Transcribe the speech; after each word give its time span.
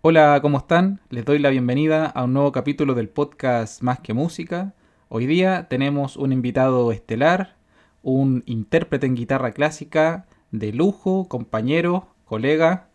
Hola, 0.00 0.38
¿cómo 0.40 0.58
están? 0.58 1.00
Les 1.10 1.24
doy 1.24 1.40
la 1.40 1.50
bienvenida 1.50 2.06
a 2.06 2.22
un 2.22 2.32
nuevo 2.32 2.52
capítulo 2.52 2.94
del 2.94 3.08
podcast 3.08 3.82
Más 3.82 3.98
que 3.98 4.14
Música. 4.14 4.72
Hoy 5.08 5.26
día 5.26 5.66
tenemos 5.68 6.16
un 6.16 6.32
invitado 6.32 6.92
estelar, 6.92 7.56
un 8.04 8.44
intérprete 8.46 9.06
en 9.06 9.16
guitarra 9.16 9.50
clásica 9.50 10.28
de 10.52 10.72
lujo, 10.72 11.26
compañero, 11.28 12.14
colega, 12.24 12.90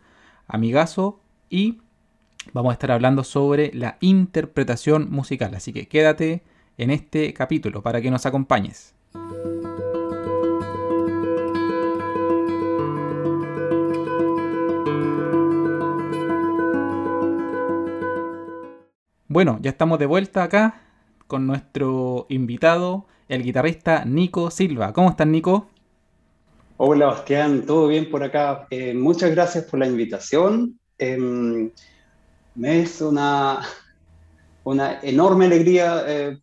amigazo 0.48 1.20
y 1.50 1.82
vamos 2.54 2.70
a 2.70 2.72
estar 2.72 2.90
hablando 2.90 3.22
sobre 3.22 3.70
la 3.74 3.98
interpretación 4.00 5.10
musical. 5.10 5.54
Así 5.54 5.74
que 5.74 5.88
quédate 5.88 6.42
en 6.78 6.90
este 6.90 7.34
capítulo 7.34 7.82
para 7.82 8.00
que 8.00 8.10
nos 8.10 8.24
acompañes. 8.24 8.94
Bueno, 19.34 19.58
ya 19.60 19.70
estamos 19.70 19.98
de 19.98 20.06
vuelta 20.06 20.44
acá 20.44 20.80
con 21.26 21.44
nuestro 21.44 22.26
invitado, 22.28 23.06
el 23.26 23.42
guitarrista 23.42 24.04
Nico 24.04 24.48
Silva. 24.52 24.92
¿Cómo 24.92 25.10
estás, 25.10 25.26
Nico? 25.26 25.70
Hola, 26.76 27.06
Bastián, 27.06 27.66
¿todo 27.66 27.88
bien 27.88 28.12
por 28.12 28.22
acá? 28.22 28.68
Eh, 28.70 28.94
muchas 28.94 29.32
gracias 29.32 29.64
por 29.64 29.80
la 29.80 29.88
invitación. 29.88 30.78
Em, 30.98 31.68
me 32.54 32.82
es 32.82 33.00
una, 33.00 33.58
una 34.62 35.00
enorme 35.02 35.46
alegría 35.46 36.04
eh, 36.06 36.38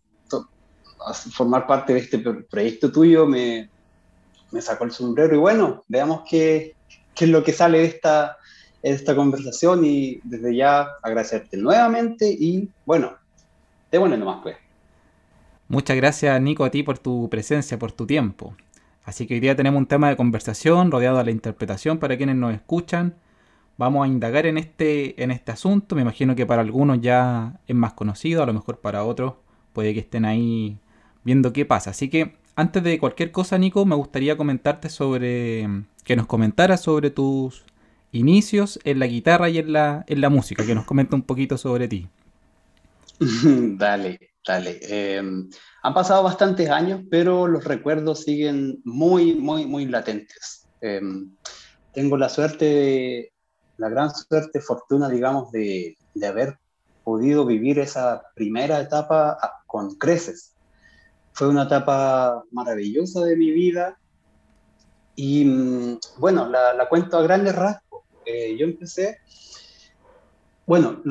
formar 1.31 1.65
parte 1.65 1.93
de 1.93 1.99
este 1.99 2.19
proyecto 2.19 2.91
tuyo. 2.91 3.25
Me, 3.25 3.69
me 4.51 4.61
sacó 4.61 4.83
el 4.83 4.91
sombrero 4.91 5.33
y 5.33 5.39
bueno, 5.39 5.81
veamos 5.87 6.23
qué, 6.29 6.75
qué 7.15 7.23
es 7.23 7.31
lo 7.31 7.41
que 7.41 7.53
sale 7.53 7.77
de 7.77 7.85
esta, 7.85 8.35
esta 8.81 9.15
conversación 9.15 9.85
y 9.85 10.19
desde 10.23 10.55
ya 10.55 10.87
agradecerte 11.01 11.57
nuevamente 11.57 12.29
y 12.29 12.69
bueno, 12.85 13.13
démosle 13.91 14.17
nomás 14.17 14.39
pues. 14.41 14.57
Muchas 15.67 15.95
gracias 15.95 16.41
Nico 16.41 16.65
a 16.65 16.71
ti 16.71 16.83
por 16.83 16.97
tu 16.97 17.29
presencia, 17.29 17.79
por 17.79 17.91
tu 17.91 18.05
tiempo. 18.05 18.55
Así 19.03 19.25
que 19.25 19.35
hoy 19.35 19.39
día 19.39 19.55
tenemos 19.55 19.79
un 19.79 19.87
tema 19.87 20.09
de 20.09 20.15
conversación 20.15 20.91
rodeado 20.91 21.17
de 21.17 21.25
la 21.25 21.31
interpretación 21.31 21.97
para 21.97 22.17
quienes 22.17 22.35
nos 22.35 22.53
escuchan. 22.53 23.15
Vamos 23.77 24.05
a 24.05 24.07
indagar 24.07 24.45
en 24.45 24.57
este, 24.57 25.21
en 25.23 25.31
este 25.31 25.51
asunto. 25.51 25.95
Me 25.95 26.01
imagino 26.01 26.35
que 26.35 26.45
para 26.45 26.61
algunos 26.61 27.01
ya 27.01 27.59
es 27.67 27.75
más 27.75 27.93
conocido, 27.93 28.43
a 28.43 28.45
lo 28.45 28.53
mejor 28.53 28.79
para 28.79 29.03
otros 29.03 29.33
puede 29.73 29.93
que 29.93 30.01
estén 30.01 30.25
ahí 30.25 30.77
viendo 31.23 31.53
qué 31.53 31.65
pasa. 31.65 31.91
Así 31.91 32.09
que 32.09 32.35
antes 32.55 32.83
de 32.83 32.99
cualquier 32.99 33.31
cosa, 33.31 33.57
Nico, 33.57 33.85
me 33.85 33.95
gustaría 33.95 34.37
comentarte 34.37 34.89
sobre. 34.89 35.67
que 36.03 36.15
nos 36.15 36.27
comentaras 36.27 36.81
sobre 36.81 37.09
tus 37.09 37.63
inicios 38.11 38.79
en 38.83 38.99
la 38.99 39.07
guitarra 39.07 39.49
y 39.49 39.57
en 39.57 39.73
la, 39.73 40.03
en 40.07 40.21
la 40.21 40.29
música, 40.29 40.65
que 40.65 40.75
nos 40.75 40.85
comenta 40.85 41.15
un 41.15 41.23
poquito 41.23 41.57
sobre 41.57 41.87
ti. 41.87 42.09
dale, 43.19 44.19
dale. 44.45 44.79
Em, 44.81 45.49
han 45.83 45.93
pasado 45.93 46.23
bastantes 46.23 46.69
años, 46.69 47.01
pero 47.09 47.47
los 47.47 47.63
recuerdos 47.63 48.23
siguen 48.23 48.81
muy, 48.83 49.35
muy, 49.35 49.65
muy 49.65 49.85
latentes. 49.85 50.67
Em, 50.81 51.31
tengo 51.93 52.17
la 52.17 52.29
suerte, 52.29 53.33
la 53.77 53.89
gran 53.89 54.09
suerte, 54.13 54.59
fortuna, 54.61 55.09
digamos, 55.09 55.51
de, 55.51 55.97
de 56.13 56.27
haber 56.27 56.57
podido 57.03 57.45
vivir 57.45 57.79
esa 57.79 58.21
primera 58.35 58.79
etapa 58.79 59.37
con 59.67 59.95
creces. 59.95 60.53
Fue 61.33 61.47
una 61.47 61.63
etapa 61.63 62.43
maravillosa 62.51 63.21
de 63.25 63.35
mi 63.37 63.51
vida 63.51 63.97
y 65.15 65.45
mm, 65.45 65.99
bueno, 66.17 66.47
la, 66.47 66.73
la 66.73 66.89
cuento 66.89 67.17
a 67.17 67.23
grandes 67.23 67.55
rasgos 67.55 67.90
eh, 68.31 68.57
yo 68.57 68.65
empecé, 68.65 69.17
bueno, 70.65 71.01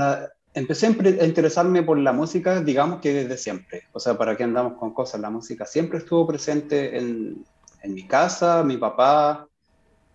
empecé 0.54 0.86
a 0.86 1.24
interesarme 1.24 1.82
por 1.82 1.98
la 1.98 2.12
música, 2.12 2.60
digamos 2.60 3.00
que 3.00 3.12
desde 3.12 3.36
siempre. 3.36 3.82
O 3.92 4.00
sea, 4.00 4.16
¿para 4.16 4.36
qué 4.36 4.44
andamos 4.44 4.78
con 4.78 4.92
cosas? 4.92 5.20
La 5.20 5.30
música 5.30 5.66
siempre 5.66 5.98
estuvo 5.98 6.26
presente 6.26 6.98
en, 6.98 7.44
en 7.82 7.94
mi 7.94 8.06
casa, 8.06 8.62
mi 8.62 8.76
papá, 8.76 9.48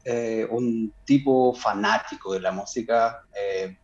eh, 0.04 0.48
un 0.52 0.94
tipo 1.04 1.54
fanático 1.56 2.34
de 2.34 2.40
la 2.40 2.52
música. 2.52 3.22
Eh, 3.36 3.76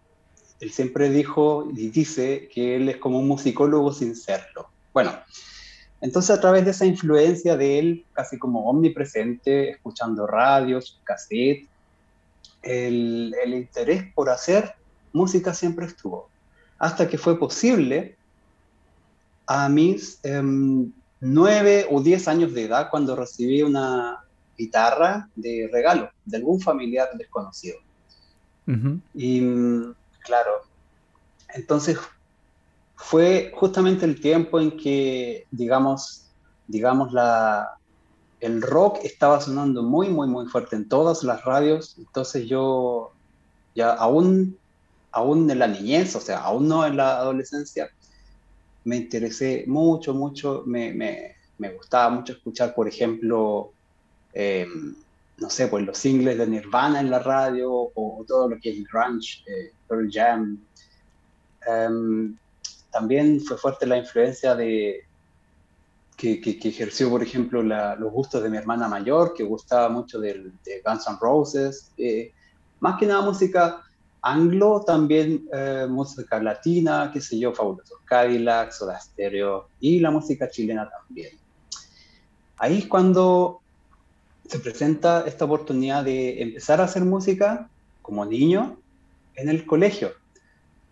él 0.59 0.71
siempre 0.71 1.09
dijo 1.09 1.67
y 1.75 1.89
dice 1.89 2.47
que 2.53 2.75
él 2.75 2.89
es 2.89 2.97
como 2.97 3.17
un 3.17 3.27
musicólogo 3.27 3.91
sin 3.91 4.15
serlo. 4.15 4.69
Bueno, 4.93 5.13
entonces 5.99 6.37
a 6.37 6.39
través 6.39 6.63
de 6.65 6.71
esa 6.71 6.85
influencia 6.85 7.57
de 7.57 7.79
él, 7.79 8.05
casi 8.13 8.37
como 8.37 8.69
omnipresente, 8.69 9.71
escuchando 9.71 10.27
radios, 10.27 11.01
cassette, 11.03 11.70
el, 12.61 13.33
interés 13.53 14.11
por 14.13 14.29
hacer 14.29 14.75
música 15.13 15.53
siempre 15.53 15.85
estuvo. 15.85 16.29
Hasta 16.77 17.07
que 17.07 17.17
fue 17.17 17.37
posible 17.37 18.15
a 19.47 19.69
mis 19.69 20.19
em, 20.23 20.91
nueve 21.19 21.85
o 21.89 22.01
diez 22.01 22.27
años 22.27 22.53
de 22.53 22.65
edad 22.65 22.89
cuando 22.89 23.15
recibí 23.15 23.61
una 23.61 24.23
guitarra 24.57 25.29
de 25.35 25.69
regalo 25.71 26.09
de 26.25 26.37
algún 26.37 26.59
familiar 26.59 27.09
desconocido. 27.17 27.77
Y 29.13 29.41
mm, 29.41 29.95
claro, 30.23 30.51
entonces 31.53 31.97
fue 32.95 33.51
justamente 33.53 34.05
el 34.05 34.21
tiempo 34.21 34.59
en 34.59 34.77
que, 34.77 35.45
digamos, 35.51 36.29
digamos 36.67 37.11
la, 37.11 37.77
el 38.41 38.61
rock 38.61 38.99
estaba 39.03 39.39
sonando 39.39 39.83
muy, 39.83 40.09
muy, 40.09 40.27
muy 40.27 40.47
fuerte 40.47 40.75
en 40.75 40.89
todas 40.89 41.23
las 41.23 41.45
radios, 41.45 41.95
entonces 41.97 42.47
yo 42.47 43.11
ya 43.75 43.91
aún, 43.93 44.57
aún 45.11 45.49
en 45.49 45.59
la 45.59 45.67
niñez, 45.67 46.15
o 46.15 46.19
sea, 46.19 46.39
aún 46.39 46.67
no 46.67 46.85
en 46.85 46.97
la 46.97 47.17
adolescencia, 47.17 47.89
me 48.83 48.97
interesé 48.97 49.63
mucho, 49.67 50.15
mucho, 50.15 50.63
me, 50.65 50.91
me, 50.91 51.35
me 51.59 51.69
gustaba 51.69 52.09
mucho 52.09 52.33
escuchar, 52.33 52.73
por 52.73 52.87
ejemplo, 52.87 53.71
eh, 54.33 54.65
no 55.37 55.49
sé, 55.49 55.67
pues 55.67 55.85
los 55.85 55.97
singles 55.97 56.39
de 56.39 56.47
Nirvana 56.47 56.99
en 56.99 57.11
la 57.11 57.19
radio 57.19 57.71
o, 57.71 58.25
todo 58.27 58.49
lo 58.49 58.59
que 58.59 58.71
es 58.71 58.83
grunge, 58.91 59.43
eh, 59.45 59.71
Pearl 59.87 60.09
Jam. 60.11 60.59
Em, 61.67 62.35
también 62.91 63.39
fue 63.41 63.57
fuerte 63.57 63.85
la 63.85 63.97
influencia 63.97 64.55
de, 64.55 65.05
que, 66.21 66.69
ejerció, 66.69 67.09
por 67.09 67.23
ejemplo, 67.23 67.63
los 67.63 68.11
gustos 68.11 68.43
de 68.43 68.49
mi 68.49 68.57
hermana 68.57 68.87
mayor, 68.87 69.33
que 69.33 69.43
gustaba 69.43 69.89
mucho 69.89 70.19
de 70.19 70.51
Guns 70.85 71.07
N' 71.07 71.17
Roses. 71.19 71.91
Eh, 71.97 72.31
más 72.79 72.99
que 72.99 73.07
nada 73.07 73.21
música 73.21 73.81
anglo, 74.21 74.83
también 74.85 75.47
eh, 75.51 75.87
música 75.89 76.39
latina, 76.39 77.09
qué 77.11 77.19
sé 77.19 77.39
yo, 77.39 77.53
Fabulosos 77.53 77.99
Cadillac, 78.05 78.71
Soda 78.71 78.99
Stereo 78.99 79.69
y 79.79 79.99
la 79.99 80.11
música 80.11 80.47
chilena 80.47 80.87
también. 80.87 81.31
Ahí 82.57 82.79
es 82.79 82.85
cuando 82.85 83.61
se 84.47 84.59
presenta 84.59 85.23
esta 85.25 85.45
oportunidad 85.45 86.03
de 86.03 86.39
empezar 86.39 86.81
a 86.81 86.83
hacer 86.83 87.03
música 87.03 87.67
como 88.03 88.25
niño 88.25 88.77
en 89.35 89.49
el 89.49 89.65
colegio. 89.65 90.11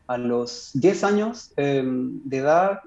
A 0.07 0.17
los 0.17 0.71
10 0.73 1.03
años 1.03 1.51
eh, 1.55 1.83
de 1.85 2.37
edad 2.37 2.79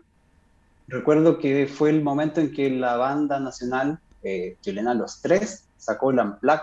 recuerdo 0.92 1.38
que 1.38 1.66
fue 1.66 1.90
el 1.90 2.02
momento 2.02 2.40
en 2.40 2.52
que 2.52 2.70
la 2.70 2.96
banda 2.96 3.40
nacional 3.40 3.98
eh, 4.22 4.56
chilena 4.60 4.94
Los 4.94 5.20
Tres 5.20 5.64
sacó 5.78 6.10
el 6.10 6.20
Unplugged 6.20 6.62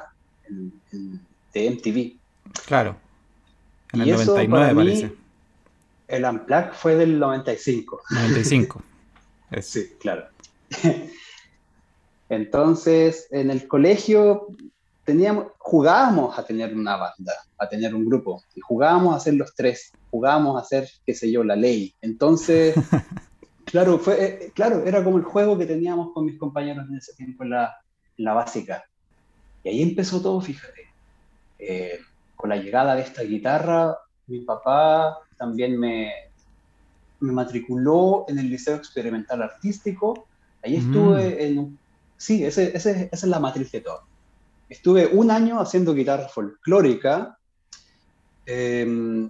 de 1.54 1.72
MTV. 1.72 2.64
Claro. 2.66 2.96
En 3.92 4.02
el 4.02 4.12
99 4.12 4.76
parece. 4.76 5.16
El 6.08 6.26
Unplugged 6.26 6.74
fue 6.74 6.96
del 6.96 7.20
95. 7.20 8.02
95. 8.12 8.84
Sí, 9.62 9.96
claro. 10.00 10.28
Entonces, 12.30 13.28
en 13.32 13.50
el 13.50 13.68
colegio 13.68 14.46
teníamos, 15.06 15.48
jugábamos 15.58 16.38
a 16.38 16.46
tener 16.46 16.76
una 16.76 16.98
banda, 16.98 17.34
a 17.58 17.68
tener 17.68 17.96
un 17.96 18.06
grupo, 18.06 18.44
y 18.54 18.62
jugábamos 18.62 19.16
a 19.16 19.18
hacer 19.18 19.34
los 19.34 19.56
tres, 19.56 19.92
jugábamos 20.12 20.56
a 20.56 20.64
hacer, 20.64 20.88
qué 21.04 21.16
sé 21.16 21.32
yo, 21.32 21.44
la 21.44 21.56
ley. 21.56 21.96
Entonces, 22.02 22.76
Claro, 23.70 24.00
fue, 24.00 24.24
eh, 24.24 24.52
claro, 24.54 24.84
era 24.84 25.04
como 25.04 25.18
el 25.18 25.24
juego 25.24 25.58
que 25.58 25.66
teníamos 25.66 26.12
con 26.12 26.26
mis 26.26 26.40
compañeros 26.40 26.88
en 26.90 26.98
ese 26.98 27.14
tiempo 27.14 27.44
en 27.44 27.52
la, 27.52 27.78
la 28.18 28.34
básica. 28.34 28.84
Y 29.64 29.70
ahí 29.70 29.82
empezó 29.84 30.22
todo, 30.22 30.42
fíjate. 30.42 30.88
Eh, 31.60 32.00
con 32.36 32.50
la 32.50 32.58
llegada 32.58 32.96
de 32.96 33.02
esta 33.02 33.22
guitarra, 33.22 33.96
mi 34.28 34.40
papá 34.42 35.20
también 35.38 35.80
me, 35.80 36.12
me 37.20 37.32
matriculó 37.32 38.26
en 38.28 38.40
el 38.40 38.50
Liceo 38.50 38.76
Experimental 38.76 39.44
Artístico. 39.44 40.26
Ahí 40.64 40.78
estuve 40.78 41.30
mm. 41.30 41.42
en... 41.42 41.80
Sí, 42.18 42.44
ese, 42.44 42.76
ese, 42.76 43.10
esa 43.12 43.26
es 43.26 43.30
la 43.30 43.40
matriz 43.40 43.72
de 43.72 43.82
todo. 43.82 44.02
Estuve 44.68 45.08
un 45.08 45.32
año 45.32 45.60
haciendo 45.60 45.94
guitarra 45.94 46.28
folclórica 46.28 47.38
em, 48.46 49.30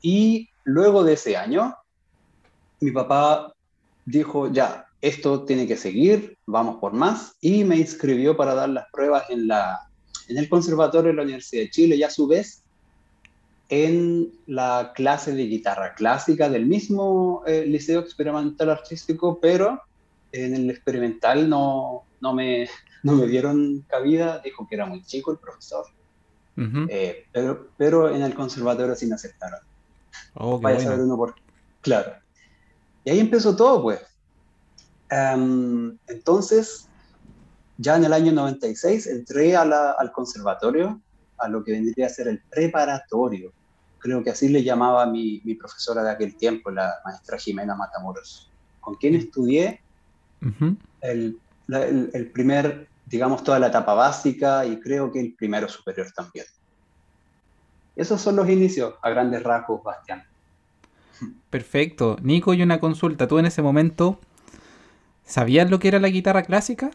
y 0.00 0.48
luego 0.64 1.02
de 1.02 1.14
ese 1.14 1.36
año, 1.36 1.74
mi 2.80 2.90
papá 2.92 3.52
dijo, 4.10 4.50
ya, 4.52 4.86
esto 5.00 5.44
tiene 5.44 5.66
que 5.66 5.76
seguir, 5.76 6.36
vamos 6.46 6.76
por 6.76 6.92
más, 6.92 7.36
y 7.40 7.64
me 7.64 7.76
inscribió 7.76 8.36
para 8.36 8.54
dar 8.54 8.68
las 8.68 8.86
pruebas 8.92 9.24
en, 9.30 9.48
la, 9.48 9.78
en 10.28 10.38
el 10.38 10.48
Conservatorio 10.48 11.10
de 11.10 11.16
la 11.16 11.22
Universidad 11.22 11.62
de 11.62 11.70
Chile, 11.70 11.96
y 11.96 12.02
a 12.02 12.10
su 12.10 12.26
vez 12.26 12.62
en 13.70 14.32
la 14.46 14.92
clase 14.94 15.32
de 15.32 15.46
guitarra 15.46 15.94
clásica 15.94 16.48
del 16.48 16.66
mismo 16.66 17.42
eh, 17.46 17.64
Liceo 17.64 18.00
Experimental 18.00 18.68
Artístico, 18.68 19.38
pero 19.40 19.80
en 20.32 20.54
el 20.54 20.70
experimental 20.70 21.48
no, 21.48 22.04
no, 22.20 22.34
me, 22.34 22.68
no 23.02 23.12
me 23.14 23.26
dieron 23.26 23.84
cabida, 23.88 24.40
dijo 24.40 24.66
que 24.68 24.74
era 24.74 24.86
muy 24.86 25.02
chico 25.04 25.30
el 25.32 25.38
profesor, 25.38 25.86
eh, 26.90 27.24
pero, 27.32 27.68
pero 27.78 28.14
en 28.14 28.20
el 28.20 28.34
conservatorio 28.34 28.94
sí 28.94 29.06
me 29.06 29.14
aceptaron. 29.14 29.60
Oh, 30.34 30.60
Vaya 30.60 30.76
a 30.76 30.80
saber 30.80 31.00
uno 31.00 31.16
por... 31.16 31.34
Claro. 31.80 32.12
Y 33.04 33.10
ahí 33.10 33.20
empezó 33.20 33.56
todo, 33.56 33.82
pues. 33.82 34.00
entonces, 35.10 36.88
ya 37.78 37.96
en 37.96 38.04
el 38.04 38.12
año 38.12 38.32
96 38.32 39.06
entré 39.06 39.56
a 39.56 39.64
la, 39.64 39.92
al 39.92 40.12
conservatorio, 40.12 41.00
a 41.38 41.48
lo 41.48 41.64
que 41.64 41.72
vendría 41.72 42.06
a 42.06 42.10
ser 42.10 42.28
el 42.28 42.42
preparatorio. 42.50 43.52
Creo 43.98 44.22
que 44.22 44.30
así 44.30 44.48
le 44.48 44.62
llamaba 44.62 45.06
mi, 45.06 45.40
mi 45.44 45.54
profesora 45.54 46.02
de 46.02 46.10
aquel 46.10 46.36
tiempo, 46.36 46.70
la 46.70 46.94
maestra 47.04 47.38
Jimena 47.38 47.74
Matamoros, 47.74 48.50
con 48.80 48.94
quien 48.96 49.14
estudié 49.14 49.80
el, 51.00 51.40
el, 51.68 52.30
primer, 52.32 52.88
digamos, 53.06 53.42
toda 53.44 53.58
la 53.58 53.68
etapa 53.68 53.94
básica 53.94 54.64
y 54.64 54.78
creo 54.80 55.10
que 55.10 55.20
el 55.20 55.34
primero 55.34 55.68
superior 55.68 56.10
también. 56.14 56.46
Esos 57.96 58.20
son 58.20 58.36
los 58.36 58.48
inicios 58.48 58.94
a 59.02 59.10
grandes 59.10 59.42
rasgos, 59.42 59.82
Bastián. 59.82 60.22
Perfecto. 61.50 62.16
Nico, 62.22 62.54
y 62.54 62.62
una 62.62 62.80
consulta. 62.80 63.28
¿Tú 63.28 63.38
en 63.38 63.46
ese 63.46 63.62
momento 63.62 64.18
sabías 65.24 65.70
lo 65.70 65.78
que 65.78 65.88
era 65.88 65.98
la 65.98 66.08
guitarra 66.08 66.42
clásica? 66.42 66.90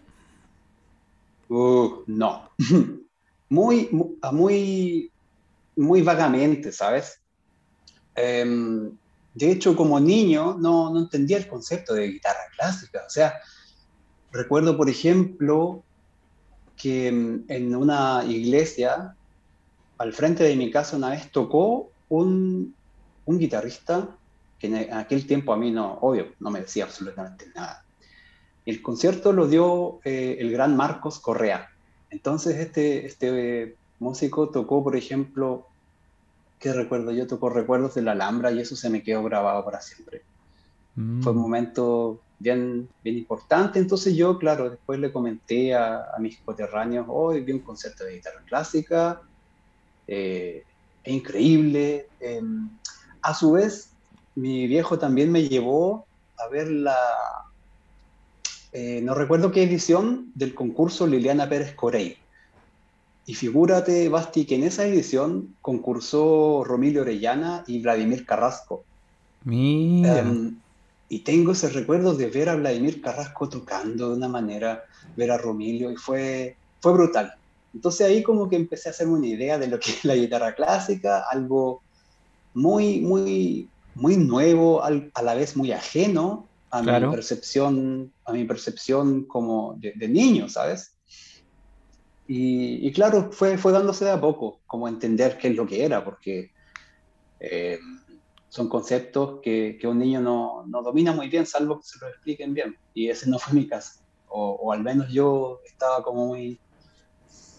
No. 1.49 2.49
muy, 3.49 3.89
muy, 4.31 5.11
muy 5.75 6.01
vagamente, 6.01 6.71
¿sabes? 6.71 7.21
Em, 8.15 8.91
de 9.33 9.51
hecho, 9.51 9.75
como 9.75 9.99
niño 9.99 10.57
no, 10.57 10.91
no 10.91 10.99
entendía 10.99 11.37
el 11.37 11.47
concepto 11.47 11.93
de 11.93 12.07
guitarra 12.07 12.47
clásica. 12.55 13.03
O 13.05 13.09
sea, 13.09 13.35
recuerdo, 14.31 14.77
por 14.77 14.89
ejemplo, 14.89 15.83
que 16.77 17.07
en 17.07 17.75
una 17.75 18.23
iglesia, 18.27 19.15
al 19.97 20.13
frente 20.13 20.43
de 20.43 20.55
mi 20.55 20.71
casa 20.71 20.97
una 20.97 21.09
vez 21.11 21.31
tocó 21.31 21.89
un, 22.09 22.75
un 23.25 23.39
guitarrista 23.39 24.09
que 24.59 24.67
en 24.67 24.93
aquel 24.93 25.27
tiempo 25.27 25.53
a 25.53 25.57
mí 25.57 25.71
no, 25.71 25.95
obvio, 26.01 26.33
no 26.39 26.49
me 26.49 26.61
decía 26.61 26.85
absolutamente 26.85 27.47
nada. 27.55 27.83
El 28.65 28.81
concierto 28.81 29.33
lo 29.33 29.47
dio 29.47 29.99
eh, 30.03 30.37
el 30.39 30.51
gran 30.51 30.75
Marcos 30.75 31.19
Correa. 31.19 31.69
Entonces 32.09 32.57
este, 32.57 33.05
este 33.05 33.75
músico 33.99 34.49
tocó, 34.49 34.83
por 34.83 34.95
ejemplo, 34.95 35.67
¿qué 36.59 36.73
recuerdo? 36.73 37.11
Yo 37.11 37.27
tocó 37.27 37.49
Recuerdos 37.49 37.95
de 37.95 38.01
la 38.01 38.13
Alhambra 38.13 38.51
y 38.51 38.59
eso 38.59 38.75
se 38.75 38.89
me 38.89 39.03
quedó 39.03 39.23
grabado 39.23 39.63
para 39.63 39.81
siempre. 39.81 40.23
Mm. 40.95 41.21
Fue 41.21 41.33
un 41.33 41.39
momento 41.39 42.19
bien, 42.39 42.87
bien 43.03 43.17
importante. 43.17 43.79
Entonces 43.79 44.15
yo, 44.15 44.37
claro, 44.39 44.69
después 44.69 44.99
le 44.99 45.11
comenté 45.11 45.75
a, 45.75 46.13
mis 46.19 46.37
coterráneos, 46.37 47.05
hoy 47.09 47.41
vi 47.41 47.53
un 47.53 47.59
concierto 47.59 48.03
de 48.03 48.15
guitarra 48.15 48.41
clásica, 48.45 49.21
eh, 50.07 50.63
es 51.03 51.13
increíble. 51.13 52.07
A 53.25 53.33
su 53.33 53.53
vez, 53.53 53.89
mi 54.35 54.67
viejo 54.67 54.99
también 54.99 55.31
me 55.31 55.49
llevó 55.49 56.05
a 56.37 56.47
ver 56.47 56.69
la, 56.69 56.95
eh, 58.71 59.01
no 59.01 59.15
recuerdo 59.15 59.51
qué 59.51 59.63
edición 59.63 60.31
del 60.35 60.53
concurso 60.53 61.07
Liliana 61.07 61.49
Pérez 61.49 61.73
Corey. 61.73 62.17
Y 63.25 63.33
figúrate, 63.33 64.09
Basti, 64.09 64.45
que 64.45 64.55
en 64.55 64.63
esa 64.63 64.85
edición 64.85 65.55
concursó 65.61 66.63
Romilio 66.63 67.01
Orellana 67.01 67.63
y 67.65 67.81
Vladimir 67.81 68.27
Carrasco. 68.27 68.83
Mira. 69.45 70.19
Em, 70.19 70.59
y 71.09 71.19
tengo 71.19 71.53
ese 71.53 71.69
recuerdo 71.69 72.13
de 72.13 72.27
ver 72.27 72.49
a 72.49 72.55
Vladimir 72.55 73.01
Carrasco 73.01 73.49
tocando 73.49 74.09
de 74.09 74.17
una 74.17 74.27
manera, 74.27 74.83
ver 75.15 75.31
a 75.31 75.39
Romilio, 75.39 75.89
y 75.89 75.95
fue, 75.95 76.57
fue 76.79 76.93
brutal. 76.93 77.33
Entonces 77.73 78.05
ahí 78.05 78.21
como 78.21 78.47
que 78.47 78.57
empecé 78.57 78.89
a 78.89 78.91
hacerme 78.91 79.13
una 79.13 79.27
idea 79.27 79.57
de 79.57 79.67
lo 79.67 79.79
que 79.79 79.91
es 79.91 80.05
la 80.05 80.15
guitarra 80.15 80.53
clásica, 80.53 81.23
algo 81.31 81.81
muy, 82.55 83.01
muy, 83.01 83.69
muy 83.93 84.17
nuevo, 84.17 84.83
a 84.83 85.21
la 85.21 85.35
vez 85.35 85.55
muy 85.55 85.71
ajeno 85.71 86.47
a 86.71 86.81
mi 86.81 87.07
percepción, 87.11 88.13
a 88.25 88.33
mi 88.33 88.43
percepción 88.45 89.25
como 89.25 89.75
de, 89.77 90.07
niño, 90.07 90.49
¿sabes? 90.49 90.97
Y, 92.27 92.91
claro, 92.91 93.31
fue, 93.31 93.57
fue 93.57 93.71
dándose 93.71 94.05
de 94.05 94.11
a 94.11 94.19
poco, 94.19 94.61
como 94.65 94.87
entender 94.87 95.37
qué 95.37 95.49
es 95.49 95.55
lo 95.55 95.67
que 95.67 95.85
era, 95.85 96.03
porque 96.03 96.51
eh, 97.39 97.77
son 98.49 98.67
conceptos 98.67 99.39
que, 99.41 99.77
que, 99.79 99.87
un 99.87 99.99
niño 99.99 100.21
no, 100.21 100.65
no, 100.65 100.81
domina 100.81 101.13
muy 101.13 101.29
bien, 101.29 101.45
salvo 101.45 101.79
que 101.79 101.87
se 101.87 101.99
lo 101.99 102.07
expliquen 102.09 102.53
bien. 102.53 102.75
Y 102.93 103.09
ese 103.09 103.29
no 103.29 103.37
fue 103.37 103.53
mi 103.53 103.67
caso. 103.67 104.01
O, 104.27 104.51
o 104.53 104.71
al 104.71 104.81
menos 104.81 105.09
yo 105.09 105.61
estaba 105.65 106.03
como 106.03 106.27
muy, 106.27 106.59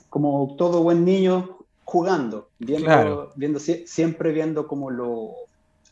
como 0.09 0.57
todo 0.59 0.83
buen 0.83 1.05
niño, 1.05 1.66
jugando, 1.87 2.51
viendo, 2.59 3.33
viendo 3.37 3.61
siempre 3.61 4.33
viendo 4.33 4.67
como 4.67 4.91
lo, 4.91 5.31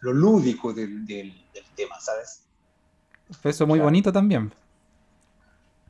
lo 0.01 0.13
lúdico 0.13 0.75
del, 0.75 1.07
del, 1.07 1.33
tema, 1.77 2.01
¿sabes? 2.01 2.43
Eso 3.45 3.67
muy 3.67 3.79
bonito 3.79 4.13
también. 4.13 4.53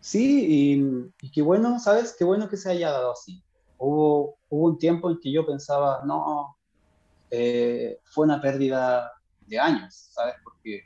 Sí, 0.01 1.13
y, 1.23 1.31
qué 1.31 1.41
bueno, 1.41 1.79
¿sabes? 1.79 2.15
Qué 2.19 2.23
bueno 2.23 2.51
que 2.51 2.59
se 2.59 2.71
haya 2.71 2.91
dado 2.91 3.13
así. 3.13 3.43
Hubo, 3.79 4.37
hubo 4.51 4.67
un 4.67 4.79
tiempo 4.79 5.11
en 5.11 5.19
que 5.21 5.33
yo 5.33 5.47
pensaba, 5.47 6.03
no, 6.05 6.59
eh, 7.31 7.99
fue 8.05 8.27
una 8.27 8.43
pérdida 8.43 9.11
de 9.47 9.59
años, 9.59 10.11
¿sabes? 10.13 10.35
Porque 10.45 10.85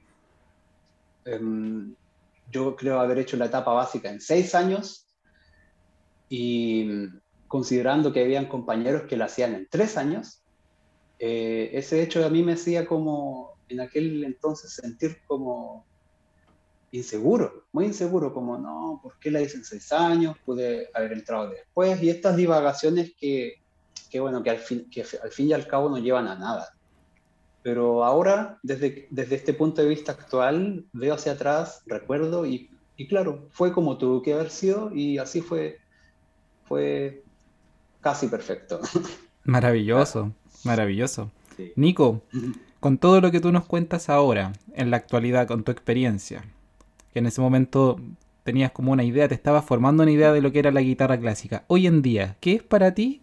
em, 1.25 1.93
yo 2.53 2.77
creo 2.77 3.01
haber 3.01 3.19
hecho 3.19 3.37
la 3.37 3.47
etapa 3.47 3.73
básica 3.73 4.11
en 4.11 4.21
seis 4.21 4.55
años 4.55 5.09
y 6.29 7.09
considerando 7.49 8.13
que 8.13 8.23
habían 8.23 8.47
compañeros 8.47 9.03
que 9.09 9.17
lo 9.17 9.25
hacían 9.25 9.55
en 9.55 9.67
tres 9.69 9.97
años, 9.97 10.43
eh, 11.19 11.71
ese 11.73 12.03
hecho 12.03 12.25
a 12.25 12.29
mí 12.29 12.43
me 12.43 12.53
hacía 12.53 12.87
como, 12.87 13.55
en 13.69 13.81
aquel 13.81 14.23
entonces, 14.23 14.73
sentir 14.73 15.19
como 15.27 15.85
inseguro, 16.93 17.65
muy 17.73 17.87
inseguro, 17.87 18.33
como 18.33 18.57
no, 18.57 19.01
¿por 19.03 19.19
qué 19.19 19.31
la 19.31 19.41
hice 19.41 19.57
en 19.57 19.65
seis 19.65 19.93
años? 19.93 20.37
Pude 20.45 20.89
haber 20.95 21.13
entrado 21.13 21.51
después, 21.51 22.03
y 22.03 22.11
estas 22.11 22.37
divagaciones 22.37 23.13
que, 23.19 23.55
que 24.11 24.21
bueno, 24.21 24.43
que 24.43 24.51
al, 24.51 24.59
fin, 24.59 24.89
que 24.91 25.05
al 25.23 25.31
fin 25.31 25.49
y 25.49 25.53
al 25.53 25.67
cabo 25.67 25.89
no 25.89 25.99
llevan 25.99 26.29
a 26.29 26.37
nada. 26.37 26.69
Pero 27.63 28.05
ahora, 28.05 28.59
desde, 28.63 29.09
desde 29.11 29.35
este 29.35 29.53
punto 29.53 29.83
de 29.83 29.89
vista 29.89 30.13
actual, 30.13 30.87
veo 30.93 31.15
hacia 31.15 31.33
atrás, 31.33 31.83
recuerdo, 31.87 32.47
y, 32.47 32.71
y 32.97 33.09
claro, 33.09 33.49
fue 33.51 33.73
como 33.73 33.99
tuvo 33.99 34.23
que 34.23 34.33
haber 34.33 34.51
sido, 34.51 34.95
y 34.95 35.19
así 35.19 35.41
fue, 35.41 35.79
fue 36.65 37.23
casi 38.01 38.29
perfecto. 38.29 38.81
Maravilloso, 39.45 40.33
maravilloso. 40.65 41.31
Nico, 41.75 42.23
con 42.81 42.99
todo 42.99 43.21
lo 43.23 43.31
que 43.31 43.41
tú 43.41 43.51
nos 43.51 43.65
cuentas 43.65 44.11
ahora, 44.11 44.53
en 44.75 44.91
la 44.91 44.99
actualidad, 44.99 45.47
con 45.47 45.65
tu 45.65 45.73
experiencia, 45.73 46.45
que 47.13 47.21
en 47.21 47.27
ese 47.27 47.41
momento 47.41 47.99
tenías 48.45 48.73
como 48.73 48.93
una 48.93 49.05
idea, 49.05 49.27
te 49.27 49.35
estabas 49.35 49.65
formando 49.65 50.03
una 50.03 50.13
idea 50.13 50.33
de 50.33 50.43
lo 50.43 50.53
que 50.53 50.59
era 50.59 50.71
la 50.71 50.83
guitarra 50.83 51.19
clásica. 51.19 51.65
Hoy 51.67 51.87
en 51.87 52.03
día, 52.03 52.37
¿qué 52.41 52.57
es 52.57 52.63
para 52.63 52.93
ti 52.95 53.23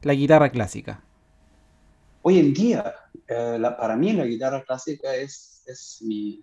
la 0.00 0.14
guitarra 0.14 0.48
clásica? 0.48 1.02
Hoy 2.22 2.38
en 2.38 2.54
día, 2.54 2.94
eh, 3.26 3.60
para 3.78 3.94
mí 3.94 4.14
la 4.14 4.24
guitarra 4.24 4.62
clásica 4.64 5.14
es, 5.14 5.62
es 5.66 5.98
mi, 6.00 6.42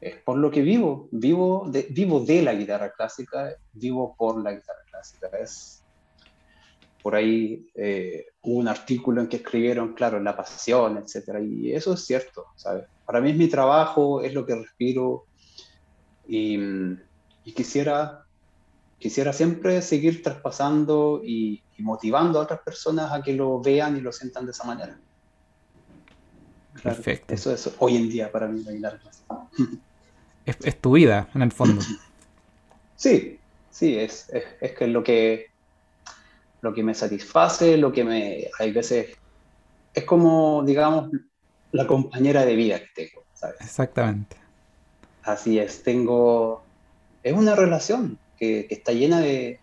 es 0.00 0.16
por 0.22 0.38
lo 0.38 0.50
que 0.50 0.62
vivo, 0.62 1.08
vivo 1.12 1.68
de, 1.70 1.86
vivo 1.90 2.20
de 2.20 2.42
la 2.42 2.54
guitarra 2.54 2.92
clásica, 2.92 3.54
vivo 3.72 4.16
por 4.18 4.42
la 4.42 4.52
guitarra 4.52 4.82
clásica, 4.90 5.28
es, 5.40 5.83
por 7.04 7.14
ahí 7.14 7.70
eh, 7.74 8.28
hubo 8.40 8.60
un 8.60 8.66
artículo 8.66 9.20
en 9.20 9.26
que 9.26 9.36
escribieron, 9.36 9.92
claro, 9.92 10.18
la 10.20 10.34
pasión, 10.34 10.96
etcétera, 10.96 11.38
y 11.38 11.70
eso 11.70 11.92
es 11.92 12.06
cierto, 12.06 12.46
¿sabes? 12.56 12.86
Para 13.04 13.20
mí 13.20 13.30
es 13.30 13.36
mi 13.36 13.46
trabajo, 13.46 14.22
es 14.22 14.32
lo 14.32 14.46
que 14.46 14.54
respiro, 14.54 15.26
y, 16.26 16.58
quisiera, 17.54 18.24
quisiera 18.98 19.34
siempre 19.34 19.82
seguir 19.82 20.22
traspasando 20.22 21.20
y, 21.22 21.62
motivando 21.76 22.40
a 22.40 22.44
otras 22.44 22.60
personas 22.60 23.12
a 23.12 23.20
que 23.20 23.34
lo 23.34 23.60
vean 23.60 23.98
y 23.98 24.00
lo 24.00 24.10
sientan 24.10 24.46
de 24.46 24.52
esa 24.52 24.64
manera. 24.64 24.98
Perfecto. 26.82 27.34
Eso 27.34 27.52
es 27.52 27.70
hoy 27.80 27.96
en 27.96 28.08
día 28.08 28.32
para 28.32 28.48
mí 28.48 28.62
bailar. 28.62 28.98
Es, 30.46 30.56
es 30.62 30.80
tu 30.80 30.92
vida, 30.92 31.28
en 31.34 31.42
el 31.42 31.52
fondo. 31.52 31.82
Sí, 32.96 33.38
sí, 33.70 33.98
es, 33.98 34.30
es, 34.30 34.44
es 34.62 34.72
que 34.72 34.86
lo 34.86 35.04
que 35.04 35.52
lo 36.64 36.72
que 36.72 36.82
me 36.82 36.94
satisface, 36.94 37.76
lo 37.76 37.92
que 37.92 38.04
me, 38.04 38.48
hay 38.58 38.72
veces, 38.72 39.18
es 39.92 40.04
como, 40.04 40.62
digamos, 40.64 41.10
la 41.72 41.86
compañera 41.86 42.42
de 42.46 42.56
vida 42.56 42.78
que 42.78 42.88
tengo, 42.94 43.22
¿sabes? 43.34 43.60
Exactamente. 43.60 44.38
Así 45.24 45.58
es, 45.58 45.82
tengo, 45.82 46.64
es 47.22 47.34
una 47.34 47.54
relación 47.54 48.18
que, 48.38 48.66
está 48.70 48.92
llena 48.92 49.20
de, 49.20 49.60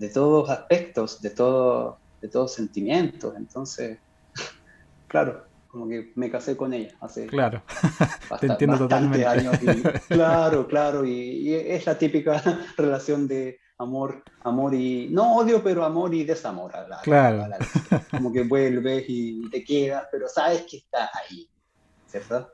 de 0.00 0.08
todos 0.08 0.50
aspectos, 0.50 1.22
de, 1.22 1.30
todo, 1.30 1.98
de 2.20 2.28
todos 2.28 2.52
sentimientos, 2.52 3.32
entonces 3.36 3.98
claro, 5.06 5.44
como 5.68 5.88
que 5.88 6.10
me 6.16 6.28
casé 6.28 6.56
con 6.56 6.74
ella 6.74 6.92
hace 7.00 7.28
claro. 7.28 7.62
Te 8.40 8.46
entiendo 8.48 8.78
totalmente. 8.78 9.24
años. 9.24 9.56
claro, 10.08 10.66
claro, 10.66 11.04
y, 11.04 11.54
es 11.54 11.86
la 11.86 11.96
típica 11.96 12.42
relación 12.76 13.28
de 13.28 13.60
amor, 13.78 14.22
amor 14.42 14.74
y, 14.74 15.08
no 15.10 15.36
odio, 15.36 15.62
pero 15.62 15.84
amor 15.84 16.14
y 16.14 16.24
desamor. 16.24 16.72
claro. 17.02 17.46
como 18.10 18.32
que 18.32 18.42
vuelves 18.42 19.04
y 19.08 19.48
te 19.50 19.64
quedas, 19.64 20.06
pero 20.10 20.28
sabes 20.28 20.62
que 20.62 20.78
está 20.78 21.10
ahí, 21.14 21.48
¿cierto? 22.06 22.48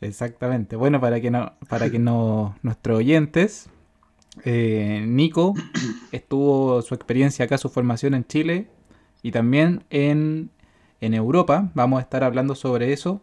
Exactamente. 0.00 0.76
Bueno, 0.76 1.00
para 1.00 1.20
que 1.20 1.30
no, 1.30 1.52
para 1.68 1.90
que 1.90 1.98
no, 1.98 2.56
nuestros 2.62 2.98
oyentes, 2.98 3.68
eh, 4.44 5.04
Nico 5.06 5.54
estuvo 6.12 6.82
su 6.82 6.94
experiencia 6.94 7.46
acá, 7.46 7.58
su 7.58 7.68
formación 7.68 8.14
en 8.14 8.26
Chile 8.26 8.68
y 9.22 9.32
también 9.32 9.84
en, 9.90 10.50
en 11.00 11.14
Europa. 11.14 11.70
Vamos 11.74 11.98
a 11.98 12.02
estar 12.02 12.24
hablando 12.24 12.54
sobre 12.54 12.92
eso. 12.92 13.22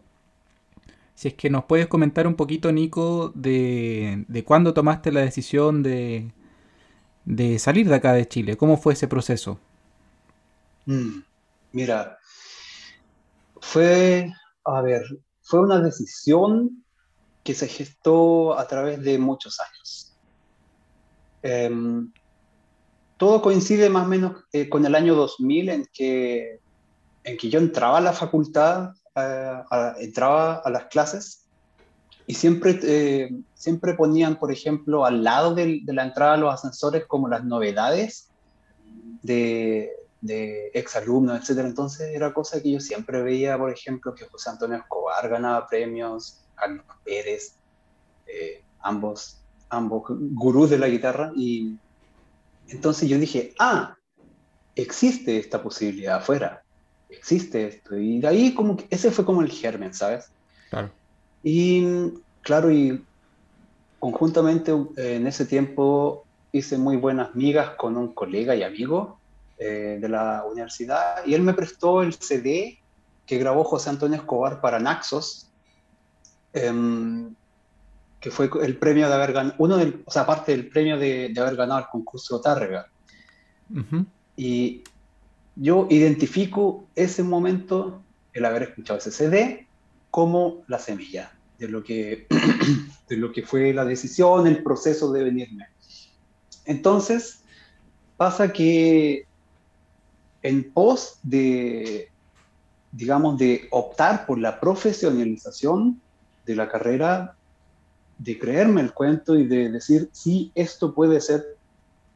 Si 1.14 1.28
es 1.28 1.34
que 1.34 1.48
nos 1.48 1.64
puedes 1.66 1.86
comentar 1.86 2.26
un 2.26 2.34
poquito, 2.34 2.72
Nico, 2.72 3.30
de, 3.36 4.24
de 4.26 4.42
cuándo 4.42 4.74
tomaste 4.74 5.12
la 5.12 5.20
decisión 5.20 5.84
de, 5.84 6.32
de 7.24 7.58
salir 7.58 7.88
de 7.88 7.94
acá 7.94 8.12
de 8.12 8.28
Chile. 8.28 8.56
¿Cómo 8.56 8.76
fue 8.76 8.92
ese 8.92 9.08
proceso? 9.08 9.58
Mm, 10.86 11.20
mira, 11.72 12.18
fue, 13.60 14.30
a 14.64 14.82
ver, 14.82 15.02
fue 15.42 15.60
una 15.60 15.80
decisión 15.80 16.84
que 17.42 17.54
se 17.54 17.68
gestó 17.68 18.58
a 18.58 18.66
través 18.66 19.02
de 19.02 19.18
muchos 19.18 19.58
años. 19.60 20.16
Em, 21.42 22.10
todo 23.16 23.42
coincide 23.42 23.90
más 23.90 24.04
o 24.06 24.08
menos 24.08 24.44
eh, 24.52 24.68
con 24.68 24.84
el 24.84 24.94
año 24.94 25.14
2000 25.14 25.68
en 25.68 25.86
que, 25.92 26.60
en 27.22 27.36
que 27.36 27.50
yo 27.50 27.58
entraba 27.58 27.98
a 27.98 28.00
la 28.00 28.12
facultad, 28.12 28.92
eh, 29.14 29.62
entraba 30.00 30.56
a 30.56 30.70
las 30.70 30.86
clases 30.86 31.43
y 32.26 32.34
siempre, 32.34 32.78
eh, 32.82 33.30
siempre 33.54 33.94
ponían, 33.94 34.38
por 34.38 34.50
ejemplo, 34.50 35.04
al 35.04 35.22
lado 35.22 35.54
de, 35.54 35.80
de, 35.84 35.92
la 35.92 36.04
entrada 36.04 36.34
a 36.34 36.36
los 36.38 36.52
ascensores 36.52 37.04
como 37.06 37.28
las 37.28 37.44
novedades 37.44 38.30
de, 39.22 39.90
de 40.24 40.70
exalumnos, 40.72 41.38
etc. 41.38 41.60
Entonces 41.66 42.14
era 42.14 42.32
cosa 42.32 42.62
que 42.62 42.72
yo 42.72 42.80
siempre 42.80 43.22
veía, 43.22 43.58
por 43.58 43.70
ejemplo, 43.70 44.14
que 44.14 44.24
José 44.24 44.50
Antonio 44.50 44.78
Escobar 44.78 45.28
ganaba 45.28 45.66
premios, 45.66 46.42
Carlos 46.54 46.84
Pérez, 47.04 47.56
eh, 48.26 48.62
ambos, 48.80 49.42
ambos 49.68 50.04
gurús 50.08 50.70
de 50.70 50.78
la 50.78 50.88
guitarra. 50.88 51.30
Y 51.36 51.76
entonces 52.68 53.06
yo 53.06 53.18
dije, 53.18 53.52
ah, 53.58 53.98
existe 54.74 55.36
esta 55.38 55.62
posibilidad 55.62 56.16
afuera, 56.16 56.62
existe 57.10 57.66
esto. 57.66 57.94
Y 57.94 58.20
de 58.20 58.26
ahí 58.26 58.54
como 58.54 58.78
que 58.78 58.86
ese 58.88 59.10
fue 59.10 59.26
como 59.26 59.42
el 59.42 59.50
germen, 59.50 59.92
¿sabes? 59.92 60.30
Claro. 60.70 60.90
Y 61.44 62.14
claro, 62.40 62.72
y 62.72 63.04
conjuntamente 64.00 64.72
en 64.96 65.26
ese 65.26 65.44
tiempo 65.44 66.24
hice 66.52 66.78
muy 66.78 66.96
buenas 66.96 67.34
migas 67.34 67.70
con 67.76 67.96
un 67.96 68.14
colega 68.14 68.56
y 68.56 68.62
amigo 68.62 69.18
eh, 69.58 69.98
de 70.00 70.08
la 70.08 70.44
universidad 70.50 71.24
y 71.26 71.34
él 71.34 71.42
me 71.42 71.54
prestó 71.54 72.02
el 72.02 72.14
CD 72.14 72.78
que 73.26 73.38
grabó 73.38 73.64
José 73.64 73.90
Antonio 73.90 74.18
Escobar 74.18 74.60
para 74.60 74.78
Naxos, 74.78 75.48
em, 76.52 77.34
que 78.20 78.30
fue 78.30 78.50
el 78.62 78.76
premio 78.78 79.08
de 79.08 79.14
haber 79.14 79.32
ganado, 79.32 79.54
uno 79.58 79.76
del, 79.76 80.02
o 80.04 80.10
sea, 80.10 80.22
aparte 80.22 80.52
del 80.52 80.68
premio 80.68 80.98
de, 80.98 81.30
de 81.30 81.40
haber 81.40 81.56
ganado 81.56 81.80
el 81.80 81.86
concurso 81.86 82.40
Tárrega. 82.40 82.88
Y 84.36 84.82
yo 85.56 85.86
identifico 85.90 86.86
ese 86.94 87.22
momento, 87.22 88.02
el 88.32 88.44
haber 88.44 88.64
escuchado 88.64 88.98
ese 88.98 89.10
CD, 89.10 89.66
como 90.14 90.62
la 90.68 90.78
semilla 90.78 91.32
de 91.58 91.66
lo 91.66 91.82
que, 91.82 92.28
de 93.08 93.16
lo 93.16 93.32
que 93.32 93.42
fue 93.42 93.74
la 93.74 93.84
decisión, 93.84 94.46
el 94.46 94.62
proceso 94.62 95.10
de 95.10 95.24
venirme. 95.24 95.66
Entonces, 96.66 97.40
pasa 98.16 98.52
que 98.52 99.26
en 100.40 100.72
pos 100.72 101.18
de, 101.24 102.12
digamos, 102.92 103.38
de 103.38 103.66
optar 103.72 104.24
por 104.24 104.38
la 104.38 104.60
profesionalización 104.60 106.00
de 106.46 106.54
la 106.54 106.68
carrera, 106.68 107.34
de 108.16 108.38
creerme 108.38 108.82
el 108.82 108.92
cuento 108.92 109.34
y 109.34 109.48
de 109.48 109.68
decir, 109.68 110.10
sí, 110.12 110.52
esto 110.54 110.94
puede 110.94 111.20
ser, 111.20 111.56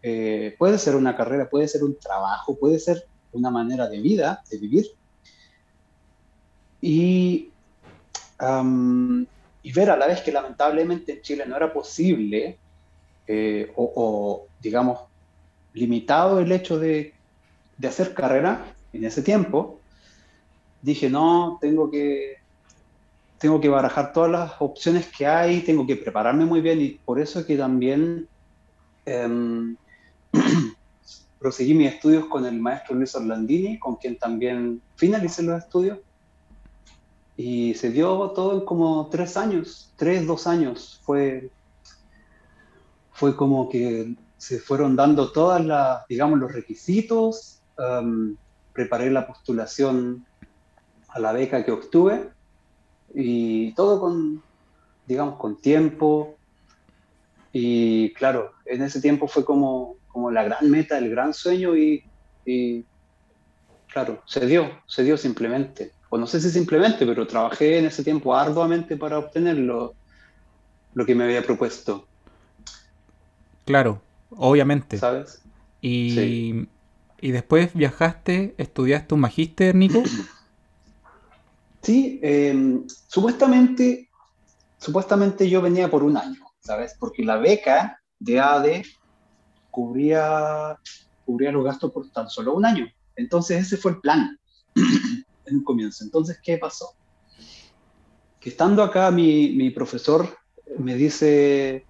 eh, 0.05 0.55
puede 0.57 0.78
ser 0.78 0.95
una 0.95 1.17
carrera, 1.17 1.50
puede 1.50 1.67
ser 1.67 1.83
un 1.83 1.99
trabajo, 1.99 2.57
puede 2.57 2.78
ser 2.78 3.09
una 3.33 3.50
manera 3.50 3.88
de 3.88 3.99
vida, 3.99 4.45
de 4.49 4.59
vivir. 4.59 4.87
Y 6.81 7.50
y 8.40 9.73
ver 9.73 9.90
a 9.90 9.97
la 9.97 10.07
vez 10.07 10.21
que 10.21 10.33
lamentablemente 10.33 11.12
en 11.12 11.23
Chile 11.23 11.45
no 11.47 11.57
era 11.57 11.73
posible, 11.73 12.59
eh, 13.26 13.73
o, 13.76 14.47
digamos, 14.61 15.00
limitado 15.75 16.40
el 16.40 16.50
hecho 16.52 16.78
de, 16.78 17.14
de, 17.76 17.88
hacer 17.88 18.14
carrera 18.14 18.64
en 18.92 19.04
ese 19.04 19.23
tiempo, 19.23 19.80
dije, 20.80 21.11
no, 21.11 21.59
tengo 21.61 21.90
que, 21.90 22.37
tengo 23.38 23.61
que 23.61 23.68
barajar 23.68 24.12
todas 24.12 24.30
las 24.30 24.52
opciones 24.61 25.07
que 25.07 25.26
hay, 25.26 25.61
tengo 25.61 25.87
que 25.87 25.97
prepararme 25.97 26.45
muy 26.45 26.61
bien 26.61 26.80
y 26.80 26.90
por 26.90 27.21
eso 27.21 27.45
que 27.45 27.57
también 27.57 28.26
eh, 29.04 29.75
proseguí 31.38 31.75
mis 31.75 31.92
estudios 31.92 32.26
con 32.26 32.47
el 32.47 32.59
maestro 32.59 32.95
Luis 32.95 33.14
Orlandini, 33.14 33.78
con 33.78 33.97
quien 33.97 34.16
también 34.16 34.80
finalicé 34.97 35.42
los 35.42 35.62
estudios 35.62 35.99
y 37.38 37.75
se 37.75 37.90
dio 37.90 38.33
todo 38.35 38.59
en 38.59 38.64
como 38.66 39.09
tres 39.11 39.37
años, 39.37 39.92
tres, 39.95 40.26
dos 40.26 40.49
años. 40.49 41.00
Fue, 41.04 41.50
fue 43.12 43.37
como 43.37 43.68
que 43.68 44.16
se 44.37 44.59
fueron 44.59 44.97
dando 44.97 45.30
todas 45.30 45.64
las, 45.64 46.04
digamos, 46.09 46.40
los 46.40 46.52
requisitos. 46.52 47.61
Um, 47.78 48.35
preparé 48.73 49.12
la 49.12 49.25
postulación 49.25 50.26
a 51.07 51.21
la 51.21 51.33
beca 51.33 51.64
que 51.64 51.71
obtuve 51.71 52.28
y 53.14 53.73
todo 53.75 54.00
con, 54.00 54.42
digamos, 55.07 55.37
con 55.37 55.61
tiempo. 55.61 56.37
Y 57.52 58.12
claro, 58.14 58.50
en 58.66 58.83
ese 58.83 59.00
tiempo 59.00 59.28
fue 59.28 59.45
como, 59.45 59.95
como 60.09 60.33
la 60.33 60.42
gran 60.42 60.68
meta, 60.68 60.99
el 60.99 61.09
gran 61.09 61.33
sueño 61.33 61.76
y, 61.76 62.02
y 62.45 62.85
claro, 63.87 64.23
se 64.26 64.45
dio, 64.45 64.68
se 64.88 65.04
dio 65.04 65.16
simplemente 65.16 65.92
o 66.11 66.19
no 66.19 66.27
sé 66.27 66.41
si 66.41 66.50
simplemente, 66.50 67.05
pero 67.07 67.27
trabajé 67.27 67.79
en 67.79 67.87
ese 67.87 68.03
tiempo 68.03 68.35
arduamente 68.35 68.97
para 68.97 69.19
obtener 69.19 69.59
lo, 69.59 69.95
que 71.07 71.15
me 71.15 71.25
había 71.25 71.43
propuesto. 71.43 72.07
Claro, 73.65 74.00
obviamente. 74.31 74.99
¿Sabes? 74.99 75.43
Y, 75.81 76.67
y 77.21 77.31
después 77.31 77.75
viajaste, 77.75 78.55
estudiaste 78.59 79.15
un 79.15 79.21
magíster, 79.21 79.75
Nico. 79.75 80.03
Sí, 81.81 82.19
em, 82.23 82.87
supuestamente, 83.07 84.11
supuestamente 84.79 85.49
yo 85.49 85.62
venía 85.62 85.88
por 85.88 86.03
un 86.03 86.17
año, 86.17 86.41
¿sabes? 86.59 86.97
Porque 86.99 87.25
la 87.25 87.37
beca 87.37 88.00
de 88.19 88.41
ADE 88.41 88.83
cubría, 89.71 90.77
cubría 91.25 91.53
los 91.53 91.65
gastos 91.65 91.93
por 91.93 92.11
tan 92.11 92.29
solo 92.29 92.55
un 92.55 92.67
año. 92.67 92.88
Entonces 93.17 93.65
ese 93.67 93.77
fue 93.77 93.93
el 93.93 94.00
plan 94.00 94.38
en 95.49 95.57
un 95.57 95.64
comienzo. 95.64 96.05
Entonces, 96.05 96.38
¿qué 96.43 96.59
pasó? 96.59 96.95
Que 98.40 98.50
estando 98.50 98.83
acá 98.83 99.11
mi, 99.11 99.50
mi 99.50 99.71
profesor 99.71 100.28
me 100.78 100.95
dice, 100.95 101.85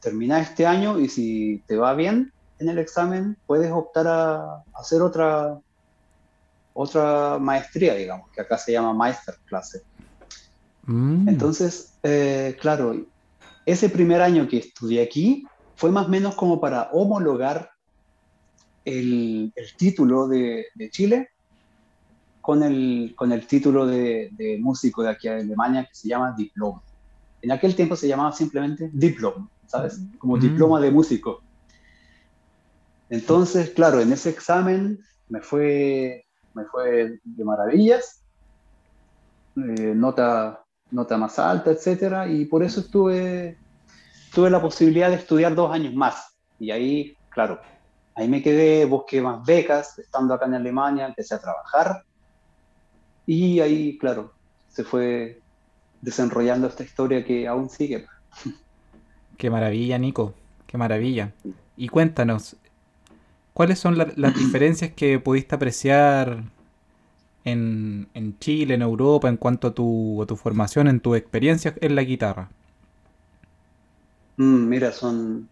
termina 0.00 0.40
este 0.40 0.66
año 0.66 0.98
y 0.98 1.08
si 1.08 1.62
te 1.66 1.76
va 1.76 1.94
bien 1.94 2.32
en 2.58 2.68
el 2.68 2.78
examen, 2.78 3.36
puedes 3.46 3.70
optar 3.70 4.06
a, 4.06 4.62
hacer 4.74 5.02
otra, 5.02 5.58
otra 6.74 7.38
maestría, 7.38 7.94
digamos, 7.94 8.30
que 8.30 8.40
acá 8.40 8.58
se 8.58 8.72
llama 8.72 8.94
Meisterklasse. 8.94 9.82
Mm. 10.84 11.28
Entonces, 11.28 11.94
eh, 12.02 12.56
claro, 12.60 12.96
ese 13.66 13.88
primer 13.88 14.22
año 14.22 14.48
que 14.48 14.58
estudié 14.58 15.02
aquí 15.02 15.46
fue 15.76 15.90
más 15.90 16.06
o 16.06 16.08
menos 16.08 16.34
como 16.34 16.60
para 16.60 16.90
homologar 16.92 17.70
el, 18.84 19.52
el 19.54 19.76
título 19.76 20.26
de, 20.26 20.66
de, 20.74 20.90
Chile 20.90 21.28
con 22.42 22.62
el, 22.64 23.14
con 23.16 23.32
el 23.32 23.46
título 23.46 23.86
de, 23.86 24.28
de, 24.32 24.58
músico 24.58 25.02
de 25.02 25.10
aquí 25.10 25.28
a 25.28 25.36
Alemania 25.36 25.84
que 25.84 25.94
se 25.94 26.08
llama 26.08 26.34
Diploma. 26.36 26.82
En 27.40 27.52
aquel 27.52 27.74
tiempo 27.74 27.96
se 27.96 28.08
llamaba 28.08 28.32
simplemente 28.32 28.90
Diploma, 28.92 29.48
¿sabes? 29.66 30.00
Como 30.18 30.36
mm. 30.36 30.40
diploma 30.40 30.80
de 30.80 30.90
músico. 30.90 31.40
Entonces, 33.08 33.70
claro, 33.70 34.00
en 34.00 34.12
ese 34.12 34.30
examen 34.30 34.98
me 35.28 35.40
fue, 35.40 36.26
me 36.54 36.64
fue 36.64 37.20
de 37.22 37.44
maravillas, 37.44 38.22
eh, 39.56 39.94
nota, 39.94 40.64
nota 40.90 41.16
más 41.16 41.38
alta, 41.38 41.70
etcétera, 41.70 42.26
y 42.26 42.44
por 42.46 42.64
eso 42.64 42.80
estuve, 42.80 43.56
tuve 44.34 44.50
la 44.50 44.60
posibilidad 44.60 45.10
de 45.10 45.16
estudiar 45.16 45.54
dos 45.54 45.70
años 45.72 45.94
más. 45.94 46.34
Y 46.58 46.72
ahí, 46.72 47.16
claro, 47.28 47.60
ahí 48.16 48.28
me 48.28 48.42
quedé, 48.42 48.84
busqué 48.84 49.22
más 49.22 49.44
becas, 49.44 49.96
estando 49.98 50.34
acá 50.34 50.46
en 50.46 50.54
Alemania, 50.54 51.06
empecé 51.06 51.34
a 51.36 51.40
trabajar 51.40 52.02
Y 53.26 53.60
ahí, 53.60 53.98
claro, 53.98 54.32
se 54.68 54.84
fue 54.84 55.40
desenrollando 56.00 56.66
esta 56.66 56.82
historia 56.82 57.24
que 57.24 57.46
aún 57.46 57.70
sigue. 57.70 58.06
Qué 59.36 59.50
maravilla, 59.50 59.98
Nico, 59.98 60.34
qué 60.66 60.76
maravilla. 60.76 61.32
Y 61.76 61.88
cuéntanos, 61.88 62.56
¿cuáles 63.54 63.78
son 63.78 63.96
las 63.98 64.16
diferencias 64.34 64.92
que 64.92 65.18
pudiste 65.18 65.54
apreciar 65.54 66.44
en, 67.44 68.36
Chile, 68.38 68.74
en 68.74 68.82
Europa, 68.82 69.28
en 69.28 69.36
cuanto 69.36 69.68
a 69.68 69.74
tu, 69.74 70.24
tu 70.26 70.36
formación, 70.36 70.88
en 70.88 71.00
tu 71.00 71.14
experiencia 71.14 71.74
en 71.80 71.94
la 71.94 72.02
guitarra? 72.02 72.50
Mm, 74.36 74.68
mira, 74.68 74.92
son, 74.92 75.48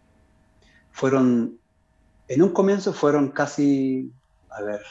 fueron, 0.91 1.59
en 2.27 2.41
un 2.41 2.49
comienzo 2.51 2.93
fueron 2.93 3.29
casi, 3.31 4.11
a 4.49 4.61
ver, 4.61 4.81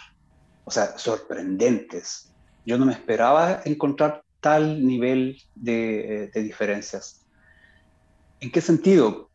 o 0.64 0.70
sea, 0.70 0.96
sorprendentes. 0.98 2.29
Yo 2.70 2.78
no 2.78 2.86
me 2.86 2.92
esperaba 2.92 3.62
encontrar 3.64 4.22
tal 4.40 4.86
nivel 4.86 5.42
de, 5.56 6.30
diferencias. 6.32 7.26
¿En 8.38 8.52
qué 8.52 8.60
sentido? 8.60 9.28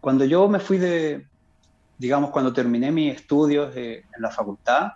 Cuando 0.00 0.24
yo 0.24 0.48
me 0.48 0.58
fui 0.58 0.78
de, 0.78 1.28
digamos, 1.96 2.30
cuando 2.30 2.52
terminé 2.52 2.90
mis 2.90 3.14
estudios 3.14 3.76
en 3.76 4.02
la 4.18 4.32
facultad, 4.32 4.94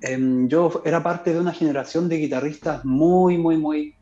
em, 0.00 0.48
yo 0.48 0.80
era 0.86 1.02
parte 1.02 1.34
de 1.34 1.40
una 1.40 1.52
generación 1.52 2.08
de 2.08 2.16
guitarristas 2.16 2.86
muy, 2.86 3.36
muy, 3.36 3.58
muy, 3.58 3.94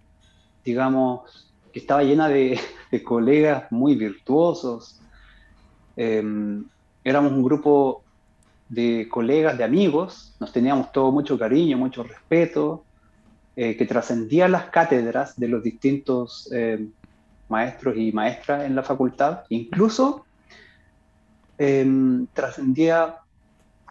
digamos, 0.64 1.52
que 1.72 1.80
estaba 1.80 2.04
llena 2.04 2.28
de, 2.28 2.60
colegas 3.04 3.64
muy 3.72 3.96
virtuosos. 3.96 5.00
Em, 5.96 6.64
éramos 7.02 7.32
un 7.32 7.42
grupo 7.42 8.03
de 8.74 9.08
colegas, 9.08 9.56
de 9.56 9.64
amigos, 9.64 10.34
nos 10.40 10.52
teníamos 10.52 10.90
todo 10.92 11.12
mucho 11.12 11.38
cariño, 11.38 11.78
mucho 11.78 12.02
respeto, 12.02 12.84
eh, 13.56 13.76
que 13.76 13.86
trascendía 13.86 14.48
las 14.48 14.66
cátedras 14.66 15.38
de 15.38 15.48
los 15.48 15.62
distintos 15.62 16.50
eh, 16.52 16.88
maestros 17.48 17.96
y 17.96 18.10
maestras 18.10 18.64
en 18.64 18.74
la 18.74 18.82
facultad, 18.82 19.44
incluso 19.48 20.24
em, 21.56 22.26
trascendía, 22.32 23.16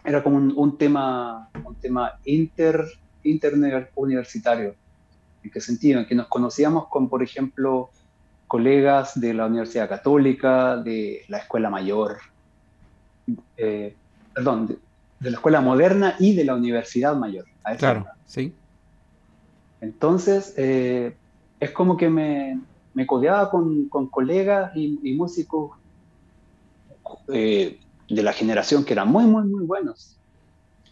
era 0.04 0.22
como 0.22 0.36
un, 0.36 0.76
tema, 0.76 1.48
un 1.64 1.74
tema 1.76 2.12
inter, 2.26 2.84
interuniversitario. 3.22 4.74
¿En 5.42 5.50
qué 5.50 5.60
sentido? 5.60 6.00
En 6.00 6.06
que 6.06 6.14
nos 6.14 6.28
conocíamos 6.28 6.88
con, 6.88 7.08
por 7.08 7.22
ejemplo, 7.22 7.88
colegas 8.46 9.18
de 9.18 9.32
la 9.32 9.46
Universidad 9.46 9.88
Católica, 9.88 10.76
de 10.76 11.24
la 11.28 11.38
Escuela 11.38 11.70
Mayor, 11.70 12.18
eh, 13.56 13.94
perdón, 14.34 14.66
de, 14.66 15.30
la 15.30 15.36
Escuela 15.36 15.60
Moderna 15.60 16.16
y 16.18 16.34
de 16.34 16.44
la 16.44 16.54
Universidad 16.54 17.16
Mayor. 17.16 17.46
claro, 17.78 18.06
sí. 18.26 18.52
Entonces, 19.80 20.54
eh, 20.56 21.14
es 21.60 21.70
como 21.70 21.96
que 21.96 22.08
me, 22.10 22.60
me 22.94 23.06
codeaba 23.06 23.50
con, 23.50 23.88
con 23.88 24.08
colegas 24.08 24.72
y, 24.74 25.14
músicos 25.14 25.72
eh, 27.28 27.78
de 28.08 28.22
la 28.22 28.32
generación 28.32 28.84
que 28.84 28.92
eran 28.92 29.08
muy, 29.08 29.24
muy, 29.24 29.44
muy 29.44 29.64
buenos. 29.64 30.16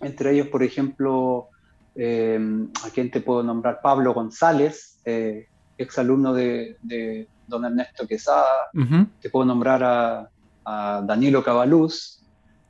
Entre 0.01 0.33
ellos, 0.33 0.49
por 0.49 0.63
ejemplo, 0.63 1.49
eh, 1.95 2.39
a 2.85 2.91
quien 2.91 3.11
te 3.11 3.21
puedo 3.21 3.43
nombrar, 3.43 3.81
Pablo 3.83 4.13
González, 4.13 4.99
eh, 5.05 5.47
exalumno 5.79 6.33
de, 6.33 6.77
de, 6.83 7.29
don 7.47 7.65
Ernesto 7.65 8.07
Quesada, 8.07 8.47
te 9.21 9.31
puedo 9.31 9.45
nombrar 9.45 9.83
a, 9.85 10.29
a 10.65 11.03
Danilo 11.07 11.45
Cabaluz, 11.45 12.22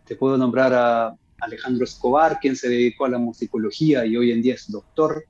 te 0.05 0.17
puedo 0.17 0.37
nombrar 0.37 0.73
a 0.75 1.15
Alejandro 1.41 1.85
Escobar, 1.85 2.39
quien 2.41 2.57
se 2.57 2.69
dedicó 2.69 3.05
a 3.05 3.11
la 3.11 3.19
musicología 3.19 4.07
y 4.07 4.17
hoy 4.17 4.31
en 4.31 4.43
día 4.43 4.55
es 4.55 4.71
doctor. 4.71 5.25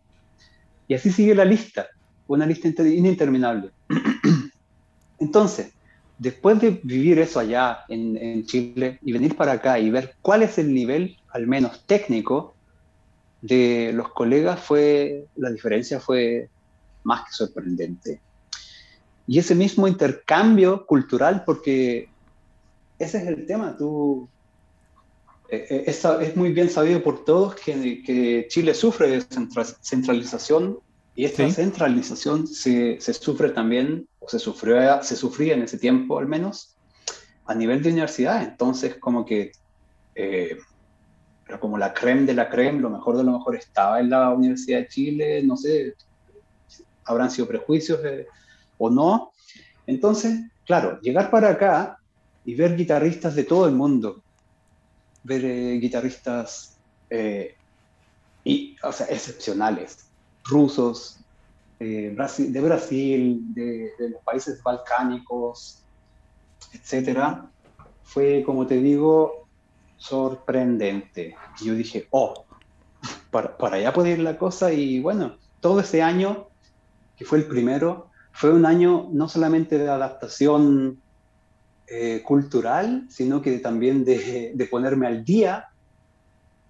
Y 0.88 0.94
así 0.94 1.10
sigue 1.10 1.34
la 1.34 1.44
lista, 1.44 1.88
una 2.26 2.46
lista 2.46 2.68
interminable. 2.68 3.70
Entonces, 5.18 5.72
después 6.18 6.60
de 6.60 6.80
vivir 6.82 7.18
eso 7.18 7.40
allá 7.40 7.80
en, 7.88 8.44
Chile 8.46 8.98
y 9.02 9.12
venir 9.12 9.36
para 9.36 9.52
acá 9.52 9.78
y 9.78 9.90
ver 9.90 10.14
cuál 10.20 10.42
es 10.42 10.58
el 10.58 10.72
nivel, 10.72 11.16
al 11.30 11.46
menos 11.46 11.84
técnico, 11.86 12.54
de 13.40 13.92
los 13.92 14.10
colegas, 14.12 14.60
fue, 14.60 15.26
la 15.36 15.50
diferencia 15.50 15.98
fue 15.98 16.48
más 17.02 17.24
que 17.24 17.32
sorprendente. 17.32 18.20
Y 19.26 19.38
ese 19.38 19.54
mismo 19.54 19.88
intercambio 19.88 20.86
cultural, 20.86 21.42
porque 21.44 22.08
ese 22.98 23.18
es 23.18 23.26
el 23.26 23.46
tema, 23.46 23.76
tú, 23.76 24.28
es, 25.52 26.04
es, 26.04 26.34
muy 26.34 26.52
bien 26.52 26.70
sabido 26.70 27.02
por 27.02 27.26
todos 27.26 27.54
que, 27.56 28.02
que 28.02 28.46
Chile 28.48 28.72
sufre 28.72 29.10
de 29.10 29.20
centralización 29.82 30.78
y 31.14 31.26
esta 31.26 31.48
centralización 31.50 32.46
se, 32.46 32.98
se, 32.98 33.12
sufre 33.12 33.50
también, 33.50 34.08
o 34.18 34.28
se, 34.28 34.38
sufrió, 34.38 35.02
se 35.02 35.14
sufría 35.14 35.52
en 35.52 35.62
ese 35.62 35.76
tiempo 35.76 36.18
al 36.18 36.26
menos, 36.26 36.74
a 37.44 37.54
nivel 37.54 37.82
de 37.82 37.90
universidad. 37.90 38.42
Entonces, 38.42 38.96
como 38.96 39.26
que 39.26 39.52
eh, 40.14 40.56
era 41.46 41.60
como 41.60 41.76
la 41.76 41.92
creme 41.92 42.22
de 42.22 42.32
la 42.32 42.48
creme, 42.48 42.80
lo 42.80 42.88
mejor 42.88 43.18
de 43.18 43.24
lo 43.24 43.32
mejor 43.32 43.56
estaba 43.56 44.00
en 44.00 44.08
la 44.08 44.30
Universidad 44.30 44.78
de 44.78 44.88
Chile, 44.88 45.42
no 45.42 45.58
sé, 45.58 45.94
habrán 47.04 47.30
sido 47.30 47.46
prejuicios 47.46 48.00
o 48.78 48.88
no. 48.88 49.32
Entonces, 49.86 50.50
claro, 50.64 50.98
llegar 51.02 51.30
para 51.30 51.50
acá 51.50 51.98
y 52.46 52.54
ver 52.54 52.74
guitarristas 52.74 53.34
de 53.34 53.44
todo 53.44 53.66
el 53.66 53.74
mundo, 53.74 54.22
ver 55.24 55.44
eh, 55.44 55.78
guitarristas 55.78 56.78
eh, 57.10 57.56
y, 58.44 58.76
o 58.82 58.92
sea, 58.92 59.06
excepcionales, 59.06 60.08
rusos, 60.44 61.18
eh, 61.78 62.14
de 62.38 62.60
Brasil, 62.60 63.40
de, 63.54 63.90
los 63.98 64.22
países 64.22 64.62
balcánicos, 64.62 65.82
etcétera, 66.72 67.50
fue, 68.02 68.42
como 68.44 68.66
te 68.66 68.76
digo, 68.76 69.48
sorprendente. 69.96 71.36
Y 71.60 71.66
yo 71.66 71.74
dije, 71.74 72.06
oh, 72.10 72.44
para, 73.30 73.56
para 73.56 73.76
allá 73.76 73.92
puede 73.92 74.12
ir 74.12 74.20
la 74.20 74.38
cosa. 74.38 74.72
Y 74.72 75.00
bueno, 75.00 75.36
todo 75.60 75.80
ese 75.80 76.02
año, 76.02 76.48
que 77.16 77.24
fue 77.24 77.38
el 77.38 77.46
primero, 77.46 78.10
fue 78.32 78.52
un 78.52 78.64
año 78.64 79.08
no 79.12 79.28
solamente 79.28 79.78
de 79.78 79.88
adaptación 79.88 81.01
eh, 81.86 82.22
cultural, 82.24 83.06
sino 83.10 83.42
que 83.42 83.58
también 83.58 84.04
de, 84.04 84.52
de, 84.54 84.66
ponerme 84.66 85.06
al 85.06 85.24
día 85.24 85.68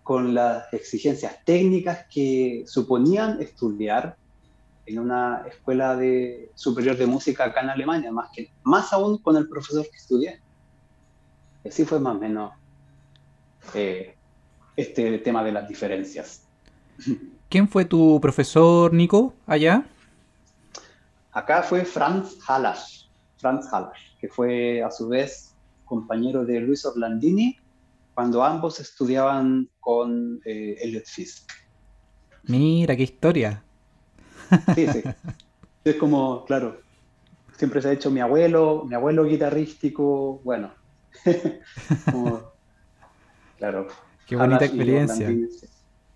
con 0.02 0.34
las 0.34 0.72
exigencias 0.72 1.44
técnicas 1.44 2.06
que 2.12 2.64
suponían 2.66 3.40
estudiar 3.40 4.16
en 4.86 4.98
una 4.98 5.44
escuela 5.48 5.96
de, 5.96 6.50
superior 6.54 6.96
de 6.96 7.06
música 7.06 7.44
acá 7.44 7.60
en 7.60 7.70
Alemania, 7.70 8.10
más, 8.10 8.30
que, 8.34 8.50
más 8.64 8.92
aún 8.92 9.18
con 9.18 9.36
el 9.36 9.48
profesor 9.48 9.84
que 9.88 9.96
estudié. 9.96 10.40
Así 11.64 11.84
fue 11.84 12.00
más 12.00 12.16
o 12.16 12.18
menos 12.18 12.52
eh, 13.74 14.16
este 14.76 15.18
tema 15.18 15.44
de 15.44 15.52
las 15.52 15.68
diferencias. 15.68 16.42
¿Quién 17.48 17.68
fue 17.68 17.84
tu 17.84 18.20
profesor, 18.20 18.92
Nico, 18.92 19.34
allá? 19.46 19.84
Acá 21.32 21.62
fue 21.62 21.84
Franz 21.84 22.36
Halas, 22.46 23.08
Franz 23.38 23.72
Halas, 23.72 23.98
que 24.22 24.28
fue 24.28 24.82
a 24.84 24.90
su 24.92 25.08
vez 25.08 25.52
compañero 25.84 26.44
de 26.44 26.60
Luis 26.60 26.86
Orlandini 26.86 27.58
cuando 28.14 28.44
ambos 28.44 28.78
estudiaban 28.78 29.68
con 29.80 30.40
eh, 30.44 30.76
Elliot 30.80 31.06
Fisk. 31.06 31.50
Mira, 32.44 32.94
qué 32.94 33.02
historia. 33.02 33.64
Sí, 34.76 34.86
sí. 34.86 35.02
Es 35.84 35.96
como, 35.96 36.44
claro, 36.44 36.80
siempre 37.56 37.82
se 37.82 37.88
ha 37.88 37.92
hecho 37.92 38.12
mi 38.12 38.20
abuelo, 38.20 38.84
mi 38.88 38.94
abuelo 38.94 39.24
guitarrístico, 39.24 40.40
bueno. 40.44 40.72
claro. 43.58 43.88
Qué 44.24 44.36
bonita 44.36 44.64
experiencia. 44.64 45.28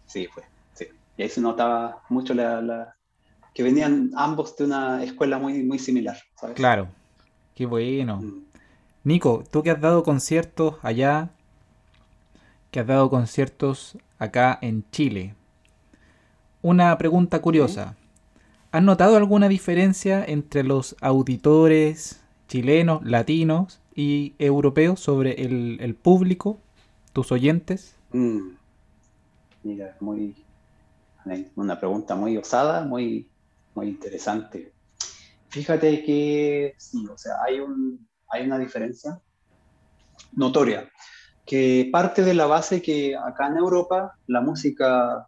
Sí, 0.07 0.29
fue. 0.33 0.45
Sí. 0.75 0.87
Y 1.17 1.25
ahí 1.25 1.29
se 1.29 1.41
notaba 1.41 2.03
mucho 2.09 2.35
la, 2.35 2.95
que 3.53 3.65
venían 3.65 4.13
ambos 4.15 4.57
de 4.57 4.65
una 4.65 5.03
escuela 5.03 5.39
muy, 5.39 5.65
muy 5.65 5.81
similar. 5.81 6.17
Claro. 6.55 6.89
Qué 7.57 7.65
bueno. 7.65 8.19
Mm. 8.19 8.45
Nico, 9.05 9.43
tú 9.51 9.63
que 9.63 9.71
has 9.71 9.81
dado 9.81 10.05
conciertos 10.05 10.77
allá, 10.83 11.31
que 12.71 12.81
has 12.81 12.87
dado 12.87 13.09
conciertos 13.09 13.97
acá 14.19 14.59
en 14.61 14.85
Chile. 14.91 15.35
Una 16.61 16.97
pregunta 16.99 17.41
curiosa. 17.41 17.97
¿Has 18.73 18.83
notado 18.83 19.17
alguna 19.17 19.49
diferencia 19.49 20.23
entre 20.23 20.65
los 20.65 20.97
auditores 21.01 22.21
chilenos, 22.47 23.03
latinos 23.05 23.81
y 23.95 24.35
europeos 24.39 25.01
sobre 25.01 25.43
el, 25.43 25.95
público, 25.95 26.59
tus 27.15 27.33
oyentes? 27.33 27.97
Mm. 28.13 28.51
Mira, 29.63 29.97
muy 30.01 30.35
una 31.57 31.81
pregunta 31.81 32.15
muy 32.15 32.37
osada, 32.37 32.85
muy, 32.85 33.27
muy 33.75 33.89
interesante. 33.89 34.76
Fíjate 35.57 36.05
que 36.05 36.75
sí, 36.77 37.07
o 37.11 37.17
sea, 37.17 37.37
hay, 37.43 37.61
un, 37.61 38.07
hay 38.29 38.45
una 38.45 38.59
diferencia 38.59 39.19
notoria 40.33 40.93
que 41.47 41.89
parte 41.91 42.23
de 42.23 42.35
la 42.35 42.45
base 42.45 42.83
que 42.83 43.17
acá 43.17 43.47
en 43.47 43.57
Europa 43.57 44.19
la 44.27 44.43
música 44.43 45.27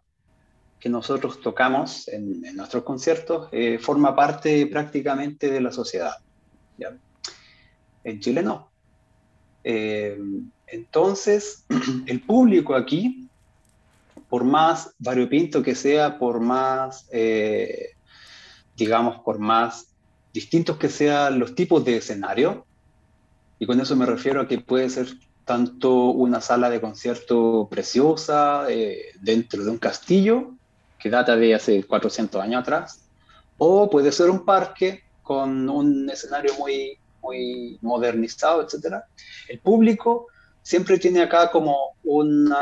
que 0.79 0.87
nosotros 0.87 1.41
tocamos 1.41 2.07
en, 2.09 2.41
nuestros 2.55 2.83
conciertos 2.83 3.49
eh, 3.51 3.79
forma 3.79 4.15
parte 4.15 4.67
prácticamente 4.67 5.49
de 5.49 5.61
la 5.61 5.71
sociedad. 5.71 6.17
En 8.03 8.19
Chile 8.19 8.43
no. 8.43 8.69
Eh, 9.63 10.15
entonces, 10.67 11.65
el 12.05 12.21
público 12.21 12.75
aquí, 12.75 13.27
por 14.29 14.43
más 14.43 14.93
variopinto 14.99 15.63
que 15.63 15.73
sea, 15.73 16.19
por 16.19 16.39
más, 16.39 17.09
eh, 17.11 17.93
digamos, 18.75 19.21
por 19.21 19.39
más 19.39 19.88
distintos 20.33 20.77
que 20.77 20.89
sean 20.89 21.39
los 21.39 21.55
tipos 21.55 21.83
de 21.85 21.97
escenario, 21.97 22.65
y 23.59 23.65
con 23.65 23.79
eso 23.79 23.95
me 23.95 24.05
refiero 24.05 24.41
a 24.41 24.47
que 24.47 24.59
puede 24.59 24.89
ser 24.89 25.07
tanto 25.45 26.11
una 26.11 26.41
sala 26.41 26.69
de 26.69 26.79
concierto 26.79 27.67
preciosa 27.69 28.65
dentro 29.21 29.63
de 29.63 29.71
un 29.71 29.77
castillo, 29.77 30.51
que 30.99 31.09
data 31.09 31.35
de 31.35 31.55
hace 31.55 31.83
400 31.83 32.41
años 32.41 32.61
atrás, 32.61 33.01
o 33.57 33.89
puede 33.89 34.11
ser 34.11 34.29
un 34.29 34.45
parque 34.45 35.03
con 35.23 35.69
un 35.69 36.09
escenario 36.09 36.53
muy, 36.57 36.97
muy 37.21 37.77
modernizado, 37.81 38.61
etc. 38.61 38.97
El 39.47 39.59
público 39.59 40.27
siempre 40.61 40.97
tiene 40.97 41.21
acá 41.21 41.51
como 41.51 41.95
una... 42.03 42.59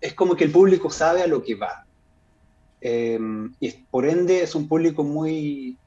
Es 0.00 0.14
como 0.14 0.36
que 0.36 0.44
el 0.44 0.50
público 0.50 0.90
sabe 0.90 1.22
a 1.22 1.26
lo 1.26 1.42
que 1.42 1.54
va. 1.54 1.86
Em, 2.80 3.54
y 3.60 3.70
por 3.70 4.04
ende 4.04 4.42
es 4.42 4.54
un 4.54 4.68
público 4.68 5.02
muy, 5.02 5.78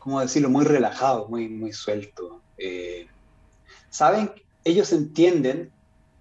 ¿cómo 0.00 0.20
decirlo?, 0.20 0.50
muy 0.50 0.64
relajado, 0.64 1.28
muy, 1.28 1.48
muy 1.48 1.72
suelto. 1.72 2.40
Eh, 2.58 3.06
saben, 3.90 4.32
ellos 4.64 4.92
entienden, 4.92 5.70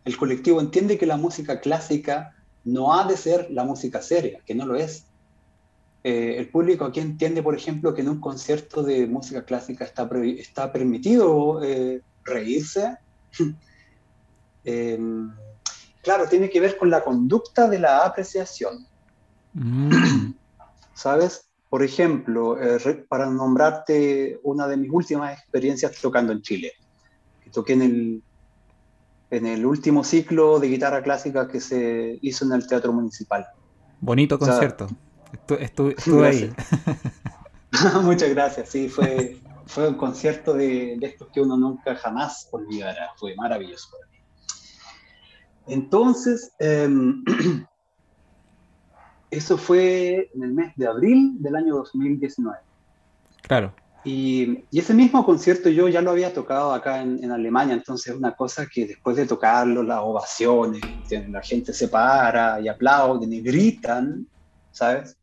el 0.06 0.18
colectivo 0.18 0.62
entiende 0.62 1.00
que 1.00 1.08
la 1.08 1.18
música 1.18 1.60
clásica 1.60 2.36
no 2.66 2.94
ha 2.94 3.08
de 3.08 3.18
ser 3.18 3.48
la 3.50 3.64
música 3.64 4.02
seria, 4.02 4.42
que 4.46 4.54
no 4.54 4.66
lo 4.68 4.76
es. 4.76 5.06
Eh, 6.04 6.36
el 6.38 6.50
público 6.50 6.86
aquí 6.86 7.00
entiende, 7.00 7.42
por 7.42 7.56
ejemplo, 7.56 7.94
que 7.94 8.02
en 8.02 8.10
un 8.10 8.20
concierto 8.20 8.84
de 8.84 9.08
música 9.08 9.44
clásica 9.44 9.86
está, 9.86 10.08
está 10.38 10.72
permitido 10.72 11.64
eh, 11.64 12.02
reírse. 12.24 12.98
Em, 14.66 15.32
claro, 16.04 16.28
tiene 16.28 16.50
que 16.50 16.60
ver 16.60 16.78
con 16.78 16.90
la 16.90 17.02
conducta 17.02 17.70
de 17.70 17.80
la 17.80 18.06
apreciación. 18.06 18.86
Mm. 19.54 20.34
¿Sabes? 20.94 21.49
Por 21.70 21.84
ejemplo, 21.84 22.60
eh, 22.60 23.06
para 23.08 23.30
nombrarte 23.30 24.40
una 24.44 24.68
de 24.68 24.78
mis 24.78 24.90
últimas 24.92 25.38
experiencias 25.38 26.00
tocando 26.02 26.34
en 26.34 26.42
Chile, 26.42 26.72
toqué 27.52 27.74
en 27.74 27.82
el 27.82 28.24
en 29.32 29.46
el 29.46 29.66
último 29.66 30.04
ciclo 30.04 30.60
de 30.60 30.68
guitarra 30.68 31.04
clásica 31.04 31.48
que 31.48 31.60
se 31.60 32.18
hizo 32.22 32.46
en 32.46 32.54
el 32.54 32.68
Teatro 32.68 32.92
Municipal. 32.92 33.46
Bonito 34.00 34.40
concierto. 34.40 34.88
estuve 35.60 35.96
ahí. 36.28 36.54
Muchas 38.04 38.30
gracias. 38.30 38.70
Sí, 38.70 38.90
fue, 38.90 39.40
fue 39.68 39.90
un 39.90 39.96
concierto 39.96 40.54
de, 40.54 40.98
estos 41.02 41.28
que 41.30 41.42
uno 41.42 41.58
nunca 41.58 41.96
jamás 41.96 42.48
olvidará. 42.52 43.12
Fue 43.18 43.36
maravilloso 43.36 43.90
para 43.92 44.12
mí. 44.12 44.18
Entonces, 45.68 46.52
em, 46.60 47.24
eso 49.32 49.58
fue 49.58 50.30
en 50.34 50.44
el 50.44 50.54
mes 50.54 50.74
de 50.76 50.88
abril 50.88 51.36
del 51.40 51.56
año 51.56 51.76
2019. 51.76 52.58
Claro. 53.44 53.74
Y, 54.04 54.64
ese 54.72 54.94
mismo 54.94 55.26
concierto 55.26 55.70
yo 55.70 55.88
ya 55.88 56.02
lo 56.02 56.12
había 56.12 56.34
tocado 56.34 56.74
acá 56.74 57.02
en, 57.02 57.32
Alemania, 57.32 57.74
entonces 57.74 58.16
una 58.16 58.36
cosa 58.36 58.66
que 58.66 58.88
después 58.88 59.18
de 59.18 59.26
tocarlo, 59.26 59.84
las 59.84 60.00
ovaciones, 60.00 60.82
la 61.30 61.42
gente 61.42 61.74
se 61.74 61.90
para 61.90 62.62
y 62.62 62.68
aplauden 62.68 63.32
y 63.34 63.42
gritan, 63.42 64.26
¿sabes? 64.72 65.18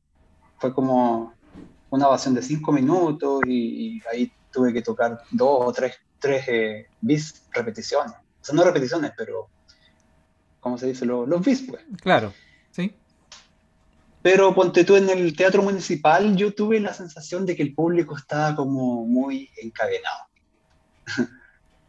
Fue 0.58 0.74
como 0.74 1.32
una 1.90 2.08
ovación 2.08 2.34
de 2.34 2.42
cinco 2.42 2.72
minutos 2.72 3.40
y, 3.46 4.00
ahí 4.12 4.30
tuve 4.52 4.72
que 4.72 4.82
tocar 4.82 5.20
dos 5.30 5.68
o 5.68 5.72
tres, 5.72 5.96
tres 6.18 6.46
eh, 6.48 6.86
bis 7.00 7.46
repeticiones. 7.52 8.12
O 8.12 8.44
sea, 8.44 8.54
no 8.54 8.64
repeticiones, 8.64 9.12
pero, 9.16 9.48
¿cómo 10.60 10.78
se 10.78 10.86
dice? 10.86 11.04
Los, 11.06 11.28
los 11.28 11.44
bis, 11.44 11.62
pues. 11.62 11.82
Claro, 12.02 12.32
sí. 12.70 12.94
Pero 14.26 14.52
ponte 14.56 14.82
tú 14.82 14.96
en 14.96 15.08
el 15.08 15.36
teatro 15.36 15.62
municipal, 15.62 16.34
yo 16.34 16.52
tuve 16.52 16.80
la 16.80 16.92
sensación 16.92 17.46
de 17.46 17.54
que 17.54 17.62
el 17.62 17.72
público 17.72 18.16
estaba 18.16 18.56
como 18.56 19.06
muy 19.06 19.48
encadenado. 19.62 20.24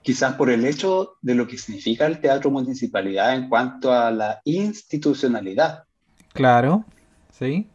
Quizás 0.03 0.35
por 0.35 0.51
el 0.51 0.63
hecho 0.63 1.17
de 1.23 1.33
lo 1.33 1.47
que 1.47 1.57
significa 1.57 2.05
el 2.05 2.21
teatro 2.21 2.51
municipalidad 2.51 3.33
en 3.33 3.49
cuanto 3.49 3.91
a 3.91 4.11
la 4.11 4.39
institucionalidad. 4.45 5.85
Claro, 6.31 6.85
sí. 7.31 7.67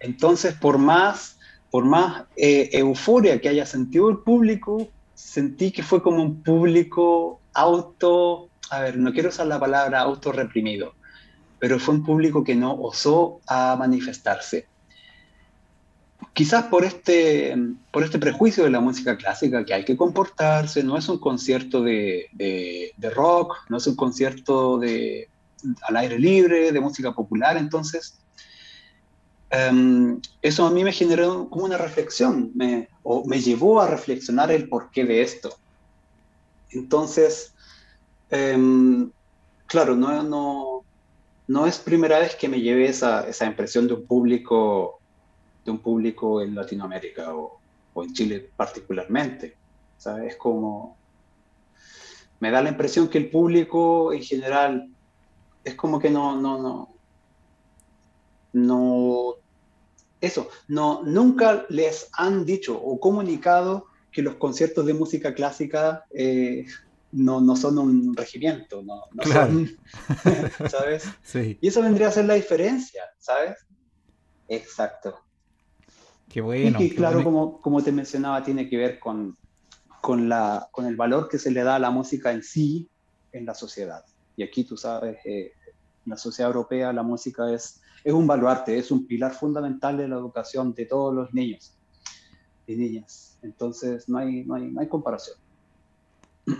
Entonces, 0.00 0.52
por 0.52 0.76
más, 0.76 1.38
por 1.70 1.86
más 1.86 2.24
eh, 2.36 2.68
euforia 2.74 3.40
que 3.40 3.48
haya 3.48 3.64
sentido 3.64 4.10
el 4.10 4.18
público, 4.18 4.90
sentí 5.14 5.72
que 5.72 5.82
fue 5.82 6.02
como 6.02 6.22
un 6.22 6.42
público 6.42 7.40
auto, 7.54 8.50
a 8.68 8.80
ver, 8.80 8.98
no 8.98 9.14
quiero 9.14 9.30
usar 9.30 9.46
la 9.46 9.58
palabra 9.58 10.00
auto 10.00 10.30
reprimido, 10.30 10.92
pero 11.60 11.78
fue 11.78 11.94
un 11.94 12.04
público 12.04 12.42
que 12.42 12.56
no 12.56 12.74
osó 12.74 13.40
a 13.46 13.76
manifestarse. 13.76 14.66
Quizás 16.32 16.64
por 16.64 16.84
este, 16.84 17.54
por 17.92 18.02
este 18.02 18.18
prejuicio 18.18 18.64
de 18.64 18.70
la 18.70 18.80
música 18.80 19.16
clásica, 19.16 19.64
que 19.64 19.74
hay 19.74 19.84
que 19.84 19.96
comportarse, 19.96 20.82
no 20.82 20.96
es 20.96 21.08
un 21.08 21.18
concierto 21.18 21.82
de, 21.82 22.28
de, 22.32 23.10
rock, 23.10 23.56
no 23.68 23.76
es 23.76 23.86
un 23.86 23.94
concierto 23.94 24.78
de, 24.78 25.28
al 25.82 25.96
aire 25.98 26.18
libre, 26.18 26.72
de 26.72 26.80
música 26.80 27.12
popular, 27.12 27.58
entonces 27.58 28.18
em, 29.50 30.18
eso 30.40 30.64
a 30.64 30.70
mí 30.70 30.82
me 30.82 30.92
generó 30.92 31.50
como 31.50 31.66
una 31.66 31.76
reflexión, 31.76 32.52
me, 32.54 32.88
o 33.02 33.26
me 33.26 33.40
llevó 33.40 33.82
a 33.82 33.86
reflexionar 33.86 34.50
el 34.50 34.68
porqué 34.68 35.04
de 35.04 35.22
esto. 35.22 35.54
Entonces, 36.70 37.52
em, 38.30 39.10
claro, 39.66 39.96
no, 39.96 40.22
no, 40.22 40.79
no 41.50 41.66
es 41.66 41.80
primera 41.80 42.20
vez 42.20 42.36
que 42.36 42.48
me 42.48 42.60
lleve 42.60 42.86
esa, 42.86 43.28
esa 43.28 43.44
impresión 43.44 43.88
de 43.88 43.94
un 43.94 44.06
público, 44.06 45.00
de 45.64 45.72
un 45.72 45.80
público 45.80 46.40
en 46.40 46.54
Latinoamérica 46.54 47.34
o, 47.34 47.58
en 47.96 48.12
Chile 48.12 48.50
particularmente. 48.56 49.56
Es 50.24 50.36
como, 50.36 50.96
me 52.38 52.52
da 52.52 52.62
la 52.62 52.68
impresión 52.68 53.08
que 53.08 53.18
el 53.18 53.30
público 53.30 54.12
en 54.12 54.22
general 54.22 54.90
es 55.64 55.74
como 55.74 55.98
que 55.98 56.08
no, 56.08 56.40
no, 56.40 56.62
no, 56.62 56.94
no, 58.52 59.34
eso, 60.20 60.50
no, 60.68 61.02
nunca 61.02 61.66
les 61.68 62.10
han 62.12 62.44
dicho 62.44 62.80
o 62.80 63.00
comunicado 63.00 63.86
que 64.12 64.22
los 64.22 64.36
conciertos 64.36 64.86
de 64.86 64.94
música 64.94 65.34
clásica 65.34 66.04
eh, 66.12 66.66
no, 67.12 67.40
no 67.40 67.56
son 67.56 67.78
un 67.78 68.14
regimiento, 68.16 68.82
no, 68.82 69.02
son, 69.24 69.70
¿sabes? 70.70 71.04
Y 71.60 71.66
eso 71.66 71.82
vendría 71.82 72.08
a 72.08 72.12
ser 72.12 72.26
la 72.26 72.34
diferencia, 72.34 73.02
¿sabes? 73.18 73.58
Exacto. 74.48 75.18
Qué 76.28 76.40
bueno. 76.40 76.80
Y 76.80 76.90
claro, 76.94 77.24
Como, 77.24 77.60
como 77.60 77.82
te 77.82 77.90
mencionaba, 77.90 78.42
tiene 78.42 78.68
que 78.68 78.76
ver 78.76 78.98
con, 79.00 79.36
con, 80.00 80.28
la, 80.28 80.68
con 80.70 80.86
el 80.86 80.96
valor 80.96 81.28
que 81.28 81.38
se 81.38 81.50
le 81.50 81.62
da 81.62 81.76
a 81.76 81.78
la 81.80 81.90
música 81.90 82.32
en 82.32 82.42
sí 82.42 82.88
en 83.32 83.46
la 83.46 83.54
sociedad. 83.54 84.04
Y 84.36 84.42
aquí 84.42 84.64
tú 84.64 84.76
sabes, 84.76 85.18
eh, 85.24 85.52
en 86.04 86.10
la 86.10 86.16
sociedad 86.16 86.50
europea 86.50 86.92
la 86.92 87.02
música 87.02 87.52
es, 87.52 87.80
es 88.04 88.12
un 88.12 88.26
baluarte, 88.26 88.78
es 88.78 88.90
un 88.90 89.06
pilar 89.06 89.34
fundamental 89.34 89.96
de 89.98 90.08
la 90.08 90.16
educación 90.16 90.72
de 90.74 90.86
todos 90.86 91.14
los 91.14 91.34
niños 91.34 91.76
y 92.66 92.76
niñas. 92.76 93.38
Entonces 93.42 94.08
no 94.08 94.18
hay, 94.18 94.44
no 94.44 94.54
hay, 94.54 94.70
no 94.70 94.80
hay 94.80 94.88
comparación. 94.88 95.36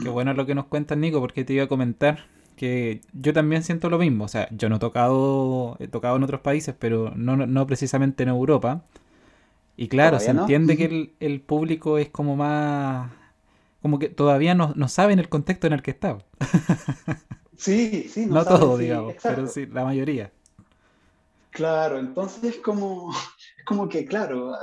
Qué 0.03 0.09
bueno 0.09 0.35
lo 0.35 0.47
que 0.47 0.55
nos 0.55 0.67
cuentas, 0.67 0.99
Nico, 0.99 1.21
porque 1.21 1.45
te 1.45 1.53
iba 1.55 1.65
a 1.65 1.69
comentar 1.69 2.27
que 2.57 3.01
yo 3.13 3.33
también 3.33 3.63
siento 3.63 3.89
lo 3.89 3.99
mismo. 3.99 4.25
O 4.25 4.29
sea, 4.29 4.49
yo 4.51 4.69
no 4.69 4.77
he 4.77 4.79
tocado, 4.79 5.77
he 5.79 5.89
tocado 5.89 6.17
en 6.17 6.23
otros 6.23 6.41
países, 6.41 6.75
pero 6.79 7.13
no, 7.17 7.37
no 7.37 7.67
precisamente 7.67 8.23
en 8.23 8.29
Europa. 8.29 8.83
Y 9.77 9.89
claro, 9.89 10.21
se 10.21 10.31
entiende 10.31 10.77
que 10.77 11.15
el, 11.21 11.41
público 11.41 11.99
es 11.99 12.11
como 12.11 12.37
más... 12.37 13.11
Como 13.81 13.99
que 13.99 14.11
todavía 14.11 14.55
no, 14.55 14.75
no 14.77 14.89
saben 14.89 15.19
el 15.19 15.31
contexto 15.31 15.67
en 15.67 15.73
el 15.73 15.83
que 15.83 15.91
está. 15.91 16.19
Sí, 17.61 18.09
sí. 18.09 18.25
No, 18.25 18.43
todo, 18.43 18.79
digamos, 18.79 19.17
pero 19.23 19.47
sí, 19.47 19.67
la 19.67 19.85
mayoría. 19.85 20.33
Claro, 21.51 21.99
entonces 21.99 22.43
es 22.43 22.57
como, 22.57 23.13
es 23.59 23.65
como 23.67 23.87
que, 23.87 24.07
claro, 24.07 24.55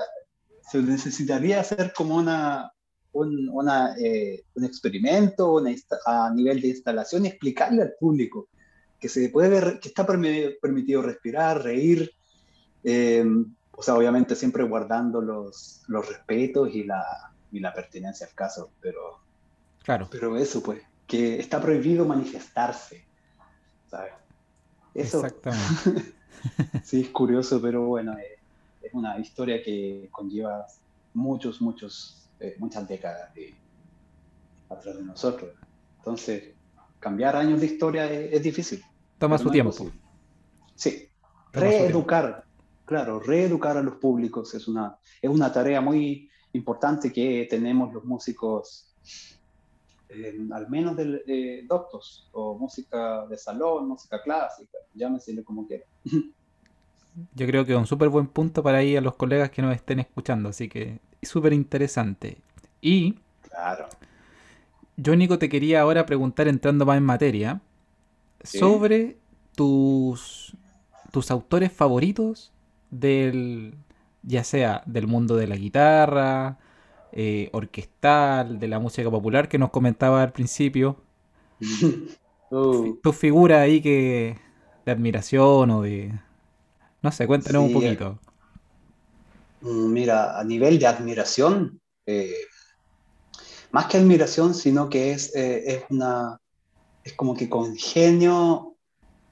se 0.68 0.82
necesitaría 0.82 1.60
hacer 1.60 1.94
como 1.96 2.16
una, 2.16 2.72
un, 3.18 3.50
una, 3.50 3.96
eh, 3.98 4.44
un 4.56 4.64
experimento 4.64 5.62
a 6.06 6.32
nivel 6.34 6.62
de 6.62 6.70
instalación 6.70 7.26
y 7.26 7.30
explicarle 7.30 7.82
al 7.82 7.94
público 8.00 8.48
que 9.00 9.10
se 9.10 9.30
puede 9.30 9.50
ver, 9.50 9.80
que 9.80 9.90
está 9.90 10.06
permitido, 10.06 11.02
respirar, 11.02 11.64
reír, 11.64 12.12
em, 12.84 13.54
o 13.72 13.84
sea, 13.84 13.96
obviamente 13.96 14.36
siempre 14.36 14.64
guardando 14.64 15.22
los, 15.22 15.84
los 15.88 16.08
respetos 16.08 16.74
y 16.74 16.84
la, 16.84 17.04
y 17.52 17.60
la 17.60 17.74
pertinencia 17.74 18.26
al 18.26 18.34
caso, 18.34 18.72
pero, 18.82 19.20
claro. 19.84 20.08
pero 20.12 20.36
eso, 20.36 20.64
pues, 20.64 20.82
que 21.06 21.40
está 21.40 21.62
prohibido 21.62 22.06
manifestarse, 22.06 23.06
¿sabes? 23.90 24.14
Eso. 24.96 25.24
Exactamente. 25.24 26.16
sí, 26.84 27.02
es 27.02 27.10
curioso, 27.10 27.62
pero 27.62 27.86
bueno, 27.86 28.18
eh, 28.18 28.40
es 28.82 28.94
una 28.94 29.20
historia 29.20 29.62
que 29.62 30.08
conlleva 30.12 30.66
muchos, 31.14 31.62
muchos, 31.62 32.27
eh, 32.40 32.56
muchas 32.60 32.88
décadas 32.88 33.34
de, 33.34 33.56
atrás 34.70 34.98
de 34.98 35.04
nosotros. 35.04 35.52
Entonces, 35.98 36.56
cambiar 37.00 37.36
años 37.36 37.60
de 37.60 37.66
historia 37.66 38.12
es, 38.12 38.42
difícil. 38.42 38.82
Toma 39.18 39.38
su 39.38 39.50
tiempo. 39.50 39.74
Sí, 40.76 41.10
reeducar, 41.52 42.46
claro, 42.86 43.20
reeducar 43.20 43.78
a 43.78 43.82
los 43.82 43.96
públicos 43.96 44.54
es 44.54 44.68
una, 44.68 44.98
es 45.22 45.30
una 45.30 45.52
tarea 45.52 45.82
muy 45.82 46.30
importante 46.54 47.12
que 47.12 47.48
tenemos 47.50 47.94
los 47.94 48.06
músicos, 48.06 48.96
al 50.52 50.70
menos 50.70 50.96
de, 50.96 51.66
doctos, 51.68 52.30
o 52.34 52.58
música 52.58 53.26
de 53.26 53.38
salón, 53.38 53.88
música 53.88 54.22
clásica, 54.22 54.78
llámesele 54.94 55.44
como 55.44 55.66
quiera. 55.66 55.86
Yo 57.34 57.48
creo 57.48 57.66
que 57.66 57.74
es 57.74 57.78
un 57.78 57.88
súper 57.88 58.10
buen 58.10 58.28
punto 58.28 58.62
para 58.62 58.84
ir 58.84 58.98
a 59.00 59.02
los 59.02 59.16
colegas 59.16 59.50
que 59.50 59.62
nos 59.62 59.76
estén 59.76 60.00
escuchando, 60.00 60.50
así 60.50 60.70
que 60.70 61.00
súper 61.24 61.54
interesante. 61.54 62.38
Y 62.80 63.16
claro. 63.42 63.88
yo, 64.98 65.16
Nico, 65.16 65.40
te 65.40 65.50
quería 65.50 65.82
ahora 65.82 66.06
preguntar, 66.06 66.48
entrando 66.48 66.86
más 66.86 66.98
en 66.98 67.04
materia, 67.04 67.62
sobre 68.44 69.18
tus, 69.56 70.56
tus 71.12 71.32
autores 71.32 71.72
favoritos 71.72 72.54
del, 72.92 73.76
ya 74.22 74.44
sea 74.44 74.84
del 74.86 75.08
mundo 75.08 75.36
de 75.36 75.48
la 75.48 75.56
guitarra, 75.56 76.60
eh, 77.12 77.50
orquestal, 77.52 78.60
de 78.60 78.68
la 78.68 78.78
música 78.78 79.10
popular 79.10 79.50
que 79.50 79.58
nos 79.58 79.72
comentaba 79.72 80.22
al 80.22 80.32
principio. 80.32 81.02
Uh. 82.50 82.96
Tu 83.04 83.12
figura 83.12 83.60
ahí 83.60 83.82
que 83.82 84.38
de 84.86 84.92
admiración 84.94 85.70
o 85.70 85.82
de 85.82 86.18
no 87.02 87.12
sé, 87.12 87.28
cuéntanos 87.28 87.64
un 87.64 87.74
poquito. 87.74 88.20
Mm, 89.62 89.92
mira, 89.92 90.40
a 90.40 90.44
nivel 90.44 90.80
de 90.80 90.88
admiración, 90.88 91.82
eh, 92.06 92.46
más 93.72 93.88
que 93.88 93.98
admiración, 93.98 94.54
sino 94.54 94.90
que 94.90 95.12
es, 95.12 95.36
eh, 95.36 95.64
es 95.66 95.84
una, 95.90 96.40
es 97.04 97.14
como 97.14 97.36
que 97.36 97.50
congenio 97.50 98.76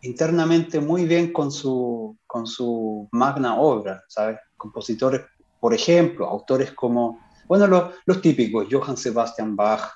internamente 0.02 0.80
muy 0.80 1.06
bien 1.06 1.32
con 1.32 1.52
su, 1.52 2.18
con 2.28 2.46
su 2.46 3.08
magna 3.12 3.56
obra, 3.60 4.04
¿sabes? 4.08 4.38
Compositores, 4.58 5.22
por 5.60 5.74
ejemplo, 5.74 6.28
autores 6.28 6.72
como, 6.74 7.20
bueno, 7.48 7.92
los, 8.06 8.22
típicos, 8.22 8.68
Johann 8.70 8.98
Sebastian 8.98 9.56
Bach, 9.56 9.92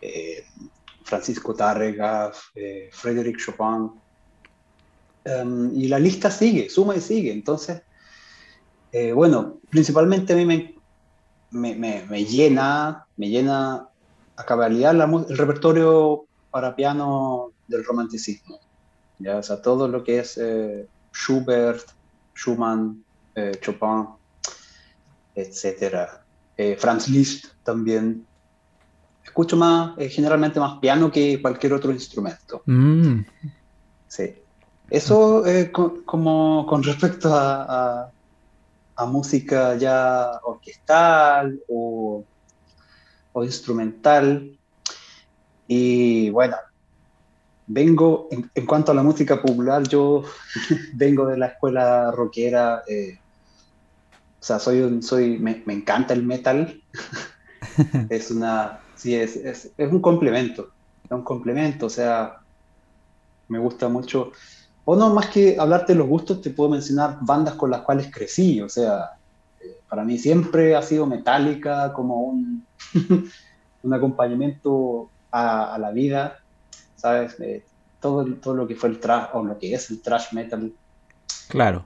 eh, 0.00 0.44
Francisco 1.04 1.54
Tárrega, 1.54 2.32
Frédéric 2.90 3.38
Chopin, 3.38 3.92
Em, 5.26 5.72
y 5.74 5.88
la 5.88 5.98
lista 5.98 6.30
sigue, 6.30 6.70
suma 6.70 6.94
y 6.94 7.00
sigue. 7.00 7.32
Entonces, 7.32 7.82
eh, 8.92 9.12
bueno, 9.12 9.58
principalmente 9.70 10.32
a 10.32 10.36
mí 10.36 10.46
me, 10.46 10.74
me, 11.50 12.24
llena, 12.24 13.06
me 13.16 13.28
llena 13.28 13.88
a 14.36 14.44
cabalidad 14.44 14.94
el 15.28 15.36
repertorio 15.36 16.26
para 16.50 16.76
piano 16.76 17.50
del 17.66 17.84
romanticismo. 17.84 18.60
¿ya? 19.18 19.38
O 19.38 19.42
sea, 19.42 19.60
todo 19.60 19.88
lo 19.88 20.04
que 20.04 20.20
es 20.20 20.38
eh, 20.38 20.86
Schubert, 21.12 21.84
Schumann, 22.36 23.02
eh, 23.34 23.58
Chopin, 23.60 24.06
etc. 25.34 26.08
Franz 26.78 27.08
Liszt 27.08 27.46
también. 27.64 28.24
Escucho 29.24 29.56
más, 29.56 29.96
generalmente 30.08 30.60
más 30.60 30.78
piano 30.78 31.10
que 31.10 31.42
cualquier 31.42 31.72
otro 31.72 31.90
instrumento. 31.90 32.62
Mm. 32.64 33.22
Sí. 34.06 34.36
Eso 34.90 35.44
eh, 35.46 35.72
como 35.72 36.64
con 36.66 36.82
respecto 36.82 37.30
a, 37.34 38.10
música 39.08 39.76
ya 39.76 40.40
orquestal 40.44 41.60
o, 41.68 42.24
instrumental. 43.42 44.56
Y 45.68 46.30
bueno, 46.30 46.56
vengo, 47.66 48.28
en, 48.30 48.66
cuanto 48.66 48.92
a 48.92 48.94
la 48.94 49.02
música 49.02 49.42
popular, 49.42 49.86
yo 49.88 50.22
vengo 50.94 51.26
de 51.26 51.36
la 51.36 51.46
escuela 51.48 52.12
rockera. 52.12 52.82
Eh, 52.86 53.18
o 54.40 54.44
sea, 54.44 54.60
soy 54.60 54.80
un, 54.80 55.02
soy, 55.02 55.38
me, 55.38 55.62
encanta 55.66 56.14
el 56.14 56.22
metal. 56.22 56.80
es 58.08 58.30
una, 58.30 58.80
sí, 58.94 59.16
es, 59.16 59.34
es, 59.36 59.72
es 59.76 59.92
un 59.92 60.00
complemento. 60.00 60.70
Es 61.04 61.10
un 61.10 61.22
complemento, 61.22 61.86
o 61.86 61.90
sea, 61.90 62.38
me 63.48 63.58
gusta 63.58 63.88
mucho 63.88 64.32
o 64.88 64.94
no, 64.94 65.12
más 65.12 65.26
que 65.30 65.56
hablarte 65.58 65.92
de 65.92 65.98
los 65.98 66.06
gustos, 66.06 66.40
te 66.40 66.50
puedo 66.50 66.70
mencionar 66.70 67.18
bandas 67.20 67.54
con 67.54 67.72
las 67.72 67.80
cuales 67.80 68.08
crecí. 68.08 68.62
O 68.62 68.68
sea, 68.68 69.16
eh, 69.60 69.78
para 69.88 70.04
mí 70.04 70.16
siempre 70.16 70.76
ha 70.76 70.82
sido 70.82 71.06
Metallica 71.06 71.92
como 71.92 72.22
un, 72.22 72.64
un 73.82 73.94
acompañamiento 73.94 75.10
a, 75.32 75.76
la 75.80 75.90
vida, 75.90 76.38
¿sabes? 76.94 77.34
Eh, 77.40 77.64
todo, 77.98 78.24
todo 78.36 78.54
lo 78.54 78.68
que 78.68 78.76
fue 78.76 78.90
el 78.90 79.00
trash, 79.00 79.30
o 79.32 79.44
lo 79.44 79.58
que 79.58 79.74
es 79.74 79.90
el 79.90 80.00
trash 80.00 80.32
metal. 80.32 80.72
Claro. 81.48 81.84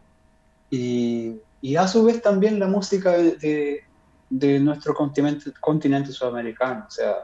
Y, 0.69 1.37
y 1.63 1.77
a 1.77 1.89
su 1.89 2.05
vez 2.05 2.21
también 2.21 2.59
la 2.59 2.69
música 2.69 3.13
de, 3.13 3.81
de, 4.29 4.61
nuestro 4.61 4.93
continente, 4.93 5.53
continente 5.59 6.13
sudamericano, 6.13 6.85
o 6.87 6.91
sea, 6.91 7.15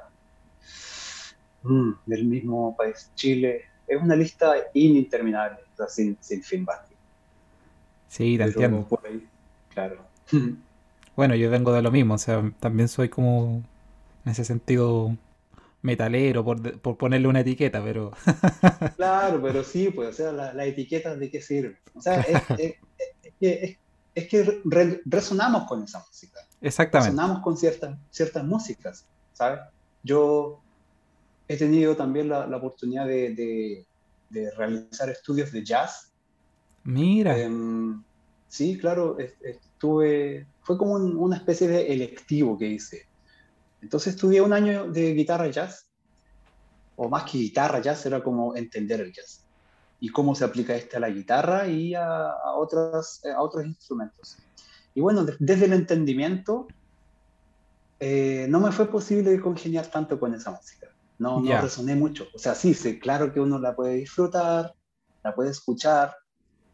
mm, 1.64 1.90
del 2.06 2.24
mismo 2.24 2.74
país, 2.74 3.10
Chile. 3.14 3.75
Es 3.86 4.00
una 4.00 4.16
lista 4.16 4.54
ininterminable 4.74 5.58
sin, 5.88 6.16
sin 6.20 6.42
fin 6.42 6.66
Sí, 8.08 8.38
te 8.38 8.44
entiendo. 8.44 8.88
claro. 9.68 10.04
Bueno, 11.14 11.34
yo 11.34 11.50
vengo 11.50 11.72
de 11.72 11.82
lo 11.82 11.90
mismo, 11.90 12.14
o 12.14 12.18
sea, 12.18 12.52
también 12.60 12.88
soy 12.88 13.08
como, 13.08 13.62
en 14.24 14.32
ese 14.32 14.44
sentido, 14.44 15.16
metalero, 15.82 16.44
por, 16.44 16.80
por 16.80 16.96
ponerle 16.96 17.28
una 17.28 17.40
etiqueta, 17.40 17.82
pero... 17.82 18.12
claro, 18.96 19.40
pero 19.42 19.62
sí, 19.64 19.90
pues, 19.90 20.10
o 20.10 20.12
sea, 20.12 20.32
la, 20.32 20.52
la 20.52 20.64
etiqueta 20.64 21.14
de 21.14 21.30
qué 21.30 21.40
sirve. 21.40 21.78
O 21.94 22.00
sea, 22.00 22.20
es, 22.20 22.42
que, 23.40 23.78
es, 24.14 24.28
que 24.28 24.62
resonamos 25.04 25.64
con 25.64 25.82
esa 25.84 26.00
música. 26.00 26.40
Exactamente. 26.60 27.12
Resonamos 27.12 27.42
con 27.42 27.56
ciertas, 27.56 27.98
ciertas 28.10 28.44
músicas, 28.44 29.06
¿sabes? 29.32 29.60
Yo 30.02 30.60
he 31.48 31.56
tenido 31.56 31.96
también 31.96 32.28
la, 32.28 32.46
la 32.46 32.56
oportunidad 32.56 33.06
de, 33.06 33.86
de 34.30 34.50
realizar 34.52 35.08
estudios 35.10 35.52
de 35.52 35.64
jazz. 35.64 36.12
Mira. 36.84 37.38
Em, 37.38 38.02
sí, 38.48 38.78
claro, 38.78 39.16
estuve, 39.18 40.46
fue 40.62 40.78
como 40.78 40.94
una 40.94 41.36
especie 41.36 41.68
de 41.68 41.92
electivo 41.92 42.56
que 42.58 42.66
hice. 42.66 43.08
Entonces 43.82 44.14
estudié 44.14 44.40
un 44.40 44.52
año 44.52 44.90
de 44.90 45.14
guitarra 45.14 45.48
jazz, 45.48 45.88
o 46.96 47.08
más 47.08 47.24
que 47.24 47.38
guitarra 47.38 47.80
jazz, 47.80 48.06
era 48.06 48.22
como 48.22 48.56
entender 48.56 49.00
el 49.00 49.12
jazz 49.12 49.42
y 50.00 50.10
cómo 50.10 50.34
se 50.34 50.44
aplica 50.44 50.74
este 50.74 50.96
a 50.96 51.00
la 51.00 51.10
guitarra 51.10 51.66
y 51.68 51.94
a, 51.94 52.32
otros, 52.56 53.24
a 53.24 53.40
otros 53.40 53.64
instrumentos. 53.64 54.38
Y 54.94 55.00
bueno, 55.00 55.24
desde 55.38 55.66
el 55.66 55.72
entendimiento, 55.72 56.66
eh, 58.00 58.46
no 58.48 58.60
me 58.60 58.72
fue 58.72 58.90
posible 58.90 59.40
congeniar 59.40 59.86
tanto 59.86 60.18
con 60.18 60.34
esa 60.34 60.50
música. 60.50 60.88
No, 61.18 61.40
no 61.40 61.60
resoné 61.60 61.94
mucho. 61.94 62.26
O 62.34 62.38
sea, 62.38 62.54
sí, 62.54 62.74
sí, 62.74 62.98
claro 62.98 63.32
que 63.32 63.40
uno 63.40 63.58
la 63.58 63.74
puede 63.74 63.94
disfrutar, 63.94 64.74
la 65.22 65.34
puede 65.34 65.50
escuchar, 65.50 66.14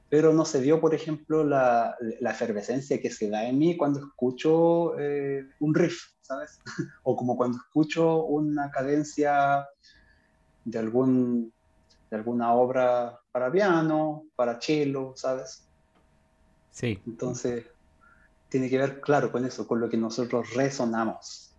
pero 0.09 0.33
no 0.33 0.44
se 0.44 0.61
dio, 0.61 0.81
por 0.81 0.94
ejemplo, 0.94 1.44
la, 1.44 1.96
la 2.20 2.31
efervescencia 2.33 3.00
que 3.00 3.11
se 3.11 3.31
da 3.31 3.46
en 3.46 3.59
mí 3.59 3.76
cuando 3.76 4.00
escucho 4.00 4.98
eh, 4.98 5.46
un 5.61 5.74
riff, 5.74 6.02
¿sabes? 6.20 6.61
o 7.05 7.16
como 7.16 7.37
cuando 7.37 7.59
escucho 7.59 8.24
una 8.24 8.70
cadencia 8.70 9.66
de, 10.64 10.78
algún, 10.78 11.52
de 12.11 12.16
alguna 12.16 12.52
obra 12.52 13.18
para 13.31 13.50
piano, 13.50 14.24
para 14.37 14.61
cello, 14.61 15.14
¿sabes? 15.16 15.64
Sí. 16.70 17.00
Entonces, 17.07 17.66
tiene 18.48 18.68
que 18.68 18.76
ver, 18.76 19.00
claro, 19.00 19.33
con 19.33 19.46
eso, 19.46 19.66
con 19.66 19.81
lo 19.81 19.88
que 19.88 19.96
nosotros 19.96 20.52
resonamos. 20.55 21.52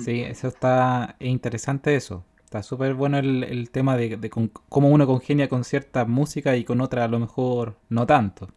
Sí, 0.00 0.20
eso 0.20 0.48
está 0.48 1.16
interesante 1.20 1.94
eso. 1.94 2.24
Está 2.44 2.62
súper 2.62 2.94
bueno 2.94 3.18
el, 3.18 3.70
tema 3.70 3.96
de, 3.96 4.30
cómo 4.68 4.88
uno 4.88 5.06
congenia 5.06 5.48
con 5.48 5.64
cierta 5.64 6.04
música 6.04 6.56
y 6.56 6.64
con 6.64 6.80
otra 6.80 7.04
a 7.04 7.08
lo 7.08 7.18
mejor 7.18 7.76
no 7.88 8.06
tanto. 8.06 8.48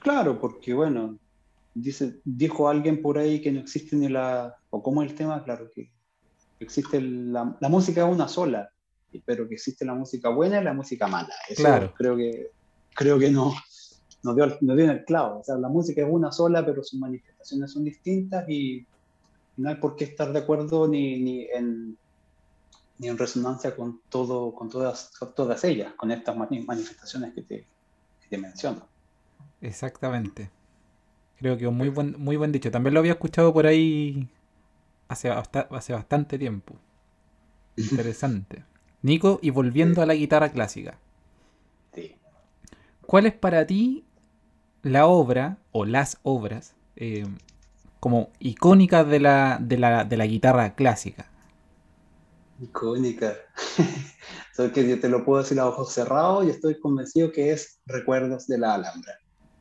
Claro, 0.00 0.40
porque 0.40 0.74
bueno, 0.74 1.16
dice, 1.74 2.20
dijo 2.24 2.68
alguien 2.68 3.02
por 3.02 3.18
ahí 3.18 3.40
que 3.40 3.52
no 3.52 3.60
existe 3.60 3.96
ni 3.96 4.08
la, 4.08 4.56
o 4.70 4.82
como 4.82 5.02
el 5.02 5.14
tema, 5.14 5.42
claro 5.44 5.70
que 5.72 5.90
existe 6.58 7.00
la, 7.00 7.56
la 7.60 7.68
música 7.68 8.06
es 8.06 8.12
una 8.12 8.28
sola, 8.28 8.70
pero 9.24 9.48
que 9.48 9.54
existe 9.54 9.84
la 9.84 9.94
música 9.94 10.28
buena 10.28 10.60
y 10.60 10.64
la 10.64 10.74
música 10.74 11.06
mala. 11.06 11.34
Eso 11.48 11.62
claro. 11.62 11.94
creo 11.96 12.16
que 12.16 12.50
creo 12.94 13.18
que 13.18 13.30
no, 13.30 13.54
no 14.24 14.34
dio, 14.34 14.58
no 14.60 14.74
dio 14.74 14.84
en 14.84 14.90
el 14.90 15.04
clavo. 15.04 15.40
O 15.40 15.44
sea, 15.44 15.56
la 15.56 15.68
música 15.68 16.02
es 16.02 16.08
una 16.10 16.32
sola, 16.32 16.64
pero 16.64 16.82
sus 16.82 16.98
manifestaciones 16.98 17.72
son 17.72 17.84
distintas 17.84 18.48
y 18.48 18.84
no 19.56 19.68
hay 19.68 19.76
por 19.76 19.96
qué 19.96 20.04
estar 20.04 20.32
de 20.32 20.38
acuerdo 20.40 20.88
ni, 20.88 21.18
ni, 21.18 21.44
en, 21.44 21.96
ni 22.98 23.08
en 23.08 23.18
resonancia 23.18 23.74
con, 23.74 24.00
todo, 24.08 24.54
con 24.54 24.68
todas, 24.68 25.12
todas 25.34 25.64
ellas, 25.64 25.94
con 25.94 26.10
estas 26.10 26.36
manifestaciones 26.36 27.34
que 27.34 27.42
te, 27.42 27.66
te 28.28 28.38
menciono. 28.38 28.86
Exactamente. 29.60 30.50
Creo 31.38 31.56
que 31.56 31.66
un 31.66 31.76
muy 31.76 31.88
buen, 31.88 32.16
muy 32.18 32.36
buen 32.36 32.52
dicho. 32.52 32.70
También 32.70 32.94
lo 32.94 33.00
había 33.00 33.12
escuchado 33.12 33.52
por 33.52 33.66
ahí 33.66 34.28
hace, 35.08 35.30
hace 35.30 35.92
bastante 35.92 36.38
tiempo. 36.38 36.74
Interesante. 37.76 38.64
Nico, 39.02 39.38
y 39.42 39.50
volviendo 39.50 40.02
a 40.02 40.06
la 40.06 40.14
guitarra 40.14 40.50
clásica. 40.50 40.98
Sí. 41.94 42.16
¿Cuál 43.02 43.26
es 43.26 43.34
para 43.34 43.66
ti 43.66 44.04
la 44.82 45.06
obra 45.06 45.58
o 45.72 45.84
las 45.84 46.18
obras 46.22 46.74
eh, 46.96 47.26
como 48.06 48.30
icónicas 48.38 49.04
de 49.08 49.18
la, 49.18 49.58
de, 49.60 49.78
la, 49.78 50.04
de 50.04 50.16
la 50.16 50.26
guitarra 50.26 50.76
clásica? 50.76 51.26
Icónica. 52.60 53.34
Que 54.72 54.88
yo 54.88 55.00
te 55.00 55.08
lo 55.08 55.24
puedo 55.24 55.42
decir 55.42 55.58
a 55.58 55.66
ojos 55.66 55.92
cerrados 55.92 56.46
y 56.46 56.50
estoy 56.50 56.78
convencido 56.78 57.32
que 57.32 57.50
es 57.50 57.80
Recuerdos 57.84 58.46
de 58.46 58.58
la 58.58 58.74
Alhambra. 58.74 59.18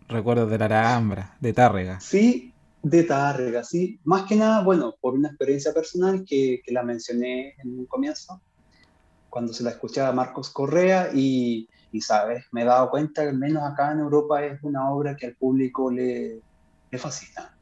Recuerdos 0.07 0.51
de 0.51 0.59
la 0.59 0.65
Alhambra, 0.67 1.35
de 1.39 1.53
Tárrega. 1.53 1.99
Sí, 1.99 2.53
de 2.83 3.03
Tárrega, 3.03 3.63
sí. 3.63 3.99
Más 4.03 4.23
que 4.23 4.35
nada, 4.35 4.63
bueno, 4.63 4.93
por 5.01 5.15
una 5.15 5.29
experiencia 5.29 5.73
personal 5.73 6.23
que, 6.23 6.61
que 6.63 6.71
la 6.71 6.83
mencioné 6.83 7.55
en 7.63 7.79
un 7.79 7.87
comienzo, 7.87 8.39
cuando 9.27 9.53
se 9.53 9.63
la 9.63 9.71
escuchaba 9.71 10.09
a 10.09 10.13
Marcos 10.13 10.51
Correa 10.51 11.09
y, 11.15 11.67
y, 11.91 11.99
sabes, 11.99 12.45
me 12.51 12.61
he 12.61 12.65
dado 12.65 12.91
cuenta 12.91 13.23
que 13.23 13.29
al 13.29 13.39
menos 13.39 13.63
acá 13.63 13.91
en 13.91 14.01
Europa 14.01 14.45
es 14.45 14.61
una 14.61 14.91
obra 14.91 15.15
que 15.15 15.25
al 15.25 15.35
público 15.35 15.89
le, 15.89 16.39
le 16.91 16.97
fascina. 16.99 17.54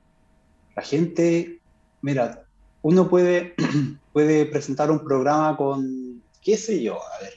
La 0.76 0.84
gente, 0.84 1.62
mira, 2.02 2.46
uno 2.82 3.10
puede, 3.10 3.56
puede 4.14 4.46
presentar 4.46 4.92
un 4.92 5.04
programa 5.04 5.56
con, 5.58 6.22
qué 6.42 6.58
sé 6.58 6.82
yo, 6.82 6.96
a 6.96 7.20
ver, 7.22 7.34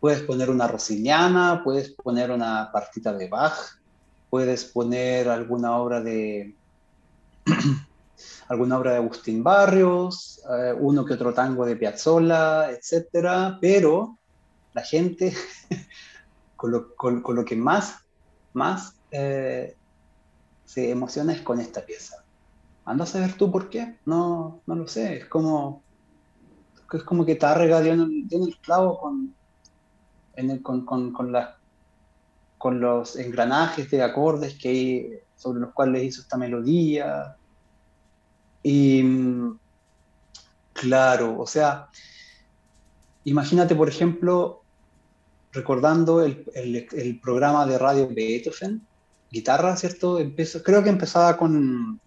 puedes 0.00 0.22
poner 0.22 0.50
una 0.50 0.66
rossiniana, 0.66 1.62
puedes 1.62 1.90
poner 1.90 2.30
una 2.30 2.70
partita 2.72 3.12
de 3.12 3.28
Bach, 3.28 3.56
puedes 4.30 4.64
poner 4.64 5.28
alguna 5.28 5.76
obra 5.76 6.00
de 6.00 6.56
alguna 8.48 8.78
obra 8.78 8.92
de 8.92 8.96
Agustín 8.98 9.42
Barrios, 9.42 10.40
eh, 10.50 10.74
uno 10.78 11.04
que 11.04 11.14
otro 11.14 11.32
tango 11.32 11.64
de 11.64 11.76
Piazzolla, 11.76 12.70
etcétera, 12.70 13.58
pero 13.60 14.18
la 14.74 14.82
gente 14.82 15.34
con, 16.56 16.72
lo, 16.72 17.44
que 17.44 17.56
más, 17.56 17.96
más 18.52 18.94
eh, 19.10 19.76
se 20.64 20.90
emociona 20.90 21.32
es 21.32 21.42
con 21.42 21.60
esta 21.60 21.84
pieza. 21.84 22.21
Anda 22.84 23.04
a 23.04 23.06
saber 23.06 23.34
tú 23.34 23.50
por 23.50 23.70
qué, 23.70 23.98
no, 24.06 24.60
no 24.66 24.74
lo 24.74 24.88
sé, 24.88 25.18
es 25.18 25.26
como, 25.26 25.82
es 26.92 27.02
como 27.04 27.24
que 27.24 27.36
Tárrega 27.36 27.80
dio 27.80 27.92
en 27.92 28.26
el, 28.30 28.58
clavo 28.60 28.98
con, 28.98 29.34
con, 30.62 30.84
con, 30.84 31.12
con, 31.12 31.32
con 32.58 32.80
los 32.80 33.16
engranajes 33.16 33.90
de 33.90 34.02
acordes 34.02 34.58
que, 34.58 35.24
sobre 35.36 35.60
los 35.60 35.72
cuales 35.72 36.04
hizo 36.04 36.22
esta 36.22 36.36
melodía. 36.36 37.36
Y 38.62 39.04
claro, 40.72 41.40
o 41.40 41.46
sea, 41.46 41.88
imagínate, 43.24 43.74
por 43.74 43.88
ejemplo, 43.88 44.62
recordando 45.52 46.22
el, 46.22 46.44
el, 46.54 47.20
programa 47.20 47.66
de 47.66 47.78
radio 47.78 48.08
Beethoven, 48.08 48.86
guitarra, 49.30 49.76
¿cierto? 49.76 50.18
Empezó, 50.18 50.62
creo 50.62 50.82
que 50.82 50.90
empezaba 50.90 51.36
con, 51.36 52.00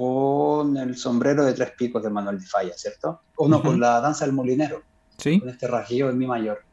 con 0.00 0.78
el 0.78 0.96
sombrero 0.96 1.44
de 1.44 1.52
tres 1.52 1.72
picos 1.72 2.02
de 2.02 2.08
Manuel 2.08 2.40
de 2.40 2.46
Falla, 2.46 2.72
¿cierto? 2.74 3.20
O 3.36 3.46
no, 3.46 3.60
con 3.60 3.78
la 3.78 4.00
danza 4.00 4.24
del 4.24 4.34
molinero, 4.34 4.80
¿Sí? 5.18 5.38
con 5.38 5.50
este 5.50 5.68
rajillo 5.68 6.08
en 6.08 6.16
mi 6.16 6.26
mayor. 6.26 6.64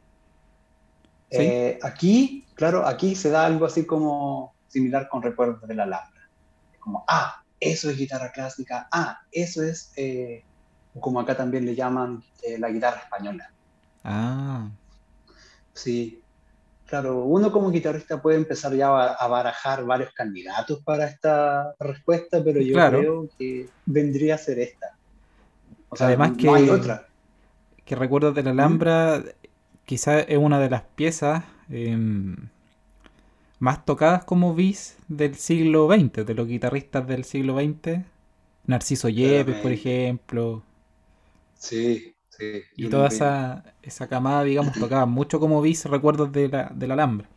Eh, 1.28 1.78
aquí, 1.82 2.46
claro, 2.54 2.86
aquí 2.86 3.14
se 3.14 3.28
da 3.28 3.44
algo 3.44 3.66
así 3.66 3.84
como 3.84 4.54
similar 4.68 5.10
con 5.10 5.20
recuerdos 5.22 5.68
de 5.68 5.74
la 5.74 5.82
Alhambra. 5.82 6.26
Como, 6.80 7.04
ah, 7.06 7.42
eso 7.60 7.90
es 7.90 7.98
guitarra 7.98 8.32
clásica, 8.32 8.88
ah, 8.90 9.20
eso 9.30 9.62
es, 9.62 9.92
eh, 9.96 10.42
como 10.98 11.20
acá 11.20 11.36
también 11.36 11.66
le 11.66 11.74
llaman, 11.74 12.24
eh, 12.42 12.58
la 12.58 12.70
guitarra 12.70 13.00
española. 13.00 13.52
Ah. 14.04 14.70
Sí, 15.74 16.22
Claro, 16.88 17.22
uno 17.24 17.52
como 17.52 17.70
guitarrista 17.70 18.22
puede 18.22 18.38
empezar 18.38 18.74
ya 18.74 18.88
a, 18.88 19.28
barajar 19.28 19.84
varios 19.84 20.10
candidatos 20.14 20.82
para 20.82 21.04
esta 21.04 21.74
respuesta, 21.78 22.42
pero 22.42 22.62
yo 22.62 22.74
creo 22.74 23.28
que 23.38 23.68
vendría 23.84 24.36
a 24.36 24.38
ser 24.38 24.58
esta. 24.58 24.96
O 25.90 25.96
sea, 25.96 26.06
Además 26.06 26.32
que, 26.38 26.48
hay 26.48 26.70
otra. 26.70 27.06
que 27.84 27.94
recuerdo 27.94 28.32
de 28.32 28.42
la 28.42 28.52
Alhambra, 28.52 29.22
quizás 29.84 30.24
es 30.28 30.38
una 30.38 30.58
de 30.58 30.70
las 30.70 30.80
piezas 30.94 31.44
em, 31.68 32.48
más 33.58 33.84
tocadas 33.84 34.24
como 34.24 34.54
bis 34.54 34.96
del 35.08 35.34
siglo 35.34 35.88
XX, 35.88 36.24
de 36.24 36.34
los 36.34 36.48
guitarristas 36.48 37.06
del 37.06 37.24
siglo 37.24 37.58
XX. 37.60 37.98
Narciso 38.64 39.10
Yepes, 39.10 39.56
por 39.56 39.72
ejemplo. 39.72 40.62
Sí, 41.54 42.14
y 42.76 42.88
toda 42.88 43.08
esa, 43.08 43.64
esa 43.82 44.08
camada, 44.08 44.44
digamos, 44.44 44.78
tocaba 44.78 45.06
mucho 45.06 45.40
como 45.40 45.60
bis 45.60 45.84
recuerdos 45.86 46.30
de 46.32 46.48
la, 46.48 46.70
de 46.74 46.86
la 46.86 46.94
Alhambra. 46.94 47.28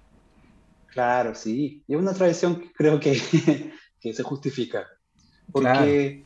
Claro, 0.87 1.33
sí. 1.33 1.83
Y 1.87 1.93
es 1.93 1.99
una 1.99 2.13
tradición 2.13 2.59
que 2.59 2.71
creo 2.73 2.99
que, 2.99 3.19
que 3.99 4.13
se 4.13 4.23
justifica. 4.23 4.85
Porque 5.51 6.25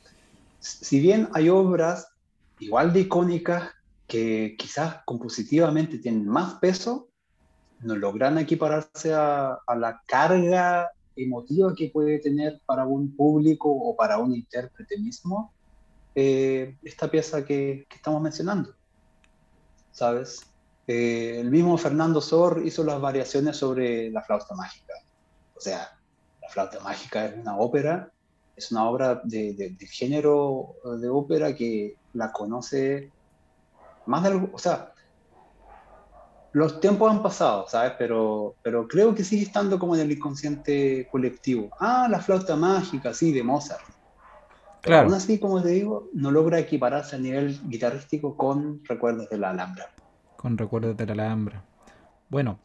si 0.60 1.00
bien 1.00 1.30
hay 1.34 1.50
obras 1.50 2.08
igual 2.60 2.92
de 2.94 3.02
icónicas 3.02 3.72
que 4.08 4.56
quizás 4.58 4.98
compositivamente 5.06 5.98
tienen 5.98 6.28
más 6.28 6.56
peso, 6.56 7.10
no 7.80 7.96
logran 7.96 8.38
equipararse 8.38 9.14
a, 9.14 9.58
a, 9.66 9.76
la 9.76 10.02
carga 10.06 10.90
emotiva 11.16 11.74
que 11.76 11.90
puede 11.90 12.20
tener 12.20 12.62
para 12.66 12.86
un 12.86 13.16
público 13.16 13.70
o 13.72 13.96
para 13.96 14.18
un 14.18 14.34
intérprete 14.34 14.98
mismo 14.98 15.55
eh, 16.15 16.78
esta 16.84 17.12
pieza 17.12 17.45
que, 17.45 17.86
estamos 17.93 18.21
mencionando. 18.21 18.73
¿Sabes? 19.91 20.45
Eh, 20.88 21.38
el 21.39 21.51
mismo 21.51 21.78
Fernando 21.78 22.21
Sor 22.21 22.62
hizo 22.65 22.84
las 22.84 22.99
variaciones 23.01 23.58
sobre 23.58 24.10
la 24.12 24.21
flauta 24.21 24.56
mágica. 24.56 24.93
O 25.56 25.60
sea, 25.60 25.97
la 26.41 26.49
flauta 26.49 26.80
mágica 26.80 27.25
es 27.25 27.36
una 27.36 27.58
ópera, 27.58 28.12
es 28.56 28.71
una 28.71 28.89
obra 28.89 29.21
de, 29.23 29.75
género 29.91 30.75
de 30.99 31.10
ópera 31.10 31.54
que 31.56 31.95
la 32.13 32.32
conoce 32.32 33.12
más 34.06 34.23
de 34.23 34.30
algo, 34.30 34.49
o 34.54 34.60
sea, 34.60 34.93
los 36.54 36.80
tiempos 36.80 37.12
han 37.12 37.21
pasado, 37.21 37.67
¿sabes? 37.67 37.93
Pero, 37.97 38.56
pero 38.62 38.88
creo 38.88 39.13
que 39.13 39.25
sigue 39.25 39.43
estando 39.43 39.78
como 39.78 39.95
en 39.95 40.01
el 40.01 40.12
inconsciente 40.13 41.08
colectivo. 41.12 41.69
Ah, 41.80 42.08
la 42.10 42.21
flauta 42.21 42.56
mágica, 42.56 43.13
sí, 43.13 43.34
de 43.34 43.43
Mozart. 43.43 43.84
Claro. 44.86 45.08
Aún 45.08 45.15
así, 45.15 45.39
como 45.39 45.63
te 45.63 45.69
digo, 45.69 46.10
no 46.13 46.30
logra 46.30 46.60
equipararse 46.60 47.15
a 47.15 47.19
nivel 47.19 47.60
guitarrístico 47.67 48.38
con 48.38 48.86
Recuerdos 48.86 49.28
de 49.30 49.39
la 49.39 49.50
Alhambra. 49.50 49.89
Con 50.38 50.60
Recuerdos 50.60 50.95
de 50.95 51.08
la 51.08 51.13
Alhambra. 51.13 51.63
Bueno, 52.30 52.60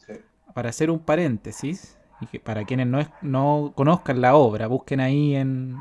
para 0.53 0.69
hacer 0.69 0.91
un 0.91 0.99
paréntesis, 0.99 1.97
y 2.21 2.27
que 2.27 2.39
para 2.39 2.63
quienes 2.63 2.85
no, 2.85 2.99
no 3.23 3.73
conozcan 3.75 4.21
la 4.21 4.35
obra, 4.35 4.67
busquen 4.67 4.99
ahí 4.99 5.35
en, 5.35 5.77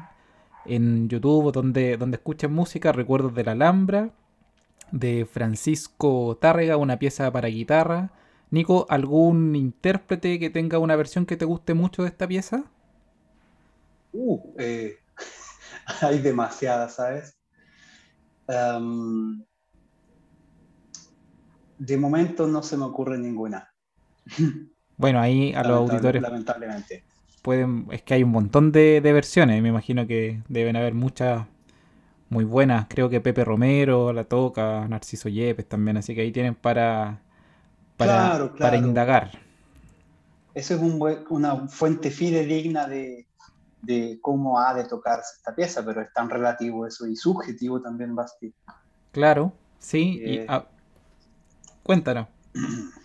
en 0.64 1.10
YouTube 1.10 1.52
donde, 1.52 1.98
donde 1.98 2.16
escuchen 2.16 2.54
música, 2.54 2.90
Recuerdos 2.92 3.34
de 3.34 3.44
la 3.44 3.52
Alhambra, 3.52 4.10
de 4.92 5.26
Francisco 5.30 6.38
Tárrega, 6.40 6.78
una 6.78 6.98
pieza 6.98 7.30
para 7.30 7.48
guitarra. 7.48 8.12
Nico, 8.50 8.86
¿algún 8.88 9.54
intérprete 9.54 10.38
que 10.38 10.48
tenga 10.48 10.78
una 10.78 10.96
versión 10.96 11.26
que 11.26 11.36
te 11.36 11.44
guste 11.44 11.74
mucho 11.74 12.02
de 12.02 12.08
esta 12.08 12.26
pieza? 12.26 12.64
Uh, 14.14 14.40
eh, 14.58 14.96
hay 16.02 16.18
demasiadas, 16.18 16.94
¿sabes? 16.94 17.36
de 21.78 21.96
momento 21.96 22.48
no 22.48 22.64
se 22.64 22.76
me 22.76 22.84
ocurre 22.84 23.16
ninguna. 23.16 23.72
Bueno, 24.96 25.20
ahí 25.20 25.54
a 25.54 25.62
los 25.62 25.78
auditores. 25.78 26.20
Lamentablemente. 26.20 27.04
Pueden, 27.42 27.86
es 27.92 28.02
que 28.02 28.14
hay 28.14 28.24
un 28.24 28.32
montón 28.32 28.72
de, 28.72 29.00
versiones. 29.00 29.62
Me 29.62 29.68
imagino 29.68 30.06
que 30.06 30.42
deben 30.48 30.76
haber 30.76 30.94
muchas 30.94 31.46
muy 32.28 32.44
buenas. 32.44 32.86
Creo 32.88 33.08
que 33.08 33.20
Pepe 33.20 33.44
Romero 33.44 34.12
la 34.12 34.24
toca, 34.24 34.86
Narciso 34.88 35.28
Yepes 35.28 35.68
también. 35.68 35.96
Así 35.96 36.14
que 36.14 36.22
ahí 36.22 36.32
tienen 36.32 36.56
para, 36.56 37.22
para, 37.96 38.52
para 38.58 38.76
indagar. 38.76 39.30
Eso 40.54 40.74
es 40.74 40.80
una 41.30 41.68
fuente 41.68 42.10
fidedigna 42.10 42.88
de, 42.88 43.26
de 43.82 44.18
cómo 44.20 44.58
ha 44.58 44.74
de 44.74 44.84
tocarse 44.84 45.36
esta 45.36 45.54
pieza, 45.54 45.84
pero 45.84 46.02
es 46.02 46.12
tan 46.12 46.28
relativo 46.28 46.86
eso 46.86 47.06
y 47.06 47.16
subjetivo 47.16 47.80
también, 47.80 48.14
Basti. 48.14 48.54
Claro, 49.12 49.52
sí. 49.78 50.20
y, 50.22 50.38
eh, 50.38 50.46
ah, 50.48 50.66
cuéntanos. 51.82 52.28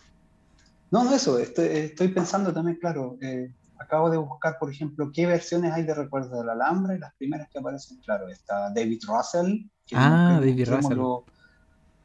No, 0.91 1.03
no, 1.03 1.13
eso, 1.13 1.37
estoy, 1.39 2.07
pensando 2.09 2.53
también, 2.53 2.77
claro, 2.77 3.17
eh, 3.19 3.53
acabo 3.79 4.09
de 4.09 4.17
buscar, 4.17 4.57
por 4.59 4.71
ejemplo, 4.71 5.11
qué 5.13 5.25
versiones 5.25 5.73
hay 5.73 5.83
de 5.83 5.93
Recuerdos 5.93 6.31
del 6.31 6.47
Alambre, 6.47 6.99
las 6.99 7.13
primeras 7.15 7.49
que 7.49 7.59
aparecen, 7.59 7.99
claro, 8.01 8.29
está 8.29 8.71
David 8.73 9.01
Russell. 9.05 9.65
ah, 9.93 10.37
David 10.39 10.69
Russell. 10.69 10.99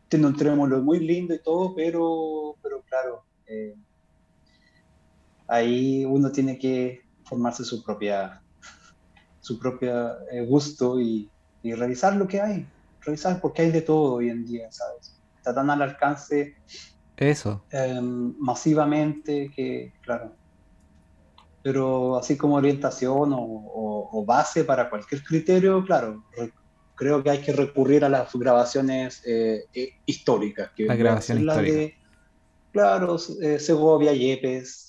Tiene 0.08 0.26
un 0.26 0.34
trémolo 0.34 0.82
muy 0.82 0.98
lindo 0.98 1.34
y 1.34 1.40
todo, 1.40 1.72
pero, 1.74 2.56
pero 2.62 2.82
claro, 2.82 3.22
eh, 3.46 3.76
ahí 5.46 6.04
uno 6.04 6.32
tiene 6.32 6.58
que 6.58 7.02
formarse 7.24 7.64
su 7.64 7.84
propia, 7.84 8.42
su 9.40 9.58
propia 9.58 10.18
eh, 10.30 10.44
gusto 10.44 11.00
y, 11.00 11.30
y, 11.62 11.74
revisar 11.74 12.16
lo 12.16 12.28
que 12.28 12.40
hay, 12.40 12.66
revisar 13.00 13.40
porque 13.40 13.62
hay 13.62 13.70
de 13.70 13.82
todo 13.82 14.14
hoy 14.14 14.28
en 14.28 14.44
día, 14.44 14.70
¿sabes? 14.70 15.18
Está 15.36 15.54
tan 15.54 15.70
al 15.70 15.82
alcance. 15.82 16.56
Eso. 17.16 17.64
Em, 17.70 18.34
masivamente 18.38 19.50
que, 19.54 19.92
claro. 20.02 20.34
Pero 21.62 22.16
así 22.16 22.36
como 22.36 22.56
orientación 22.56 23.32
o, 23.34 24.08
o, 24.12 24.24
base 24.24 24.64
para 24.64 24.88
cualquier 24.88 25.22
criterio, 25.22 25.84
claro, 25.84 26.24
creo 26.94 27.22
que 27.22 27.30
hay 27.30 27.38
que 27.42 27.52
recurrir 27.52 28.04
a 28.04 28.08
las 28.08 28.34
grabaciones 28.34 29.22
eh, 29.26 29.64
eh, 29.74 29.90
históricas. 30.06 30.70
Que 30.74 30.86
la 30.86 30.96
grabación 30.96 31.40
histórica. 31.40 31.76
De, 31.76 31.94
claro, 32.72 33.18
Segovia, 33.18 34.14
Yepes, 34.14 34.88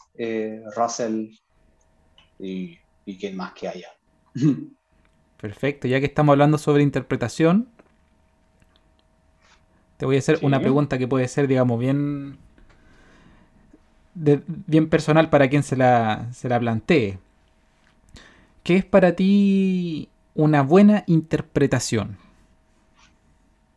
Russell, 0.75 1.31
y, 2.39 2.79
y 3.05 3.33
más 3.33 3.53
que 3.53 3.67
haya. 3.67 3.89
Perfecto, 5.41 5.87
ya 5.87 5.99
que 5.99 6.05
estamos 6.05 6.33
hablando 6.33 6.57
sobre 6.57 6.83
interpretación, 6.83 7.67
te 9.97 10.05
voy 10.05 10.15
a 10.15 10.19
hacer 10.19 10.39
una 10.41 10.59
pregunta 10.59 10.97
que 10.97 11.07
puede 11.07 11.27
ser, 11.27 11.47
digamos, 11.47 11.79
bien, 11.79 12.37
bien 14.13 14.89
personal 14.89 15.29
para 15.29 15.49
quien 15.49 15.63
se 15.63 15.75
la, 15.75 16.27
se 16.33 16.49
la 16.49 16.59
plantee. 16.59 17.19
¿Qué 18.63 18.77
es 18.77 18.85
para 18.85 19.15
ti 19.15 20.09
una 20.35 20.61
buena 20.61 21.03
interpretación? 21.07 22.17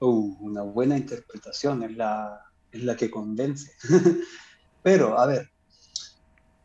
Uh, 0.01 0.37
una 0.41 0.63
buena 0.63 0.97
interpretación 0.99 1.83
es 1.83 1.97
la, 1.97 2.41
es 2.71 2.83
la 2.85 2.97
que 2.97 3.11
convence. 3.11 3.73
Pero, 4.83 5.19
a 5.19 5.27
ver, 5.27 5.51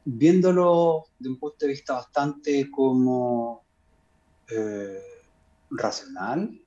viéndolo 0.04 1.06
de 1.18 1.30
un 1.30 1.38
punto 1.38 1.58
de 1.60 1.68
vista 1.68 1.94
bastante 1.94 2.70
como 2.70 3.66
eh, 4.52 5.02
racional, 5.72 6.60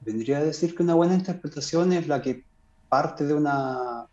vendría 0.00 0.38
a 0.38 0.44
decir 0.44 0.74
que 0.74 0.82
una 0.82 0.94
buena 0.94 1.14
interpretación 1.14 1.92
es 1.92 2.06
la 2.06 2.22
que 2.22 2.44
parte 2.88 3.24
de 3.24 3.34
una 3.34 4.06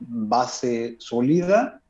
base 0.00 0.96
sólida, 0.98 1.82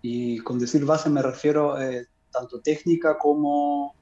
y 0.00 0.38
con 0.38 0.58
decir 0.58 0.84
base 0.84 1.10
me 1.10 1.22
refiero 1.22 1.80
eh, 1.80 2.06
tanto 2.30 2.60
técnica 2.60 3.18
como 3.18 3.94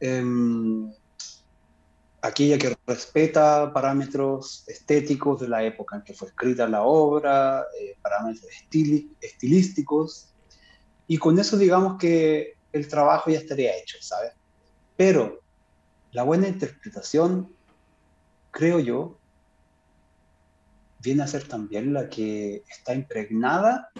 em, 0.00 0.90
aquella 2.22 2.56
que 2.56 2.76
respeta 2.86 3.72
parámetros 3.72 4.64
estéticos 4.66 5.40
de 5.40 5.48
la 5.48 5.62
época 5.62 5.96
en 5.96 6.02
que 6.02 6.14
fue 6.14 6.28
escrita 6.28 6.66
la 6.68 6.82
obra, 6.82 7.66
eh, 7.80 7.96
parámetros 8.00 8.46
estilísticos, 9.20 10.32
y 11.06 11.18
con 11.18 11.38
eso 11.38 11.56
digamos 11.56 11.98
que 11.98 12.54
el 12.72 12.88
trabajo 12.88 13.30
ya 13.30 13.38
estaría 13.38 13.76
hecho, 13.76 13.98
¿sabes? 14.00 14.32
Pero 14.96 15.40
la 16.12 16.22
buena 16.22 16.48
interpretación, 16.48 17.52
creo 18.50 18.78
yo, 18.80 19.18
viene 21.00 21.22
a 21.22 21.26
ser 21.26 21.48
también 21.48 21.92
la 21.92 22.08
que 22.08 22.62
está 22.68 22.94
impregnada 22.94 23.90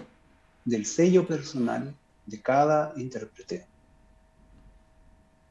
del 0.65 0.87
sello 0.87 1.27
personal 1.27 1.95
de 2.27 2.41
cada 2.41 2.93
intérprete. 2.97 3.67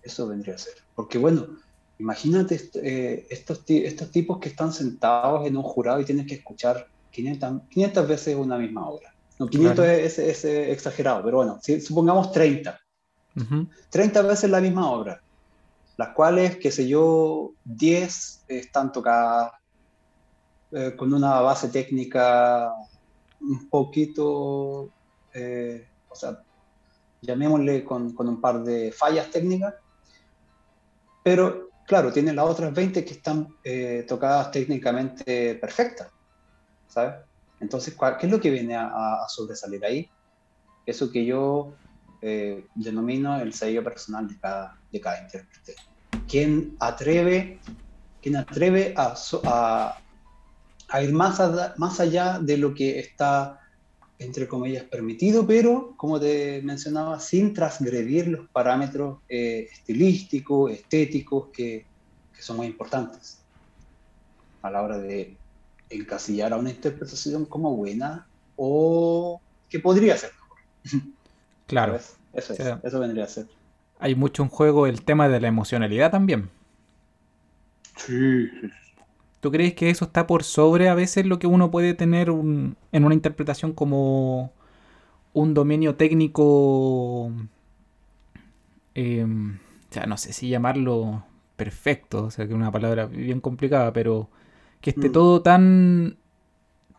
Eso 0.01 0.27
vendría 0.27 0.55
a 0.55 0.57
ser. 0.57 0.75
Porque 0.95 1.17
bueno, 1.17 1.57
Imagínate 2.01 2.59
eh, 2.81 3.27
estos, 3.29 3.61
estos 3.67 4.09
tipos 4.09 4.39
que 4.39 4.49
están 4.49 4.73
sentados 4.73 5.45
en 5.45 5.55
un 5.55 5.61
jurado 5.61 6.01
y 6.01 6.05
tienen 6.05 6.25
que 6.25 6.33
escuchar 6.33 6.87
500, 7.11 7.61
500 7.69 8.07
veces 8.07 8.35
una 8.35 8.57
misma 8.57 8.89
obra. 8.89 9.13
No, 9.37 9.45
500 9.45 9.85
es, 9.85 10.43
exagerado, 10.45 11.23
pero 11.23 11.37
bueno, 11.37 11.59
si, 11.61 11.79
supongamos 11.79 12.31
30. 12.31 12.79
30 13.89 14.21
veces 14.23 14.49
la 14.49 14.61
misma 14.61 14.91
obra, 14.91 15.21
las 15.97 16.09
cuales, 16.09 16.57
qué 16.57 16.71
sé 16.71 16.87
yo, 16.87 17.51
10 17.63 18.45
están 18.47 18.91
tocadas 18.91 19.51
eh, 20.71 20.95
con 20.95 21.13
una 21.13 21.39
base 21.41 21.69
técnica 21.69 22.73
un 23.41 23.69
poquito, 23.69 24.89
eh, 25.33 25.87
o 26.09 26.15
sea, 26.15 26.41
llamémosle 27.21 27.83
con, 27.83 28.13
con 28.13 28.27
un 28.27 28.41
par 28.41 28.63
de 28.63 28.91
fallas 28.91 29.29
técnicas, 29.29 29.75
pero 31.23 31.71
claro, 31.91 32.11
tiene 32.11 32.33
las 32.33 32.45
otras 32.45 32.73
20 32.73 33.03
que 33.03 33.13
están 33.13 33.53
eh, 33.63 34.05
tocadas 34.07 34.49
técnicamente 34.51 35.55
perfectas, 35.55 36.09
¿sabes? 36.87 37.15
Entonces, 37.59 37.95
¿qué 38.17 38.25
es 38.25 38.31
lo 38.31 38.39
que 38.39 38.49
viene 38.49 38.75
a, 38.75 39.25
sobresalir 39.27 39.83
ahí? 39.85 40.09
Eso 40.85 41.11
que 41.11 41.25
yo 41.25 41.73
eh, 42.21 42.65
denomino 42.75 43.39
el 43.39 43.53
sello 43.53 43.83
personal 43.83 44.27
de 44.27 44.37
cada, 44.37 44.77
de 44.91 45.01
cada 45.01 45.21
intérprete. 45.21 45.75
¿Quién 46.27 46.75
atreve, 46.79 47.59
quién 48.21 48.35
atreve 48.35 48.93
a, 48.95 49.15
a, 50.89 51.01
ir 51.01 51.13
más, 51.13 51.41
más 51.77 51.99
allá 51.99 52.39
de 52.39 52.57
lo 52.57 52.73
que 52.73 52.99
está 52.99 53.61
entre 54.21 54.47
comillas, 54.47 54.83
permitido, 54.83 55.47
pero, 55.47 55.95
como 55.97 56.19
te 56.19 56.61
mencionaba, 56.61 57.19
sin 57.19 57.55
transgredir 57.55 58.27
los 58.27 58.47
parámetros 58.49 59.17
eh, 59.27 59.67
estilísticos, 59.71 60.71
estéticos, 60.71 61.47
que, 61.51 61.87
que, 62.35 62.41
son 62.43 62.57
muy 62.57 62.67
importantes 62.67 63.39
a 64.61 64.69
la 64.69 64.83
hora 64.83 64.99
de 64.99 65.35
encasillar 65.89 66.53
a 66.53 66.57
una 66.57 66.69
interpretación 66.69 67.45
como 67.45 67.75
buena 67.75 68.27
o 68.57 69.41
que 69.67 69.79
podría 69.79 70.15
ser 70.17 70.31
mejor. 70.33 71.11
Claro. 71.71 71.99
Eso, 72.33 72.53
eso 72.83 72.99
vendría 72.99 73.25
a 73.25 73.27
ser. 73.27 73.47
Hay 73.99 74.15
mucho 74.15 74.43
en 74.43 74.49
juego 74.49 74.87
el 74.87 75.03
tema 75.03 75.27
de 75.27 75.41
la 75.41 75.47
emocionalidad 75.47 76.11
también. 76.11 76.49
Sí, 77.97 78.49
¿Tú 79.41 79.51
crees 79.51 79.73
que 79.73 79.89
eso 79.89 80.05
está 80.05 80.27
por 80.27 80.43
sobre 80.43 80.87
a 80.87 80.93
veces 80.93 81.25
lo 81.25 81.39
que 81.39 81.47
uno 81.47 81.71
puede 81.71 81.95
tener 81.95 82.29
en 82.29 82.75
una 82.91 83.13
interpretación 83.13 83.73
como 83.73 84.53
un 85.33 85.55
dominio 85.55 85.95
técnico, 85.95 87.31
eh, 88.93 89.25
o 89.25 89.93
sea, 89.93 90.05
no 90.05 90.17
sé 90.17 90.31
si 90.33 90.49
llamarlo 90.49 91.25
perfecto, 91.55 92.25
o 92.25 92.31
sea, 92.31 92.45
que 92.45 92.53
es 92.53 92.55
una 92.55 92.71
palabra 92.71 93.07
bien 93.07 93.41
complicada, 93.41 93.91
pero 93.93 94.29
que 94.79 94.91
esté 94.91 95.09
mm. 95.09 95.11
todo 95.11 95.41
tan 95.41 96.17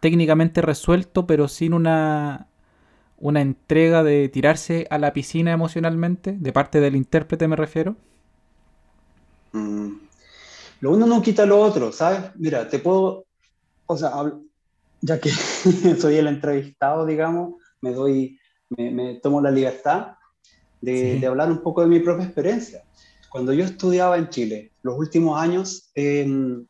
técnicamente 0.00 0.62
resuelto, 0.62 1.28
pero 1.28 1.46
sin 1.46 1.74
una, 1.74 2.48
una 3.22 3.40
entrega 3.40 4.02
de 4.02 4.28
tirarse 4.28 4.86
a 4.90 4.98
la 4.98 5.12
piscina 5.12 5.52
emocionalmente, 5.52 6.36
de 6.38 6.52
parte 6.52 6.80
del 6.80 6.96
intérprete 6.96 7.46
me 7.46 7.54
refiero? 7.54 7.94
Mm. 9.52 9.92
Lo 10.80 10.90
uno 10.90 11.06
no 11.06 11.22
quita 11.22 11.46
lo 11.46 11.60
otro, 11.60 11.92
¿sabes? 11.92 12.32
Mira, 12.34 12.68
te 12.68 12.80
puedo, 12.80 13.24
o 13.86 13.96
sea, 13.96 14.12
ya 15.00 15.20
que 15.20 15.30
soy 16.00 16.16
el 16.16 16.26
entrevistado, 16.26 17.06
digamos, 17.06 17.54
me 17.80 17.92
doy, 17.92 18.40
me, 18.70 19.14
tomo 19.22 19.40
la 19.40 19.52
libertad 19.52 20.16
de, 20.80 21.24
hablar 21.24 21.48
un 21.48 21.62
poco 21.62 21.82
de 21.82 21.86
mi 21.86 22.00
propia 22.00 22.24
experiencia. 22.24 22.82
Cuando 23.30 23.52
yo 23.52 23.64
estudiaba 23.64 24.18
en 24.18 24.30
Chile, 24.30 24.72
los 24.82 24.98
últimos 24.98 25.40
años, 25.40 25.92
em, 25.94 26.66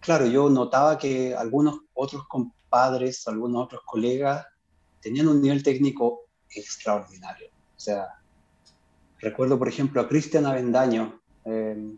claro, 0.00 0.26
yo 0.26 0.50
notaba 0.50 0.98
que 0.98 1.34
algunos 1.34 1.80
otros 1.94 2.28
compadres, 2.28 3.26
algunos 3.26 3.64
otros 3.64 3.80
colegas 3.86 4.44
tenían 5.04 5.28
un 5.28 5.42
nivel 5.42 5.62
técnico 5.62 6.22
extraordinario. 6.48 7.48
O 7.76 7.80
sea, 7.80 8.06
recuerdo, 9.20 9.58
por 9.58 9.68
ejemplo, 9.68 10.00
a 10.00 10.08
Cristian 10.08 10.46
Avendaño, 10.46 11.20
eh, 11.44 11.92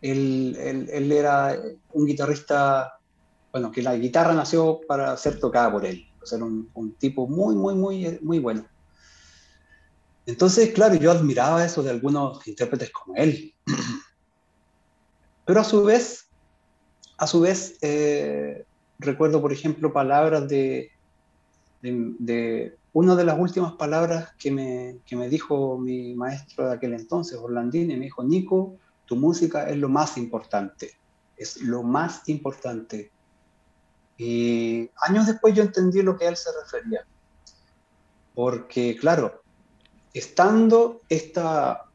él, 0.00 1.12
era 1.12 1.60
un 1.92 2.06
guitarrista, 2.06 3.00
bueno, 3.50 3.72
que 3.72 3.82
la 3.82 3.96
guitarra 3.96 4.34
nació 4.34 4.80
para 4.86 5.16
ser 5.16 5.40
tocada 5.40 5.72
por 5.72 5.84
él. 5.84 6.06
O 6.22 6.26
sea, 6.26 6.36
era 6.36 6.46
un, 6.46 6.70
un, 6.74 6.94
tipo 6.94 7.26
muy, 7.26 7.56
muy, 7.56 7.74
muy, 7.74 8.18
muy 8.22 8.38
bueno. 8.38 8.64
Entonces, 10.24 10.70
claro, 10.72 10.94
yo 10.94 11.10
admiraba 11.10 11.64
eso 11.64 11.82
de 11.82 11.90
algunos 11.90 12.46
intérpretes 12.46 12.90
como 12.92 13.16
él. 13.16 13.52
Pero 15.44 15.60
a 15.60 15.64
su 15.64 15.82
vez, 15.82 16.28
a 17.16 17.26
su 17.26 17.40
vez, 17.40 17.78
eh, 17.82 18.64
recuerdo, 19.00 19.42
por 19.42 19.52
ejemplo, 19.52 19.92
palabras 19.92 20.48
de, 20.48 20.92
de, 21.82 22.14
de, 22.18 22.78
una 22.92 23.14
de 23.14 23.24
las 23.24 23.38
últimas 23.38 23.72
palabras 23.74 24.32
que 24.38 24.50
me, 24.50 24.98
que 25.06 25.16
me 25.16 25.28
dijo 25.28 25.78
mi 25.78 26.14
maestro 26.14 26.68
de 26.68 26.74
aquel 26.74 26.94
entonces, 26.94 27.38
Orlandini, 27.38 27.94
me 27.96 28.04
dijo, 28.04 28.24
Nico, 28.24 28.76
tu 29.06 29.16
música 29.16 29.68
es 29.68 29.76
lo 29.76 29.88
más 29.88 30.16
importante, 30.16 30.98
es 31.36 31.62
lo 31.62 31.82
más 31.82 32.28
importante. 32.28 33.10
Y 34.16 34.90
años 35.02 35.26
después 35.26 35.54
yo 35.54 35.62
entendí 35.62 36.02
lo 36.02 36.16
que 36.18 36.26
él 36.26 36.36
se 36.36 36.50
refería. 36.62 37.06
Porque, 38.34 38.96
claro, 38.96 39.42
estando 40.12 41.02
esta, 41.08 41.86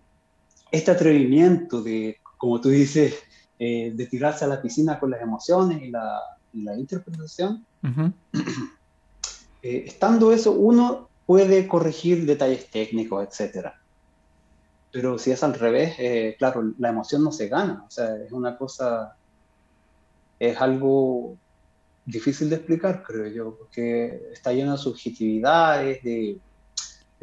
este 0.71 0.91
atrevimiento 0.91 1.81
de, 1.81 2.17
como 2.38 2.59
tú 2.61 2.69
dices, 2.69 3.15
eh, 3.59 3.91
de 3.93 4.07
tirarse 4.07 4.45
a 4.45 4.47
la 4.47 4.61
piscina 4.61 4.99
con 4.99 5.11
las 5.11 5.21
emociones 5.21 5.81
y 5.81 5.91
la, 5.91 6.19
interpretación, 6.77 7.65
eh, 9.64 9.86
estando 9.88 10.34
eso, 10.34 10.51
uno 10.51 11.09
puede 11.26 11.68
corregir 11.70 12.26
detalles 12.26 12.70
técnicos, 12.70 13.26
etcétera. 13.26 13.82
Pero 14.91 15.18
si 15.18 15.32
es 15.32 15.41
al 15.41 15.53
revés, 15.53 15.95
eh, 15.97 16.36
claro, 16.38 16.74
la 16.78 16.89
emoción 16.89 17.24
no 17.24 17.32
se 17.32 17.47
gana. 17.47 17.86
O 17.88 17.89
sea, 17.89 18.16
es 18.18 18.32
una 18.34 18.57
cosa, 18.57 19.16
es 20.38 20.59
algo 20.59 21.38
difícil 22.05 22.49
de 22.49 22.57
explicar, 22.57 23.03
creo 23.03 23.28
yo, 23.28 23.55
porque 23.57 24.22
está 24.34 24.51
lleno 24.51 24.74
de 24.74 24.78
subjetividades, 24.78 26.03
de, 26.03 26.39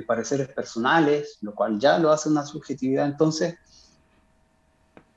pareceres 0.07 0.49
personales, 0.49 1.36
lo 1.43 1.55
cual 1.55 1.78
ya 1.78 1.99
lo 1.99 2.11
hace 2.11 2.30
una 2.30 2.47
subjetividad. 2.47 3.05
Entonces, 3.05 3.57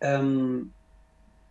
um, 0.02 0.70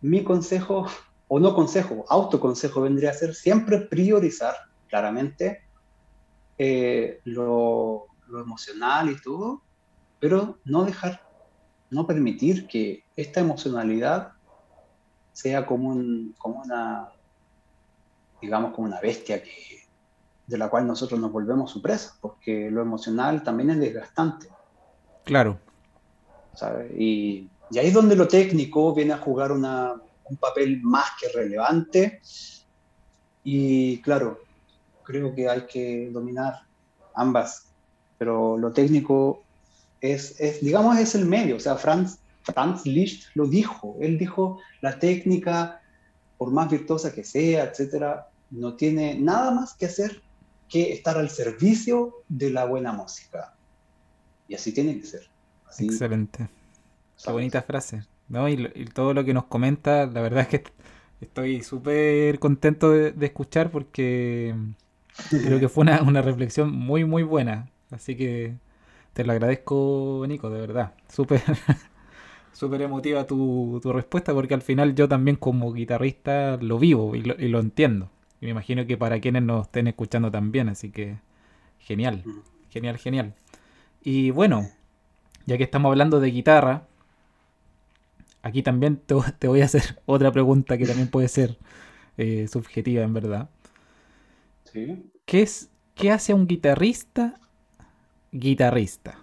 mi 0.01 0.23
consejo, 0.23 0.85
o 1.27 1.39
no 1.39 1.55
consejo, 1.55 2.05
autoconsejo 2.09 2.81
vendría 2.81 3.09
a 3.09 3.15
ser 3.15 3.33
siempre 3.33 3.79
priorizar 3.79 4.55
claramente 4.93 5.63
eh, 6.59 7.19
lo, 7.23 8.05
lo, 8.27 8.41
emocional 8.41 9.09
y 9.09 9.19
todo, 9.19 9.63
pero 10.19 10.59
no 10.65 10.83
dejar, 10.83 11.27
no 11.89 12.05
permitir 12.05 12.67
que 12.67 13.03
esta 13.15 13.39
emocionalidad 13.39 14.33
sea 15.31 15.65
como, 15.65 15.89
un, 15.89 16.35
como 16.37 16.61
una, 16.61 17.09
digamos, 18.39 18.75
como 18.75 18.85
una 18.85 19.01
bestia 19.01 19.41
que, 19.41 19.87
de 20.45 20.57
la 20.59 20.69
cual 20.69 20.85
nosotros 20.85 21.19
nos 21.19 21.31
volvemos 21.31 21.71
su 21.71 21.81
presa, 21.81 22.15
porque 22.21 22.69
lo 22.69 22.83
emocional 22.83 23.41
también 23.41 23.71
es 23.71 23.79
desgastante. 23.79 24.47
Claro. 25.23 25.57
Y, 26.95 27.49
y, 27.71 27.79
ahí 27.79 27.87
es 27.87 27.93
donde 27.95 28.15
lo 28.15 28.27
técnico 28.27 28.93
viene 28.93 29.13
a 29.13 29.17
jugar 29.17 29.51
una, 29.53 29.95
un 30.25 30.37
papel 30.37 30.81
más 30.83 31.07
que 31.19 31.29
relevante. 31.29 32.21
Y 33.43 33.99
claro, 34.03 34.43
creo 35.03 35.33
que 35.33 35.49
hay 35.49 35.65
que 35.65 36.09
dominar 36.11 36.61
ambas, 37.15 37.67
pero 38.17 38.57
lo 38.57 38.71
técnico 38.71 39.43
es, 40.01 40.39
es 40.39 40.61
digamos, 40.61 40.97
es 40.97 41.15
el 41.15 41.25
medio. 41.25 41.57
O 41.57 41.59
sea, 41.59 41.75
Franz, 41.75 42.19
Franz 42.43 42.85
Liszt 42.85 43.27
lo 43.35 43.47
dijo. 43.47 43.97
Él 44.01 44.17
dijo, 44.17 44.59
la 44.81 44.99
técnica, 44.99 45.81
por 46.37 46.51
más 46.51 46.69
virtuosa 46.69 47.13
que 47.13 47.23
sea, 47.23 47.65
etcétera, 47.65 48.29
no 48.51 48.75
tiene 48.75 49.15
nada 49.19 49.51
más 49.51 49.73
que 49.73 49.87
hacer 49.87 50.21
que 50.69 50.93
estar 50.93 51.17
al 51.17 51.29
servicio 51.29 52.23
de 52.27 52.49
la 52.49 52.65
buena 52.65 52.91
música. 52.91 53.53
Y 54.47 54.55
así 54.55 54.73
tiene 54.73 54.99
que 54.99 55.05
ser. 55.05 55.27
Excelente. 55.79 56.49
Qué 57.23 57.31
bonita 57.31 57.61
frase. 57.61 58.03
¿no? 58.29 58.49
Y, 58.49 58.85
todo 58.93 59.13
lo 59.13 59.23
que 59.23 59.33
nos 59.33 59.45
comenta, 59.45 60.05
la 60.05 60.21
verdad 60.21 60.41
es 60.41 60.47
que 60.47 60.63
estoy 61.21 61.63
súper 61.63 62.39
contento 62.39 62.91
de, 62.91 63.13
escuchar 63.25 63.71
porque 63.71 64.55
creo 65.29 65.59
que 65.59 65.69
fue 65.69 65.83
una, 65.83 66.21
reflexión 66.21 66.71
muy, 66.71 67.05
muy 67.05 67.23
buena. 67.23 67.69
Así 67.91 68.15
que 68.15 68.55
te 69.13 69.23
lo 69.23 69.31
agradezco, 69.31 70.25
Nico, 70.27 70.49
de 70.49 70.59
verdad. 70.59 70.93
Súper 71.07 71.41
súper 72.53 72.81
emotiva 72.81 73.25
tu, 73.25 73.79
tu, 73.81 73.91
respuesta 73.91 74.33
porque 74.33 74.53
al 74.53 74.61
final 74.61 74.95
yo 74.95 75.07
también 75.07 75.35
como 75.37 75.73
guitarrista 75.73 76.57
lo 76.57 76.77
vivo 76.79 77.15
y 77.15 77.21
lo, 77.21 77.35
y 77.39 77.47
lo 77.47 77.59
entiendo. 77.59 78.09
Y 78.41 78.45
me 78.45 78.51
imagino 78.51 78.85
que 78.85 78.97
para 78.97 79.19
quienes 79.19 79.43
nos 79.43 79.67
estén 79.67 79.87
escuchando 79.87 80.29
también, 80.29 80.69
así 80.69 80.91
que 80.91 81.17
genial, 81.79 82.23
genial, 82.69 82.97
genial. 82.97 83.33
Y 84.03 84.31
bueno, 84.31 84.69
ya 85.45 85.57
que 85.57 85.63
estamos 85.63 85.89
hablando 85.89 86.19
de 86.19 86.31
guitarra, 86.31 86.83
aquí 88.41 88.61
también 88.61 88.97
te, 88.97 89.47
voy 89.47 89.61
a 89.61 89.65
hacer 89.65 90.01
otra 90.05 90.31
pregunta 90.31 90.77
que 90.77 90.85
también 90.85 91.07
puede 91.07 91.27
ser 91.27 91.57
eh, 92.17 92.47
subjetiva 92.47 93.03
en 93.03 93.13
verdad. 93.13 93.49
¿Sí? 94.73 95.11
¿Qué, 95.25 95.41
es, 95.43 95.69
¿Qué 95.95 96.11
hace 96.11 96.31
a 96.31 96.35
un 96.35 96.47
guitarrista 96.47 97.39
guitarrista? 98.31 99.19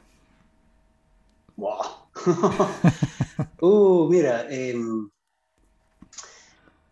Wow. 1.56 1.80
uh, 3.60 4.08
mira, 4.08 4.46
eh, 4.50 4.74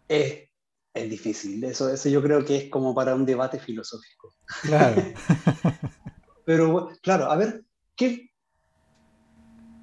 es 0.09 1.11
difícil. 1.11 1.63
Eso, 1.65 1.93
eso 1.93 2.09
yo 2.09 2.23
creo 2.23 2.45
que 2.45 2.57
es 2.57 2.71
como 2.71 2.95
para 2.95 3.15
un 3.15 3.25
debate 3.25 3.59
filosófico. 3.59 4.35
Claro. 4.63 5.03
Pero 6.45 6.91
claro, 7.03 7.31
a 7.31 7.37
ver, 7.37 7.65
¿qué? 7.95 8.31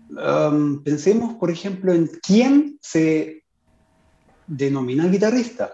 Um, 0.09 0.83
pensemos, 0.83 1.35
por 1.35 1.51
ejemplo, 1.51 1.93
en 1.93 2.07
quién 2.21 2.77
se 2.81 3.43
denomina 4.47 5.07
guitarrista. 5.07 5.73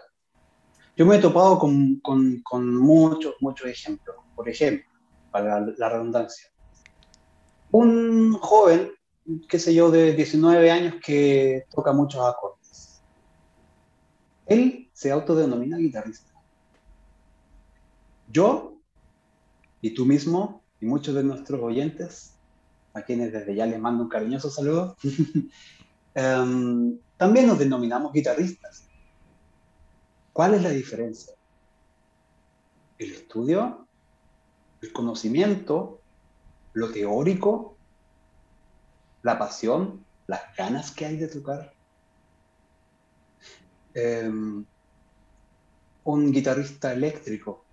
Yo 1.02 1.08
me 1.08 1.16
he 1.16 1.20
topado 1.20 1.58
con, 1.58 1.99
con, 2.02 2.43
con 2.43 2.78
muchos, 2.78 3.34
muchos 3.39 3.68
ejemplos. 3.68 4.18
Por 4.36 4.47
ejemplo, 4.47 4.86
para 5.32 5.60
la, 5.60 5.74
la 5.76 5.89
redundancia, 5.89 6.52
un 7.72 8.34
joven, 8.34 8.91
qué 9.49 9.58
sé 9.58 9.74
yo, 9.74 9.89
de 9.89 10.14
19 10.14 10.70
años 10.70 10.93
que 11.04 11.66
toca 11.74 11.91
muchos 11.91 12.24
acordes. 12.24 13.02
Él 14.45 14.91
se 14.93 15.10
autodenomina 15.10 15.78
guitarrista. 15.78 16.34
Yo 18.28 18.78
y 19.82 19.95
tú 19.95 20.06
mismo 20.06 20.62
y 20.80 20.86
muchos 20.86 21.16
de 21.16 21.24
nuestros 21.24 21.64
oyentes, 21.64 22.38
a 22.93 23.02
quienes 23.02 23.34
desde 23.34 23.56
ya 23.56 23.66
les 23.66 23.80
mando 23.80 24.04
un 24.04 24.10
cariñoso 24.10 24.52
saludo, 24.52 24.95
um, 26.16 26.99
también 27.18 27.47
nos 27.47 27.58
denominamos 27.58 28.14
guitarristas. 28.14 28.91
¿Cuál 30.34 30.54
es 30.54 30.64
la 30.64 30.70
diferencia? 30.70 31.34
El 32.98 33.12
estudio, 33.12 33.88
el 34.82 34.94
conocimiento, 34.94 36.02
lo 36.74 36.92
teórico, 36.92 37.76
la 39.24 39.38
pasión, 39.38 40.06
las 40.28 40.42
ganas 40.56 40.92
que 40.92 41.06
hay 41.06 41.18
de 41.18 41.28
tocar. 41.28 41.74
Um, 43.94 44.66
un 46.04 46.32
guitarrista 46.32 46.94
eléctrico? 46.94 47.66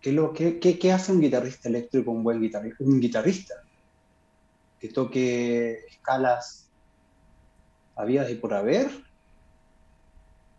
¿Qué, 0.00 0.12
lo, 0.12 0.32
qué, 0.32 0.58
qué, 0.58 0.92
hace 0.92 1.12
un 1.12 1.20
guitarrista 1.20 1.68
eléctrico, 1.68 2.10
un 2.10 2.22
buen 2.22 2.40
guitarrista? 2.40 2.84
Un 2.84 3.00
guitarrista 3.00 3.54
que 4.78 4.88
toque 4.88 5.86
escalas 5.88 6.68
habidas 7.96 8.30
y 8.30 8.34
por 8.34 8.52
haber, 8.52 8.90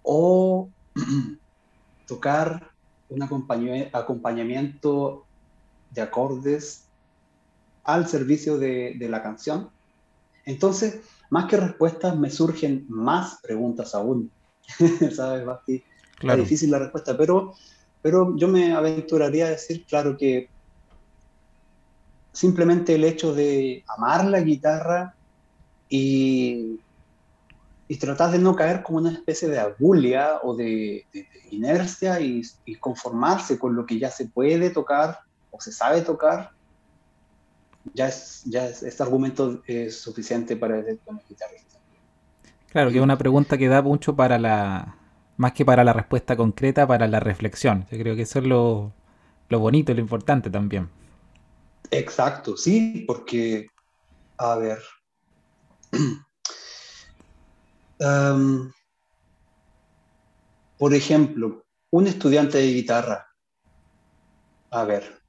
o 0.01 0.69
tocar 2.07 2.71
un 3.09 3.23
acompañamiento 3.23 5.25
de 5.91 6.01
acordes 6.01 6.87
al 7.83 8.07
servicio 8.07 8.57
de, 8.57 8.95
de, 8.97 9.09
la 9.09 9.21
canción. 9.21 9.69
Entonces, 10.45 11.01
más 11.29 11.45
que 11.45 11.57
respuestas, 11.57 12.17
me 12.17 12.29
surgen 12.29 12.85
más 12.89 13.39
preguntas 13.41 13.93
aún. 13.93 14.31
¿Sabes, 15.15 15.45
Basti? 15.45 15.83
Es 16.21 16.37
difícil 16.37 16.71
la 16.71 16.79
respuesta, 16.79 17.17
pero, 17.17 17.53
pero 18.01 18.35
yo 18.37 18.47
me 18.47 18.73
aventuraría 18.73 19.47
a 19.47 19.51
decir, 19.51 19.85
claro, 19.85 20.17
que 20.17 20.49
simplemente 22.31 22.95
el 22.95 23.03
hecho 23.03 23.33
de 23.33 23.83
amar 23.87 24.25
la 24.25 24.41
guitarra 24.41 25.15
y, 25.89 26.79
y 27.87 27.97
tratar 27.97 28.31
de 28.31 28.39
no 28.39 28.55
caer 28.55 28.81
como 28.81 28.97
una 28.97 29.11
especie 29.11 29.47
de 29.47 29.59
agulia 29.59 30.39
o 30.43 30.55
de, 30.55 31.05
inercia 31.51 32.19
y, 32.19 32.41
conformarse 32.79 33.59
con 33.59 33.75
lo 33.75 33.85
que 33.85 33.99
ya 33.99 34.09
se 34.09 34.27
puede 34.27 34.69
tocar 34.69 35.19
o 35.51 35.61
se 35.61 35.71
sabe 35.71 36.01
tocar, 36.01 36.51
ya 37.93 38.07
es, 38.07 38.43
ya 38.45 38.65
este 38.67 39.03
argumento 39.03 39.61
es 39.67 39.99
suficiente 39.99 40.57
para 40.57 40.79
el 40.79 40.99
guitarrista. 41.29 41.79
Claro, 42.71 42.89
que 42.91 42.97
es 42.97 43.03
una 43.03 43.17
pregunta 43.17 43.57
que 43.57 43.67
da 43.67 43.81
mucho 43.81 44.15
para 44.15 44.37
la, 44.39 44.97
más 45.37 45.53
que 45.53 45.63
para 45.63 45.83
la 45.83 45.93
respuesta 45.93 46.35
concreta, 46.35 46.87
para 46.87 47.07
la 47.07 47.19
reflexión. 47.19 47.85
Yo 47.91 47.97
creo 47.99 48.15
que 48.15 48.23
eso 48.23 48.39
es 48.39 48.45
lo, 48.45 48.91
lo 49.49 49.59
bonito 49.59 49.91
y 49.91 49.95
lo 49.95 50.01
importante 50.01 50.49
también. 50.49 50.89
Exacto, 51.91 52.57
sí, 52.57 53.05
porque, 53.07 53.67
a 54.37 54.55
ver, 54.55 54.79
um, 57.99 58.71
por 60.77 60.93
ejemplo, 60.93 61.65
un 61.91 62.07
estudiante 62.07 62.57
de 62.57 62.73
guitarra, 62.73 63.27
a 64.71 64.83
ver, 64.83 65.21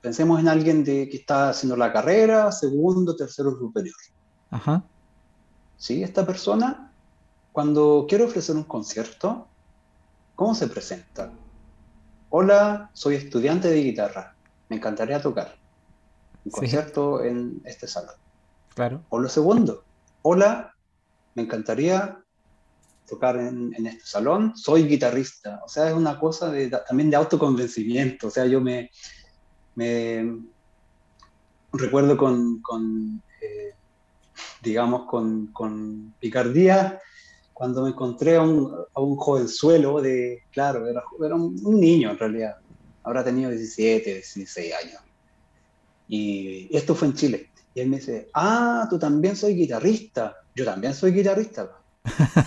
pensemos 0.00 0.40
en 0.40 0.48
alguien 0.48 0.84
de, 0.84 1.08
que 1.08 1.18
está 1.18 1.50
haciendo 1.50 1.76
la 1.76 1.92
carrera, 1.92 2.50
segundo, 2.52 3.14
tercero 3.14 3.50
superior. 3.58 3.96
Ajá. 4.50 4.84
Sí, 5.76 6.02
esta 6.02 6.24
persona 6.24 6.86
cuando 7.56 8.04
quiero 8.06 8.26
ofrecer 8.26 8.54
un 8.54 8.64
concierto, 8.64 9.48
¿cómo 10.34 10.54
se 10.54 10.68
presenta? 10.68 11.32
Hola, 12.28 12.90
soy 12.92 13.14
estudiante 13.14 13.68
de 13.68 13.82
guitarra. 13.82 14.36
Me 14.68 14.76
encantaría 14.76 15.22
tocar 15.22 15.56
un 16.44 16.50
concierto 16.50 17.24
en 17.24 17.62
este 17.64 17.86
salón. 17.86 18.14
Claro. 18.74 19.02
O 19.08 19.18
lo 19.18 19.30
segundo, 19.30 19.84
hola, 20.20 20.75
me 21.36 21.42
encantaría 21.42 22.18
tocar 23.06 23.36
en, 23.36 23.72
este 23.86 24.04
salón, 24.04 24.56
soy 24.56 24.84
guitarrista. 24.84 25.60
O 25.64 25.68
sea, 25.68 25.88
es 25.88 25.94
una 25.94 26.18
cosa 26.18 26.50
de, 26.50 26.68
también 26.68 27.10
de 27.10 27.16
autoconvencimiento. 27.16 28.26
O 28.26 28.30
sea, 28.30 28.46
yo 28.46 28.60
me, 28.60 28.90
me 29.76 30.40
recuerdo 31.72 32.16
con, 32.16 32.60
con 32.62 33.22
eh, 33.40 33.74
digamos, 34.62 35.06
con, 35.06 35.48
con, 35.48 36.14
picardía 36.18 37.00
cuando 37.52 37.82
me 37.82 37.90
encontré 37.90 38.36
a 38.36 38.42
un, 38.42 38.74
a 38.92 39.00
un 39.00 39.16
jovenzuelo 39.16 40.00
de, 40.00 40.42
claro, 40.50 40.88
era, 40.88 41.04
era 41.24 41.34
un, 41.36 41.58
un, 41.64 41.80
niño 41.80 42.10
en 42.10 42.18
realidad, 42.18 42.56
habrá 43.02 43.24
tenido 43.24 43.50
17, 43.50 44.14
16 44.14 44.74
años. 44.84 45.00
Y 46.08 46.68
esto 46.76 46.94
fue 46.94 47.08
en 47.08 47.14
Chile. 47.14 47.50
Y 47.74 47.80
él 47.80 47.88
me 47.88 47.96
dice, 47.96 48.28
ah, 48.34 48.86
tú 48.90 48.98
también 48.98 49.36
soy 49.36 49.54
guitarrista. 49.54 50.36
Yo 50.56 50.64
también 50.64 50.94
soy 50.94 51.12
guitarrista. 51.12 51.70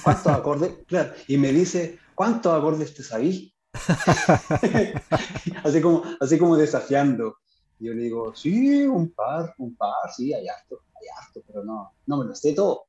¿Cuántos 0.04 0.28
acordes? 0.28 0.74
Claro. 0.88 1.14
Y 1.28 1.38
me 1.38 1.54
dice, 1.54 2.00
¿cuántos 2.16 2.52
acordes 2.52 2.94
te 2.96 3.04
sabí? 3.04 3.54
así, 5.64 5.80
como, 5.80 6.04
así 6.20 6.40
como 6.40 6.58
desafiando. 6.58 7.38
Y 7.80 7.86
yo 7.86 7.94
le 7.94 8.04
digo, 8.04 8.36
sí, 8.36 8.82
un 8.88 9.12
par, 9.12 9.54
un 9.60 9.76
par, 9.76 10.12
sí, 10.16 10.34
hay 10.34 10.48
harto, 10.48 10.82
hay 11.00 11.08
harto, 11.16 11.44
pero 11.46 11.64
no, 11.64 11.94
no 12.08 12.18
me 12.18 12.26
lo 12.26 12.36
sé 12.36 12.54
todo. 12.54 12.84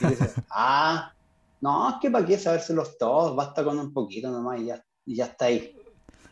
Y 0.00 0.06
dice, 0.06 0.32
ah, 0.50 1.14
no, 1.60 1.90
es 1.90 1.96
que 2.00 2.10
para 2.10 2.26
qué 2.26 2.36
sabérselos 2.36 2.98
todos, 2.98 3.36
basta 3.36 3.62
con 3.62 3.78
un 3.78 3.92
poquito 3.92 4.30
nomás 4.30 4.58
y 4.60 4.66
ya, 4.66 4.84
y 5.06 5.14
ya 5.14 5.26
está 5.26 5.44
ahí, 5.44 5.76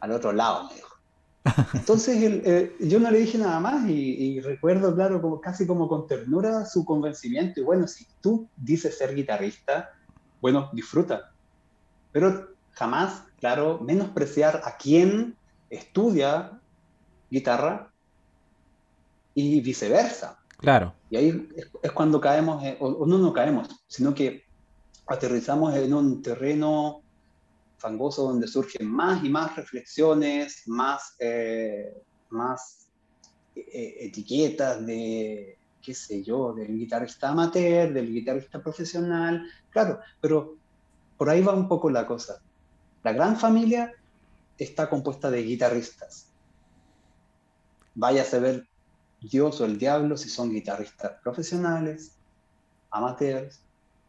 al 0.01 0.11
otro 0.11 0.33
lado, 0.33 0.65
me 0.65 0.75
dijo. 0.75 0.92
Entonces 1.75 2.77
yo 2.81 3.01
no 3.01 3.11
le 3.11 3.19
dije 3.19 3.39
nada 3.39 3.59
más 3.59 3.89
y, 3.89 4.41
recuerdo, 4.41 4.95
claro, 4.95 5.21
como, 5.21 5.41
casi 5.41 5.67
como 5.67 5.89
con 5.89 6.07
ternura 6.07 6.65
su 6.67 6.85
convencimiento. 6.85 7.61
Y 7.61 7.65
bueno, 7.65 7.87
si 7.89 8.07
tú 8.21 8.49
dices 8.57 8.97
ser 8.97 9.15
guitarrista, 9.15 9.91
bueno, 10.41 10.71
disfruta. 10.73 11.33
Pero 12.13 12.49
jamás, 12.73 13.25
claro, 13.41 13.81
menospreciar 13.81 14.63
a 14.65 14.77
quien 14.77 15.37
estudia 15.71 16.61
guitarra 17.31 17.91
y 19.35 19.61
viceversa. 19.61 20.39
Claro. 20.59 20.95
Y 21.11 21.17
ahí 21.17 21.49
es, 21.83 21.93
cuando 21.93 22.21
caemos, 22.21 22.63
o 22.79 23.05
no, 23.07 23.19
no 23.19 23.33
caemos, 23.33 23.69
sino 23.89 24.15
que 24.15 24.45
aterrizamos 25.07 25.75
en 25.75 25.93
un 25.93 26.23
terreno 26.23 27.03
fangoso 27.83 28.23
donde 28.23 28.47
surgen 28.47 28.87
más 28.87 29.23
y 29.25 29.29
más 29.29 29.57
reflexiones, 29.57 30.63
más, 30.67 31.17
eh, 31.19 31.93
más 32.31 32.87
eh, 33.57 33.97
etiquetas 34.01 34.87
de, 34.87 35.59
qué 35.83 35.95
sé 35.95 36.23
yo, 36.23 36.55
del 36.55 36.79
guitarrista 36.79 37.31
amateur, 37.31 37.93
del 37.93 38.13
guitarrista 38.13 38.63
profesional, 38.63 39.45
claro, 39.69 39.99
pero 40.21 40.57
por 41.19 41.29
ahí 41.29 41.43
va 41.43 41.55
un 41.55 41.69
poco 41.69 41.91
la 41.91 42.07
cosa. 42.07 42.41
La 43.03 43.13
gran 43.13 43.37
familia 43.37 43.93
está 44.57 44.89
compuesta 44.89 45.31
de 45.31 45.43
guitarristas. 45.43 46.29
Vaya 47.95 48.23
a 48.23 48.25
saber 48.25 48.69
Dios 49.21 49.61
o 49.61 49.65
el 49.65 49.77
diablo 49.77 50.17
si 50.17 50.29
son 50.29 50.51
guitarristas 50.51 51.21
profesionales, 51.21 52.17
amateurs, 52.91 53.61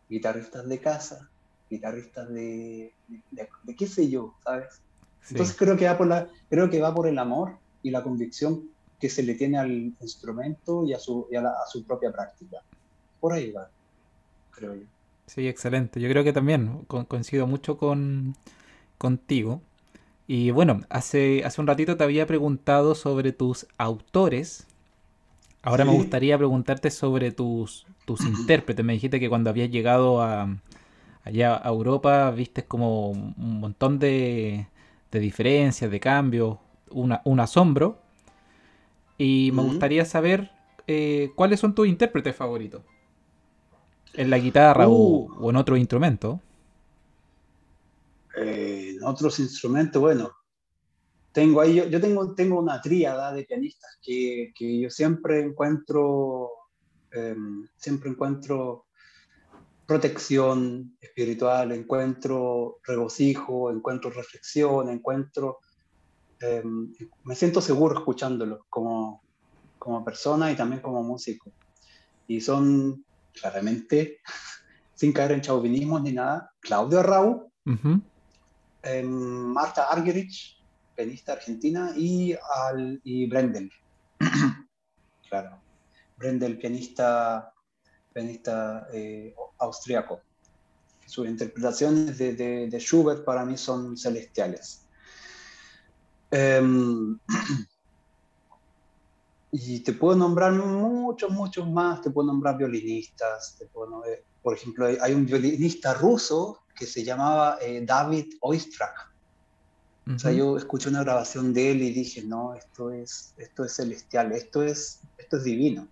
guitarristas 0.09 0.67
de 0.69 0.79
casa, 0.79 1.29
guitarristas 1.73 2.29
de, 2.29 2.93
de, 3.31 3.75
qué 3.75 3.87
sé 3.87 4.09
yo, 4.09 4.35
¿sabes? 4.43 4.81
Entonces 5.29 5.55
creo 5.57 5.77
que, 5.77 5.85
va 5.85 5.97
por 5.97 6.07
la, 6.07 6.27
creo 6.49 6.69
que 6.69 6.81
va 6.81 6.93
por 6.93 7.07
el 7.07 7.17
amor 7.17 7.57
y 7.81 7.91
la 7.91 8.03
convicción 8.03 8.69
que 8.99 9.09
se 9.09 9.23
le 9.23 9.35
tiene 9.35 9.57
al 9.57 9.71
instrumento 9.99 10.85
y 10.85 10.93
a 10.93 10.99
su, 10.99 11.27
a, 11.35 11.69
su 11.69 11.83
propia 11.83 12.11
práctica. 12.11 12.57
Por 13.19 13.33
ahí 13.33 13.51
va, 13.51 13.69
creo 14.51 14.75
yo. 14.75 14.83
Sí, 15.27 15.47
excelente. 15.47 15.99
Yo 15.99 16.09
creo 16.09 16.23
que 16.23 16.33
también 16.33 16.85
coincido 16.87 17.47
mucho 17.47 17.77
con, 17.77 18.35
contigo. 18.97 19.61
Y 20.27 20.51
bueno, 20.51 20.81
hace, 20.89 21.43
hace 21.45 21.59
un 21.59 21.67
ratito 21.67 21.97
te 21.97 22.03
había 22.03 22.27
preguntado 22.27 22.95
sobre 22.95 23.31
tus 23.31 23.67
autores. 23.77 24.67
Ahora 25.61 25.85
me 25.85 25.93
gustaría 25.93 26.37
preguntarte 26.37 26.91
sobre 26.91 27.31
tus, 27.31 27.85
tus 28.05 28.21
intérpretes. 28.21 28.85
Me 28.85 28.93
dijiste 28.93 29.19
que 29.19 29.29
cuando 29.29 29.49
habías 29.49 29.69
llegado 29.69 30.21
a, 30.21 30.57
allá 31.23 31.55
a 31.55 31.69
Europa 31.69 32.31
viste 32.31 32.65
como 32.65 33.09
un 33.11 33.59
montón 33.59 33.99
de, 33.99 34.67
diferencias, 35.11 35.89
de 35.89 35.99
cambios, 35.99 36.57
un 36.89 37.39
asombro. 37.39 37.99
Y 39.17 39.51
me 39.53 39.61
gustaría 39.61 40.05
saber 40.05 40.51
eh, 40.87 41.31
cuáles 41.35 41.59
son 41.59 41.73
tus 41.75 41.87
intérpretes 41.87 42.35
favoritos. 42.35 42.81
En 44.13 44.29
la 44.29 44.37
guitarra 44.37 44.87
o, 44.87 45.27
uh. 45.39 45.49
en 45.49 45.55
otro 45.55 45.77
instrumento. 45.77 46.39
Eh, 48.37 48.95
en 48.97 49.03
otros 49.03 49.39
instrumentos, 49.39 50.01
bueno. 50.01 50.31
Tengo 51.31 51.61
ahí, 51.61 51.75
yo, 51.89 51.99
tengo, 51.99 52.35
tengo 52.35 52.59
una 52.59 52.79
tríada 52.79 53.33
de 53.33 53.43
pianistas 53.43 53.97
que, 54.03 54.53
yo 54.59 54.89
siempre 54.91 55.39
encuentro, 55.39 56.51
em, 57.11 57.67
siempre 57.75 58.11
encuentro 58.11 58.85
protección 59.85 60.95
espiritual, 61.01 61.71
encuentro 61.71 62.79
regocijo, 62.83 63.71
encuentro 63.71 64.09
reflexión, 64.09 64.89
encuentro... 64.89 65.59
Em, 66.39 66.93
me 67.23 67.35
siento 67.35 67.61
seguro 67.61 67.97
escuchándolo 67.97 68.65
como, 68.69 69.23
como 69.79 70.03
persona 70.03 70.51
y 70.51 70.55
también 70.55 70.81
como 70.81 71.03
músico. 71.03 71.51
Y 72.27 72.41
son 72.41 73.05
claramente, 73.33 74.19
sin 74.95 75.13
caer 75.13 75.33
en 75.33 75.41
chauvinismo 75.41 75.99
ni 75.99 76.13
nada, 76.13 76.51
Claudio 76.59 76.99
Arrau, 76.99 77.51
em, 78.83 79.07
Marta 79.07 79.89
Argerich, 79.89 80.61
pianista 80.95 81.33
argentina, 81.33 81.93
y, 81.95 82.35
al, 82.55 83.01
y 83.03 83.27
Brendel. 83.27 83.71
claro. 85.29 85.61
Brendel, 86.17 86.57
pianista 86.57 87.53
pianista 88.13 88.87
eh, 88.93 89.33
austriaco. 89.63 90.21
Sus 91.05 91.27
interpretaciones 91.27 92.17
de, 92.17 92.33
de, 92.33 92.79
Schubert 92.79 93.23
para 93.23 93.45
mí 93.45 93.57
son 93.57 93.97
celestiales. 93.97 94.85
Em, 96.31 97.19
y 99.51 99.79
te 99.81 99.93
puedo 99.93 100.15
nombrar 100.17 100.53
muchos, 100.53 101.29
muchos 101.29 101.69
más, 101.69 102.01
te 102.01 102.09
puedo 102.09 102.27
nombrar 102.27 102.57
violinistas, 102.57 103.57
por 104.41 104.55
ejemplo, 104.55 104.87
hay 104.87 105.13
un 105.13 105.25
violinista 105.25 105.93
ruso 105.93 106.63
que 106.75 106.85
se 106.85 107.03
llamaba 107.03 107.57
eh, 107.61 107.83
David 107.85 108.33
Oistrakh. 108.41 109.13
O 110.13 110.19
sea, 110.19 110.33
yo 110.33 110.57
escuché 110.57 110.89
una 110.89 111.01
grabación 111.01 111.53
de 111.53 111.71
él 111.71 111.81
y 111.81 111.93
dije, 111.93 112.23
no, 112.23 112.55
esto 112.55 112.91
es, 112.91 113.33
esto 113.37 113.63
es 113.63 113.73
celestial, 113.73 114.33
esto 114.33 114.61
es, 114.61 114.99
esto 115.17 115.37
es 115.37 115.43
divino. 115.45 115.87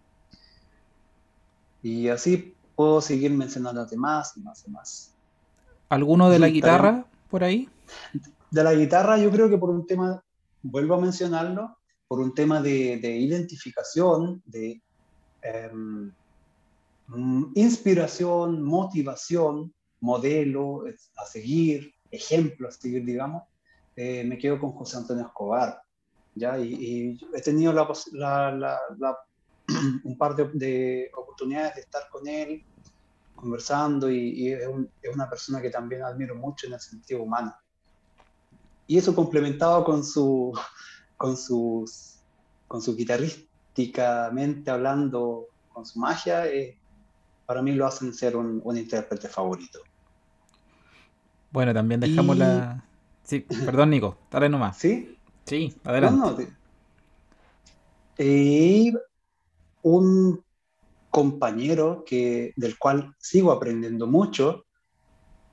Y 1.81 2.09
así 2.09 2.53
puedo 2.81 2.99
seguir 2.99 3.31
mencionando 3.31 3.85
más 3.97 4.35
y 4.35 4.39
más 4.39 4.67
y 4.67 4.71
más. 4.71 5.13
¿Alguno 5.87 6.31
de 6.31 6.39
la 6.39 6.47
guitarra 6.47 7.05
por 7.29 7.43
ahí? 7.43 7.69
De 8.49 8.63
la 8.63 8.73
guitarra 8.73 9.19
yo 9.19 9.29
creo 9.29 9.47
que 9.51 9.57
por 9.59 9.69
un 9.69 9.85
tema, 9.85 10.23
vuelvo 10.63 10.95
a 10.95 10.99
mencionarlo, 10.99 11.77
por 12.07 12.19
un 12.19 12.33
tema 12.33 12.59
de, 12.59 13.17
identificación, 13.27 14.41
de 14.47 14.81
mm, 17.07 17.51
inspiración, 17.53 18.63
motivación, 18.63 19.71
modelo 19.99 20.83
a 21.17 21.25
seguir, 21.27 21.93
ejemplo 22.09 22.67
a 22.67 22.71
seguir, 22.71 23.05
digamos, 23.05 23.43
eh, 23.95 24.23
me 24.23 24.39
quedo 24.39 24.59
con 24.59 24.71
José 24.71 24.97
Antonio 24.97 25.27
Escobar. 25.27 25.79
¿ya? 26.33 26.57
Y, 26.57 27.19
he 27.35 27.41
tenido 27.43 27.73
la, 27.73 27.87
la, 28.13 28.79
la 28.97 29.17
un 30.03 30.17
par 30.17 30.35
de, 30.35 31.11
oportunidades 31.15 31.75
de 31.75 31.81
estar 31.81 32.09
con 32.09 32.27
él, 32.27 32.63
conversando, 33.35 34.09
y, 34.09 34.51
es, 34.51 34.67
una 35.13 35.29
persona 35.29 35.61
que 35.61 35.69
también 35.69 36.03
admiro 36.03 36.35
mucho 36.35 36.67
en 36.67 36.73
el 36.73 36.79
sentido 36.79 37.23
humano. 37.23 37.53
Y 38.87 38.97
eso 38.97 39.15
complementado 39.15 39.83
con 39.83 40.03
su, 40.03 40.57
con 41.17 41.37
sus, 41.37 42.19
con 42.67 42.81
su 42.81 42.95
guitarrísticamente 42.95 44.69
hablando, 44.69 45.47
con 45.71 45.85
su 45.85 45.99
magia, 45.99 46.47
eh, 46.47 46.77
para 47.45 47.61
mí 47.61 47.71
lo 47.73 47.85
hacen 47.85 48.13
ser 48.13 48.35
un, 48.35 48.61
intérprete 48.77 49.27
favorito. 49.27 49.79
Bueno, 51.51 51.73
también 51.73 51.99
dejamos 51.99 52.37
la... 52.37 52.83
Sí, 53.23 53.41
perdón 53.65 53.89
Nico, 53.89 54.17
dale 54.29 54.49
nomás. 54.49 54.77
¿Sí? 54.77 55.17
Sí, 55.45 55.75
adelante. 55.83 56.53
Y 58.17 58.93
un 59.83 60.43
compañero 61.09 62.03
que, 62.05 62.53
del 62.55 62.77
cual 62.77 63.13
sigo 63.19 63.51
aprendiendo 63.51 64.07
mucho, 64.07 64.65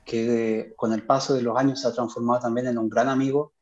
que 0.05 0.73
con 0.77 0.93
el 0.93 1.03
paso 1.03 1.35
de 1.35 1.43
los 1.43 1.57
años 1.59 1.83
se 1.83 1.89
ha 1.89 1.93
transformado 1.93 2.41
también 2.41 2.69
en 2.69 2.79
un 2.79 2.89
gran 2.89 3.09
amigo, 3.09 3.53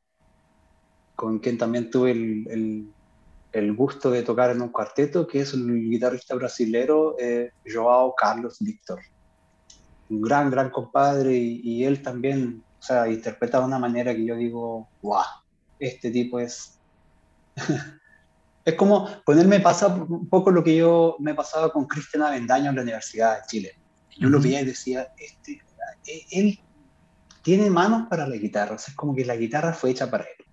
con 1.17 1.39
quien 1.39 1.59
también 1.59 1.91
tuve 1.91 2.13
el, 2.13 2.89
el, 3.53 3.75
gusto 3.75 4.11
de 4.11 4.23
tocar 4.23 4.51
en 4.51 4.61
un 4.61 4.69
cuarteto, 4.69 5.27
que 5.27 5.41
es 5.41 5.55
el 5.55 5.91
guitarrista 5.91 6.35
brasilero 6.35 7.17
eh, 7.19 7.51
Joao 7.67 8.15
Carlos 8.15 8.59
Víctor. 8.61 9.01
un 10.11 10.21
gran, 10.21 10.51
gran 10.51 10.71
compadre 10.71 11.35
y, 11.35 11.85
él 11.85 12.03
también, 12.03 12.63
o 12.79 12.83
sea, 12.83 13.09
interpreta 13.09 13.59
de 13.59 13.65
una 13.65 13.79
manera 13.79 14.15
que 14.15 14.25
yo 14.25 14.37
digo, 14.37 14.89
wow, 15.03 15.25
este 15.81 16.11
tipo 16.11 16.39
es... 16.39 16.79
es 18.67 18.75
como 18.75 19.09
ponerme 19.25 19.61
pasa 19.61 19.87
un 19.87 20.29
poco 20.29 20.51
lo 20.51 20.65
que 20.65 20.77
yo 20.77 21.17
me 21.21 21.35
pasaba 21.35 21.73
con 21.73 21.87
Cristian 21.87 22.25
Avendaño 22.25 22.71
en 22.71 22.77
la 22.77 22.83
Universidad 22.83 23.37
de 23.37 23.47
Chile. 23.47 23.79
Yo 24.19 24.29
lo 24.29 24.41
veía 24.41 24.61
y 24.61 24.65
decía, 24.65 25.07
este, 25.17 25.63
e, 26.05 26.27
él 26.33 26.59
tiene 27.43 27.71
manos 27.71 28.09
para 28.11 28.27
la 28.27 28.35
guitarra, 28.35 28.75
o 28.75 28.79
sea, 28.79 28.91
es 28.91 28.97
como 28.97 29.15
que 29.15 29.25
la 29.25 29.37
guitarra 29.37 29.73
fue 29.73 29.91
hecha 29.91 30.11
para 30.11 30.25
él. 30.25 30.45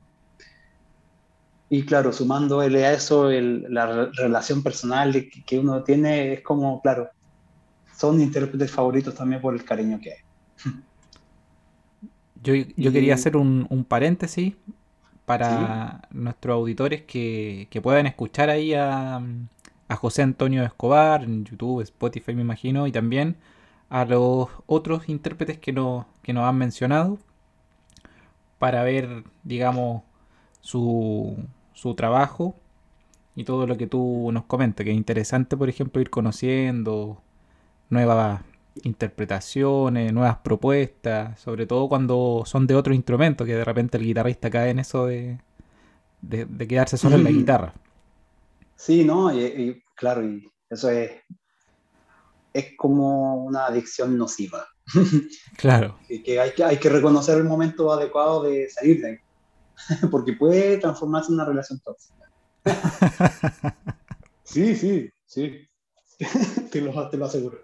Y 1.69 1.85
claro, 1.85 2.13
sumándole 2.13 2.85
a 2.85 2.93
eso 2.93 3.31
la 3.31 4.11
relación 4.11 4.61
personal 4.61 5.11
que, 5.43 5.57
uno 5.57 5.83
tiene, 5.83 6.33
es 6.33 6.41
como, 6.41 6.79
claro, 6.83 7.09
son 7.97 8.21
intérpretes 8.21 8.69
favoritos 8.69 9.15
también 9.15 9.41
por 9.41 9.55
el 9.55 9.65
cariño 9.65 9.99
que 9.99 10.11
hay. 10.11 10.19
Yo, 12.43 12.53
yo 12.77 12.91
quería 12.91 13.15
hacer 13.15 13.37
un, 13.37 13.85
paréntesis 13.87 14.53
para 15.25 16.01
nuestros 16.11 16.55
auditores 16.55 17.03
que, 17.03 17.67
puedan 17.81 18.07
escuchar 18.07 18.49
ahí 18.49 18.73
a, 18.73 19.21
a, 19.87 19.95
José 19.95 20.23
Antonio 20.23 20.63
Escobar 20.63 21.23
en 21.23 21.45
YouTube, 21.45 21.81
Spotify 21.81 22.33
me 22.33 22.41
imagino, 22.41 22.87
y 22.87 22.91
también 22.91 23.37
a 23.89 24.05
los 24.05 24.49
otros 24.65 25.09
intérpretes 25.09 25.59
que, 25.59 25.71
no, 25.73 26.07
que 26.23 26.33
nos 26.33 26.45
han 26.45 26.57
mencionado 26.57 27.19
para 28.59 28.83
ver, 28.83 29.23
digamos, 29.43 30.03
su, 30.61 31.37
su 31.73 31.95
trabajo 31.95 32.55
y 33.35 33.43
todo 33.43 33.67
lo 33.67 33.77
que 33.77 33.87
tú 33.87 34.29
nos 34.31 34.45
comentas, 34.45 34.83
que 34.83 34.91
es 34.91 34.97
interesante, 34.97 35.57
por 35.57 35.69
ejemplo, 35.69 36.01
ir 36.01 36.09
conociendo 36.09 37.21
nuevas 37.89 38.41
interpretaciones, 38.81 40.11
nuevas 40.13 40.37
propuestas, 40.37 41.39
sobre 41.39 41.65
todo 41.67 41.87
cuando 41.87 42.43
son 42.45 42.67
de 42.67 42.75
otro 42.75 42.93
instrumento, 42.93 43.45
que 43.45 43.55
de 43.55 43.63
repente 43.65 43.97
el 43.97 44.03
guitarrista 44.03 44.49
cae 44.49 44.71
en 44.71 44.79
eso 44.79 45.05
de, 45.05 45.39
de, 46.21 46.67
quedarse 46.67 46.97
solo 46.97 47.15
en 47.15 47.23
la 47.23 47.29
guitarra. 47.29 47.73
Sí, 48.75 49.03
¿no? 49.03 49.33
Y, 49.33 49.83
claro, 49.95 50.27
y 50.27 50.49
eso 50.69 50.89
es, 50.89 51.11
es 52.53 52.67
como 52.77 53.45
una 53.45 53.67
adicción 53.67 54.17
nociva. 54.17 54.67
Claro. 55.57 55.97
que, 56.07 56.41
hay 56.41 56.51
que 56.51 56.63
hay 56.63 56.77
que 56.77 56.89
reconocer 56.89 57.37
el 57.37 57.45
momento 57.45 57.93
adecuado 57.93 58.43
de 58.43 58.69
salir 58.69 59.01
de 59.01 59.07
ahí, 59.11 59.17
porque 60.11 60.33
puede 60.33 60.77
transformarse 60.77 61.29
en 61.29 61.35
una 61.35 61.45
relación 61.45 61.79
tóxica. 61.79 62.29
sí, 64.43 64.75
sí, 64.75 65.09
sí. 65.25 65.67
te, 66.71 66.81
lo, 66.81 67.09
te 67.09 67.17
lo 67.17 67.25
aseguro. 67.25 67.59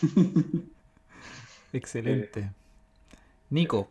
Excelente. 1.72 2.52
Nico, 3.50 3.88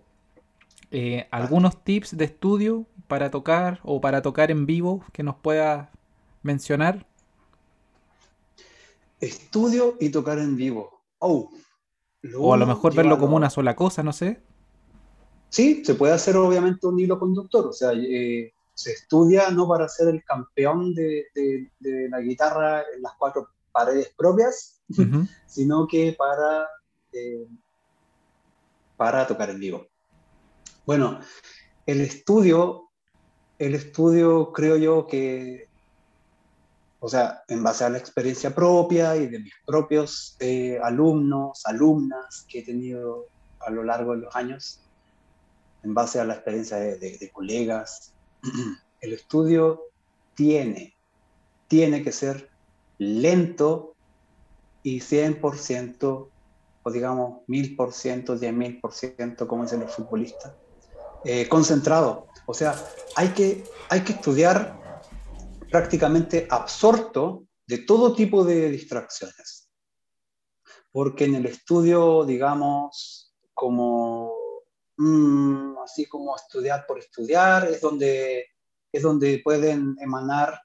eh, 0.91 1.28
¿algunos 1.32 1.84
tips 1.84 2.16
de 2.18 2.26
estudio 2.26 2.86
para 3.07 3.30
tocar 3.32 3.80
o 3.84 3.99
para 3.99 4.22
tocar 4.22 4.51
en 4.51 4.66
vivo 4.66 5.03
que 5.11 5.24
nos 5.24 5.36
puedas 5.36 5.89
mencionar? 6.41 7.05
Estudio 9.20 9.97
y 9.99 10.09
tocar 10.09 10.39
en 10.39 10.55
vivo. 10.55 11.01
Oh, 11.20 11.49
o 12.38 12.53
a 12.53 12.57
lo 12.57 12.66
mejor 12.66 12.95
verlo 12.95 13.18
como 13.20 13.36
una 13.36 13.49
sola 13.49 13.76
cosa, 13.76 14.01
no 14.01 14.14
sé. 14.14 14.41
Sí, 15.49 15.84
se 15.86 15.95
puede 15.95 16.14
hacer 16.14 16.36
obviamente 16.38 16.88
un 16.88 16.99
hilo 16.99 17.20
conductor, 17.20 17.68
o 17.68 17.74
sea, 17.74 17.91
eh, 17.93 18.53
se 18.74 18.91
estudia 18.93 19.51
no 19.51 19.68
para 19.68 19.88
ser 19.88 20.07
el 20.07 20.24
campeón 20.24 20.95
de, 20.95 21.26
de, 21.36 22.09
la 22.09 22.22
guitarra 22.22 22.82
en 22.95 23.01
las 23.01 23.14
cuatro 23.18 23.49
paredes 23.74 24.13
propias, 24.15 24.82
sino 25.47 25.88
que 25.88 26.15
para, 26.17 26.69
eh, 27.11 27.45
para 28.95 29.28
tocar 29.28 29.49
en 29.49 29.59
vivo. 29.59 29.88
Bueno, 30.86 31.19
el 31.86 32.01
estudio, 32.01 32.89
el 33.59 33.76
estudio 33.76 34.53
creo 34.53 34.78
yo 34.78 35.07
que, 35.07 35.67
o 36.99 37.09
sea, 37.09 37.43
en 37.47 37.63
base 37.63 37.84
a 37.84 37.89
la 37.89 37.97
experiencia 37.97 38.53
propia 38.53 39.15
y 39.17 39.28
de 39.28 39.39
mis 39.39 39.53
propios 39.65 40.38
eh, 40.39 40.80
alumnos, 40.82 41.65
alumnas 41.65 42.45
que 42.47 42.59
he 42.59 42.63
tenido 42.63 43.28
a 43.59 43.71
lo 43.71 43.84
largo 43.84 44.13
de 44.13 44.21
los 44.21 44.36
años, 44.36 44.82
en 45.84 45.93
base 45.93 46.19
a 46.19 46.26
la 46.26 46.36
experiencia 46.36 46.78
de, 46.78 46.97
de 46.97 47.32
colegas, 47.32 48.13
el 49.01 49.13
estudio 49.13 49.82
tiene, 50.36 50.95
tiene 51.67 52.03
que 52.03 52.11
ser 52.11 52.53
lento 52.98 53.96
y 54.84 55.00
100%, 55.00 56.30
o 56.84 56.91
digamos 56.91 57.41
1000%, 57.48 57.78
10.000%, 57.78 59.48
como 59.48 59.64
dicen 59.64 59.80
los 59.80 59.96
futbolistas, 59.96 60.54
eh, 61.24 61.48
concentrado. 61.48 62.28
O 62.46 62.54
sea, 62.54 62.76
hay 63.16 63.30
que, 63.30 63.64
hay 63.89 64.02
que 64.02 64.14
estudiar 64.14 64.80
prácticamente 65.72 66.48
absorto 66.50 67.46
de 67.66 67.80
todo 67.80 68.14
tipo 68.14 68.44
de 68.44 68.70
distracciones. 68.70 69.70
Porque 70.91 71.26
en 71.26 71.36
el 71.36 71.46
estudio, 71.46 72.26
digamos, 72.26 73.34
como 73.54 74.34
mm, 74.98 75.78
así 75.84 76.06
como 76.06 76.36
estudiar 76.36 76.86
por 76.86 77.00
estudiar, 77.00 77.68
es 77.68 77.82
donde, 77.82 78.48
es 78.91 79.02
donde 79.02 79.41
pueden 79.44 79.96
emanar 80.00 80.62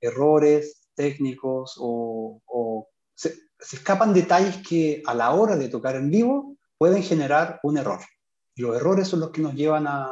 errores, 0.00 0.77
técnicos 0.98 1.76
o, 1.78 2.88
se, 3.14 3.32
escapan 3.60 4.12
detalles 4.12 4.56
que 4.66 5.02
a 5.06 5.14
la 5.14 5.30
hora 5.30 5.56
de 5.56 5.68
tocar 5.68 5.94
en 5.94 6.10
vivo 6.10 6.56
pueden 6.76 7.02
generar 7.02 7.60
un 7.62 7.78
error. 7.78 8.00
Y 8.54 8.62
los 8.62 8.76
errores 8.76 9.06
son 9.06 9.20
los 9.20 9.30
que 9.30 9.40
nos 9.40 9.54
llevan 9.54 9.86
a, 9.86 10.10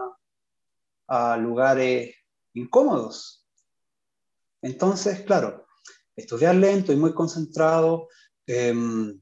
a 1.09 1.37
lugares 1.37 2.15
incómodos. 2.55 3.45
Entonces, 4.63 5.23
claro, 5.23 5.67
estudiar 6.15 6.55
lento 6.55 6.93
y 6.93 6.97
muy 6.97 7.13
concentrado, 7.13 8.09
em, 8.47 9.21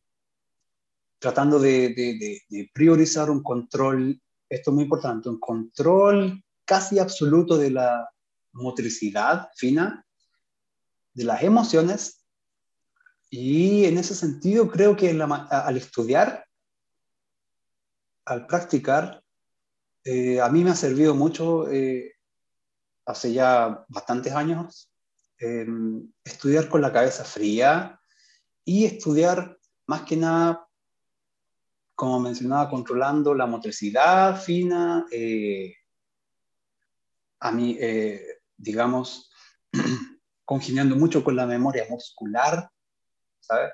tratando 1.19 1.59
de, 1.59 1.95
de, 1.95 2.41
de, 2.49 2.71
priorizar 2.75 3.31
un 3.31 3.43
control, 3.43 4.21
esto 4.49 4.71
es 4.71 4.75
muy 4.75 4.85
importante, 4.85 5.31
un 5.31 5.41
control 5.41 6.43
casi 6.67 6.99
absoluto 6.99 7.57
de 7.57 7.71
la 7.71 8.09
motricidad 8.53 9.49
fina 9.57 10.04
de 11.15 11.25
las 11.25 11.43
emociones. 11.43 12.25
Y 13.31 13.87
en 13.87 13.99
ese 13.99 14.15
sentido 14.15 14.71
creo 14.71 14.97
que 14.97 15.11
al 15.11 15.77
estudiar, 15.77 16.47
al 18.27 18.47
practicar, 18.47 19.23
eh, 20.05 20.41
a 20.41 20.49
mí 20.51 20.62
me 20.62 20.71
ha 20.71 20.75
servido 20.75 21.15
mucho 21.15 21.71
eh, 21.71 22.17
hace 23.07 23.33
ya 23.33 23.85
bastantes 23.89 24.33
años 24.35 24.91
em, 25.39 26.12
estudiar 26.23 26.69
con 26.69 26.83
la 26.83 26.93
cabeza 26.93 27.25
fría 27.25 27.99
y 28.65 28.85
estudiar 28.85 29.59
más 29.87 30.03
que 30.03 30.17
nada, 30.17 30.67
como 31.95 32.21
mencionaba, 32.21 32.71
controlando 32.71 33.35
la 33.35 33.47
motricidad 33.47 34.41
fina, 34.41 35.07
eh, 35.11 35.75
a 37.41 37.53
mí, 37.53 37.79
digamos, 38.57 39.31
congeniando 40.45 40.97
mucho 40.97 41.25
con 41.25 41.37
la 41.37 41.47
memoria 41.47 41.87
muscular, 41.89 42.69
¿sabes? 43.41 43.73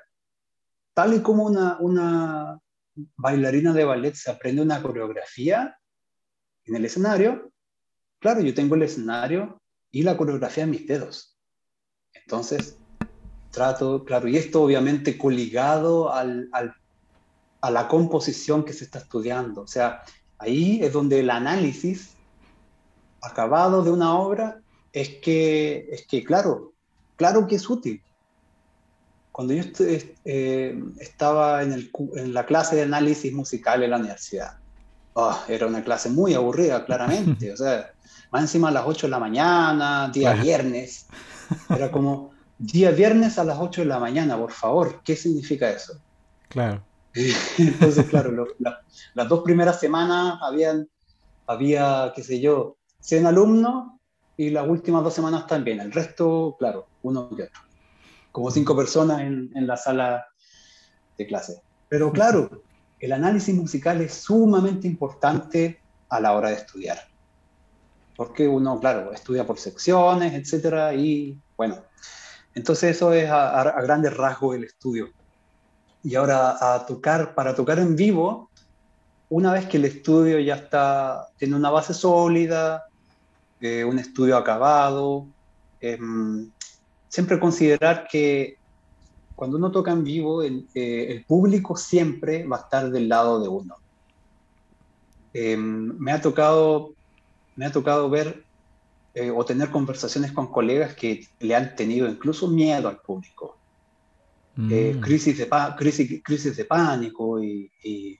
Tal 0.93 1.13
y 1.13 1.21
como 1.21 1.45
una, 1.45 2.59
bailarina 3.15 3.73
de 3.73 3.85
ballet 3.85 4.13
se 4.13 4.31
aprende 4.31 4.61
una 4.61 4.81
coreografía 4.81 5.77
en 6.65 6.75
el 6.75 6.85
escenario, 6.85 7.51
claro, 8.19 8.41
yo 8.41 8.53
tengo 8.53 8.75
el 8.75 8.83
escenario 8.83 9.61
y 9.89 10.03
la 10.03 10.17
coreografía 10.17 10.63
en 10.63 10.71
mis 10.71 10.87
dedos. 10.87 11.37
Entonces, 12.13 12.77
trato, 13.51 14.05
claro, 14.05 14.27
y 14.27 14.37
esto 14.37 14.61
obviamente 14.61 15.17
coligado 15.17 16.13
al, 16.13 16.49
al, 16.51 16.75
a 17.61 17.71
la 17.71 17.87
composición 17.87 18.63
que 18.65 18.73
se 18.73 18.83
está 18.83 18.99
estudiando. 18.99 19.61
O 19.61 19.67
sea, 19.67 20.03
ahí 20.37 20.83
es 20.83 20.93
donde 20.93 21.19
el 21.19 21.29
análisis 21.29 22.15
acabado 23.21 23.83
de 23.83 23.91
una 23.91 24.17
obra 24.17 24.61
es 24.93 25.09
que, 25.21 25.87
es 25.91 26.05
que 26.07 26.23
claro, 26.23 26.73
claro 27.15 27.47
que 27.47 27.55
es 27.55 27.69
útil. 27.69 28.01
Cuando 29.31 29.53
yo 29.53 29.63
eh, 30.25 30.83
estaba 30.99 31.63
en, 31.63 31.71
el, 31.71 31.91
en, 32.15 32.33
la 32.33 32.45
clase 32.45 32.75
de 32.75 32.81
análisis 32.83 33.31
musical 33.31 33.81
en 33.81 33.91
la 33.91 33.97
universidad, 33.97 34.57
ah, 35.15 35.45
era 35.47 35.67
una 35.67 35.83
clase 35.83 36.09
muy 36.09 36.33
aburrida, 36.33 36.85
claramente. 36.85 37.51
O 37.53 37.57
sea, 37.57 37.91
más 38.31 38.41
encima 38.41 38.69
a 38.69 38.71
las 38.71 38.83
8 38.85 39.07
de 39.07 39.11
la 39.11 39.19
mañana, 39.19 40.09
día 40.13 40.33
viernes. 40.33 41.07
Era 41.69 41.91
como, 41.91 42.31
día 42.57 42.91
viernes 42.91 43.39
a 43.39 43.43
las 43.43 43.57
8 43.57 43.81
de 43.81 43.87
la 43.87 43.99
mañana, 43.99 44.37
por 44.37 44.51
favor, 44.51 45.01
¿qué 45.03 45.15
significa 45.15 45.69
eso? 45.69 45.93
Claro. 46.49 46.83
Entonces, 47.57 48.05
claro, 48.07 48.47
las 49.13 49.29
dos 49.29 49.41
primeras 49.43 49.79
semanas 49.79 50.39
habían, 50.41 50.87
había, 51.47 52.11
qué 52.15 52.23
sé 52.23 52.39
yo, 52.39 52.77
100 52.99 53.27
alumnos 53.27 54.00
y 54.37 54.49
las 54.49 54.67
últimas 54.67 55.03
dos 55.03 55.13
semanas 55.13 55.47
también. 55.47 55.79
El 55.79 55.91
resto, 55.91 56.55
claro, 56.57 56.87
uno 57.03 57.29
y 57.31 57.41
otro. 57.41 57.61
Como 58.31 58.49
cinco 58.49 58.75
personas 58.75 59.21
en, 59.21 59.51
la 59.67 59.77
sala 59.77 60.25
de 61.17 61.27
clase. 61.27 61.61
Pero 61.89 62.11
claro, 62.11 62.63
el 62.99 63.11
análisis 63.11 63.53
musical 63.53 64.01
es 64.01 64.13
sumamente 64.13 64.87
importante 64.87 65.81
a 66.09 66.19
la 66.19 66.33
hora 66.33 66.49
de 66.49 66.55
estudiar. 66.55 66.97
Porque 68.15 68.47
uno, 68.47 68.79
claro, 68.79 69.11
estudia 69.11 69.45
por 69.45 69.57
secciones, 69.57 70.33
etcétera, 70.33 70.93
y 70.93 71.37
bueno, 71.57 71.83
entonces 72.53 72.95
eso 72.95 73.13
es 73.13 73.29
a, 73.29 73.61
a 73.61 73.81
grandes 73.81 74.15
rasgos 74.15 74.55
el 74.55 74.63
estudio. 74.63 75.09
Y 76.03 76.15
ahora 76.15 76.57
a 76.73 76.85
tocar, 76.85 77.35
para 77.35 77.53
tocar 77.53 77.79
en 77.79 77.95
vivo, 77.95 78.49
una 79.29 79.53
vez 79.53 79.65
que 79.67 79.77
el 79.77 79.85
estudio 79.85 80.39
ya 80.39 80.55
está, 80.55 81.29
tiene 81.37 81.55
una 81.55 81.69
base 81.69 81.93
sólida, 81.93 82.85
eh, 83.61 83.85
un 83.85 83.99
estudio 83.99 84.37
acabado, 84.37 85.27
em, 85.79 86.49
siempre 87.07 87.39
considerar 87.39 88.07
que 88.09 88.57
cuando 89.35 89.57
uno 89.57 89.71
toca 89.71 89.91
en 89.91 90.03
vivo, 90.03 90.43
el, 90.43 90.67
eh, 90.73 91.07
el, 91.09 91.25
público 91.25 91.77
siempre 91.77 92.45
va 92.45 92.57
a 92.57 92.59
estar 92.61 92.89
del 92.89 93.07
lado 93.07 93.41
de 93.41 93.47
uno. 93.47 93.75
Em, 95.33 95.95
me, 95.97 96.11
ha 96.11 96.21
tocado, 96.21 96.93
me 97.55 97.65
ha 97.65 97.71
tocado 97.71 98.09
ver 98.09 98.43
eh, 99.13 99.29
o 99.29 99.45
tener 99.45 99.69
conversaciones 99.69 100.31
con 100.31 100.51
colegas 100.51 100.95
que 100.95 101.27
le 101.39 101.55
han 101.55 101.75
tenido 101.75 102.07
incluso 102.07 102.47
miedo 102.47 102.89
al 102.89 102.99
público. 102.99 103.57
Mm. 104.53 104.99
crisis, 104.99 105.37
de 105.37 105.47
crisis, 105.77 106.21
crisis 106.21 106.57
de 106.57 106.65
pánico 106.65 107.41
y, 107.41 107.71
y 107.83 108.19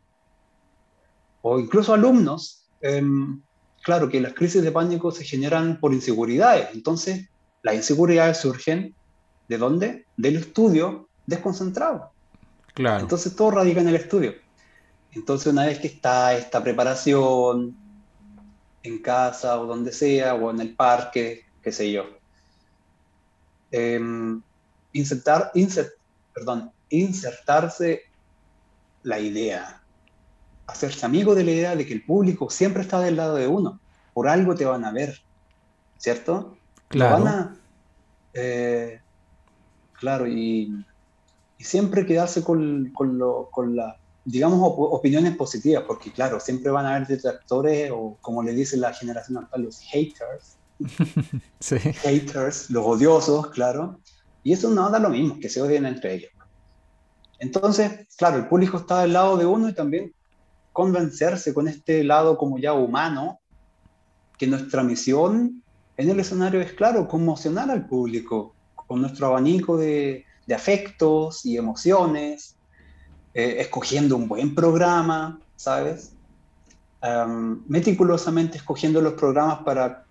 o 1.42 1.60
incluso 1.60 1.94
alumnos, 1.94 2.68
em, 2.80 3.42
claro 3.84 4.10
que 4.10 4.22
las 4.22 4.34
crisis 4.34 4.62
de 4.62 4.72
pánico 4.72 5.12
se 5.12 5.24
generan 5.24 5.80
por 5.80 5.94
inseguridades. 5.94 6.70
Entonces, 6.74 7.30
las 7.64 7.76
inseguridades 7.76 8.38
surgen 8.38 8.96
de 9.48 9.58
dónde? 9.58 10.06
Del 10.18 10.38
estudio 10.38 11.10
desconcentrado. 11.26 12.12
Claro. 12.74 13.02
Entonces, 13.02 13.36
todo 13.36 13.52
radica 13.52 13.82
en 13.82 13.90
el 13.90 13.96
estudio. 13.96 14.34
Entonces, 15.12 15.52
una 15.52 15.66
vez 15.66 15.80
que 15.80 15.88
está 15.88 16.34
esta 16.36 16.64
preparación 16.64 17.76
en 18.84 19.00
casa 19.00 19.60
o 19.60 19.66
donde 19.66 19.92
sea, 19.92 20.36
o 20.36 20.50
en 20.52 20.62
el 20.62 20.76
parque, 20.76 21.46
qué 21.62 21.72
sé 21.72 21.92
yo, 21.92 22.06
em, 23.72 24.42
insertar, 24.94 25.52
insert, 25.54 25.92
perdón, 26.34 26.72
insertarse 26.90 28.04
la 29.04 29.20
idea, 29.20 29.81
hacerse 30.72 31.06
amigo 31.06 31.36
de 31.36 31.44
la 31.44 31.52
idea 31.52 31.76
de 31.76 31.86
que 31.86 31.94
el 31.94 32.04
público 32.04 32.50
siempre 32.50 32.82
está 32.82 33.00
del 33.00 33.18
lado 33.18 33.36
de 33.36 33.48
uno. 33.48 33.80
Por 34.14 34.28
algo 34.28 34.56
te 34.56 34.66
van 34.66 34.86
a 34.86 34.92
ver, 34.92 35.22
¿cierto? 35.98 36.58
Claro. 36.88 37.52
Eh, 38.34 39.00
claro, 39.94 40.28
y, 40.28 40.86
siempre 41.60 42.06
quedarse 42.06 42.44
con, 42.44 42.92
con, 42.92 43.20
lo, 43.20 43.50
con 43.52 43.76
las, 43.76 43.96
digamos, 44.26 44.60
opiniones 44.64 45.36
positivas, 45.36 45.84
porque 45.86 46.12
claro, 46.12 46.40
siempre 46.40 46.72
van 46.72 46.86
a 46.86 46.96
haber 46.96 47.08
detractores 47.08 47.92
o 47.94 48.18
como 48.20 48.42
le 48.42 48.54
dice 48.54 48.78
la 48.78 48.94
generación 48.94 49.38
actual, 49.38 49.64
los 49.64 49.80
haters. 49.80 50.58
sí. 51.60 51.78
Haters, 51.78 52.72
los 52.72 52.86
odiosos, 52.86 53.48
claro. 53.52 54.00
Y 54.44 54.54
eso 54.54 54.70
no 54.72 54.90
da 54.90 54.98
lo 54.98 55.10
mismo, 55.10 55.40
que 55.40 55.50
se 55.50 55.62
odien 55.62 55.86
entre 55.86 56.16
ellos. 56.16 56.32
Entonces, 57.38 58.08
claro, 58.18 58.38
el 58.38 58.48
público 58.48 58.78
está 58.78 59.02
del 59.02 59.14
lado 59.14 59.38
de 59.38 59.46
uno 59.46 59.70
y 59.70 59.74
también 59.74 60.14
convencerse 60.74 61.54
con 61.54 61.68
este 61.68 62.04
lado 62.04 62.38
como 62.38 62.58
ya 62.58 62.74
humano, 62.74 63.40
que 64.38 64.48
nuestra 64.48 64.84
misión 64.84 65.62
en 65.98 66.10
el 66.10 66.20
escenario 66.20 66.62
es, 66.62 66.74
claro, 66.74 67.08
conmocionar 67.08 67.70
al 67.70 67.88
público 67.88 68.56
con 68.88 69.02
nuestro 69.02 69.28
abanico 69.28 69.78
de, 69.78 70.26
afectos 70.54 71.46
y 71.46 71.56
emociones, 71.56 72.58
eh, 73.34 73.56
escogiendo 73.60 74.18
un 74.18 74.28
buen 74.28 74.54
programa, 74.54 75.40
¿sabes? 75.56 76.12
meticulosamente 77.68 78.58
escogiendo 78.58 79.02
los 79.02 79.14
programas 79.14 79.60
para, 79.64 80.06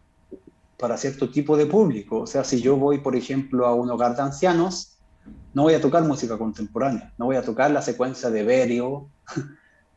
para 0.77 0.97
cierto 0.97 1.31
tipo 1.31 1.57
de 1.57 1.67
público. 1.67 2.21
O 2.21 2.27
sea, 2.27 2.43
si 2.43 2.61
yo 2.61 2.77
voy, 2.77 2.99
por 2.99 3.15
ejemplo, 3.15 3.67
a 3.67 3.75
un 3.75 3.91
hogar 3.91 4.17
de 4.17 4.23
ancianos, 4.23 4.97
no 5.53 5.63
voy 5.63 5.75
a 5.75 5.81
tocar 5.81 6.03
música 6.05 6.39
contemporánea, 6.39 7.13
no 7.19 7.27
voy 7.27 7.37
a 7.37 7.43
tocar 7.43 7.71
la 7.71 7.83
secuencia 7.83 8.31
de 8.31 8.43
Berio, 8.43 9.09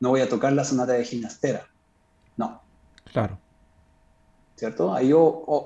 no 0.04 0.10
voy 0.10 0.20
a 0.20 0.28
tocar 0.28 0.52
la 0.52 0.66
sonata 0.66 0.92
de 0.92 1.06
gimnastera. 1.06 1.66
No. 2.36 2.62
Claro. 3.14 3.38
¿Cierto? 4.58 4.94
Ahí 4.94 5.14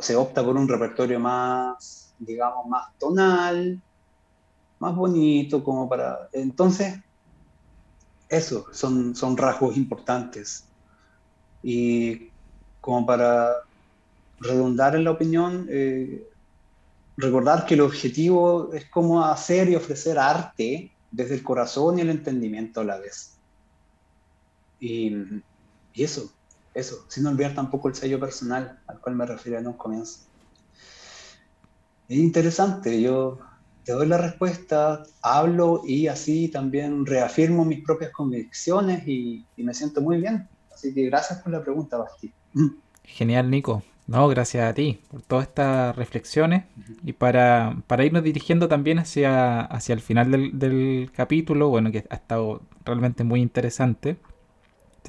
se 0.02 0.16
opta 0.16 0.44
por 0.44 0.56
un 0.56 0.68
repertorio 0.68 1.20
más, 1.20 2.14
digamos, 2.20 2.68
más 2.68 2.96
tonal, 3.00 3.82
más 4.78 4.96
bonito, 4.96 5.64
como 5.64 5.90
para... 5.90 6.30
Entonces, 6.34 7.00
eso, 8.30 8.68
son, 8.72 9.16
son 9.16 9.36
rasgos 9.38 9.76
importantes. 9.76 10.66
Y 11.64 12.30
como 12.80 13.08
para 13.08 13.54
redundar 14.40 14.96
en 14.96 15.06
la 15.06 15.12
opinión, 15.12 15.66
eh, 15.68 16.30
recordar 17.18 17.66
que 17.66 17.74
el 17.74 17.82
objetivo 17.82 18.72
es 18.72 18.88
como 18.88 19.26
hacer 19.26 19.68
y 19.68 19.76
ofrecer 19.76 20.20
arte 20.20 20.92
desde 21.10 21.34
el 21.34 21.42
corazón 21.42 21.98
y 21.98 22.02
el 22.02 22.12
entendimiento 22.12 22.82
a 22.82 22.84
la 22.84 23.00
vez. 23.00 23.37
Y, 24.80 25.16
eso, 25.94 26.32
eso, 26.74 27.06
sin 27.08 27.26
olvidar 27.26 27.56
tampoco 27.56 27.88
el 27.88 27.96
sello 27.96 28.20
personal 28.20 28.80
al 28.88 29.00
cual 29.00 29.16
me 29.16 29.26
refería 29.26 29.60
en 29.60 29.68
un 29.68 29.74
comienzo. 29.74 30.28
Es 32.08 32.18
interesante, 32.18 33.02
yo 33.02 33.40
te 33.84 33.94
doy 33.94 34.08
la 34.08 34.18
respuesta, 34.18 35.04
hablo 35.22 35.82
y 35.86 36.08
así 36.08 36.50
también 36.50 37.06
reafirmo 37.06 37.66
mis 37.66 37.84
propias 37.84 38.12
convicciones 38.12 39.08
y, 39.08 39.46
me 39.58 39.74
siento 39.74 40.02
muy 40.02 40.20
bien. 40.20 40.48
Así 40.74 40.94
que 40.94 41.06
gracias 41.06 41.42
por 41.42 41.54
la 41.54 41.64
pregunta, 41.64 41.98
Basti. 41.98 42.34
Genial, 43.04 43.50
Nico. 43.50 43.84
No, 44.06 44.28
gracias 44.30 44.70
a 44.70 44.74
ti 44.74 45.02
por 45.10 45.22
todas 45.22 45.48
estas 45.48 45.96
reflexiones 45.96 46.64
y 47.04 47.14
para, 47.14 47.82
para, 47.88 48.06
irnos 48.06 48.24
dirigiendo 48.24 48.70
también 48.70 49.00
hacia, 49.00 49.62
hacia 49.62 49.94
el 49.94 50.02
final 50.02 50.32
del, 50.32 50.58
del 50.58 51.10
capítulo, 51.14 51.68
bueno, 51.68 51.92
que 51.92 52.06
ha 52.10 52.16
estado 52.16 52.62
realmente 52.86 53.26
muy 53.26 53.42
interesante. 53.42 54.18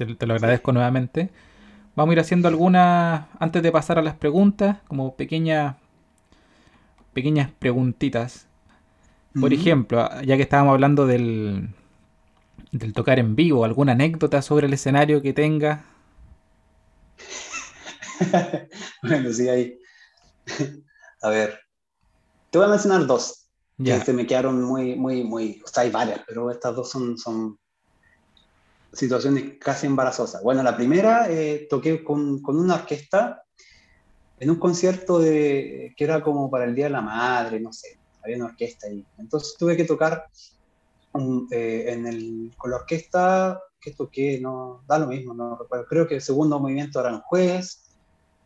Te, 0.05 0.25
lo 0.25 0.33
agradezco 0.33 0.71
nuevamente. 0.71 1.29
Vamos 1.95 2.11
a 2.11 2.13
ir 2.13 2.19
haciendo 2.21 2.47
algunas, 2.47 3.25
antes 3.39 3.61
de 3.61 3.71
pasar 3.71 3.99
a 3.99 4.01
las 4.01 4.15
preguntas, 4.15 4.77
como 4.87 5.15
pequeñas, 5.15 5.75
pequeñas 7.13 7.51
preguntitas. 7.59 8.47
Por 9.39 9.53
ejemplo, 9.53 10.09
ya 10.21 10.37
que 10.37 10.43
estábamos 10.43 10.73
hablando 10.73 11.05
del, 11.05 11.69
del 12.71 12.93
tocar 12.93 13.19
en 13.19 13.35
vivo, 13.35 13.65
¿alguna 13.65 13.91
anécdota 13.91 14.41
sobre 14.41 14.67
el 14.67 14.73
escenario 14.73 15.21
que 15.21 15.33
tenga? 15.33 15.85
bueno, 19.03 19.33
sí, 19.33 19.49
ahí. 19.49 19.79
a 21.21 21.29
ver, 21.29 21.59
te 22.49 22.57
voy 22.57 22.67
a 22.67 22.71
mencionar 22.71 23.05
dos. 23.05 23.47
Ya. 23.77 23.99
Que 23.99 24.05
se 24.05 24.13
me 24.13 24.25
quedaron 24.25 24.61
muy, 24.63 24.95
muy, 24.95 25.23
muy. 25.23 25.61
O 25.63 25.67
sea, 25.67 25.83
hay 25.83 25.89
varias, 25.89 26.21
pero 26.27 26.51
estas 26.51 26.75
dos 26.75 26.89
son, 26.89 27.17
son 27.17 27.57
situaciones 28.91 29.57
casi 29.59 29.87
embarazosas. 29.87 30.41
Bueno, 30.43 30.63
la 30.63 30.75
primera 30.75 31.29
eh, 31.29 31.67
toqué 31.69 32.03
con, 32.03 32.41
con, 32.41 32.59
una 32.59 32.75
orquesta 32.75 33.43
en 34.39 34.49
un 34.49 34.57
concierto 34.57 35.19
de, 35.19 35.93
que 35.95 36.03
era 36.03 36.21
como 36.21 36.49
para 36.49 36.65
el 36.65 36.75
Día 36.75 36.85
de 36.85 36.91
la 36.91 37.01
Madre, 37.01 37.59
no 37.59 37.73
sé, 37.73 37.99
había 38.23 38.37
una 38.37 38.45
orquesta 38.45 38.87
ahí. 38.87 39.05
Entonces 39.17 39.55
tuve 39.57 39.75
que 39.75 39.85
tocar 39.85 40.27
eh, 41.51 41.85
en 41.87 42.07
el, 42.07 42.51
con 42.57 42.71
la 42.71 42.77
orquesta 42.77 43.61
que 43.79 43.91
toqué, 43.91 44.39
no 44.41 44.83
da 44.87 44.99
lo 44.99 45.07
mismo, 45.07 45.33
no 45.33 45.57
recuerdo, 45.57 45.85
creo 45.85 46.07
que 46.07 46.15
el 46.15 46.21
segundo 46.21 46.59
movimiento 46.59 46.99
era 46.99 47.13
un 47.13 47.21
juez, 47.21 47.89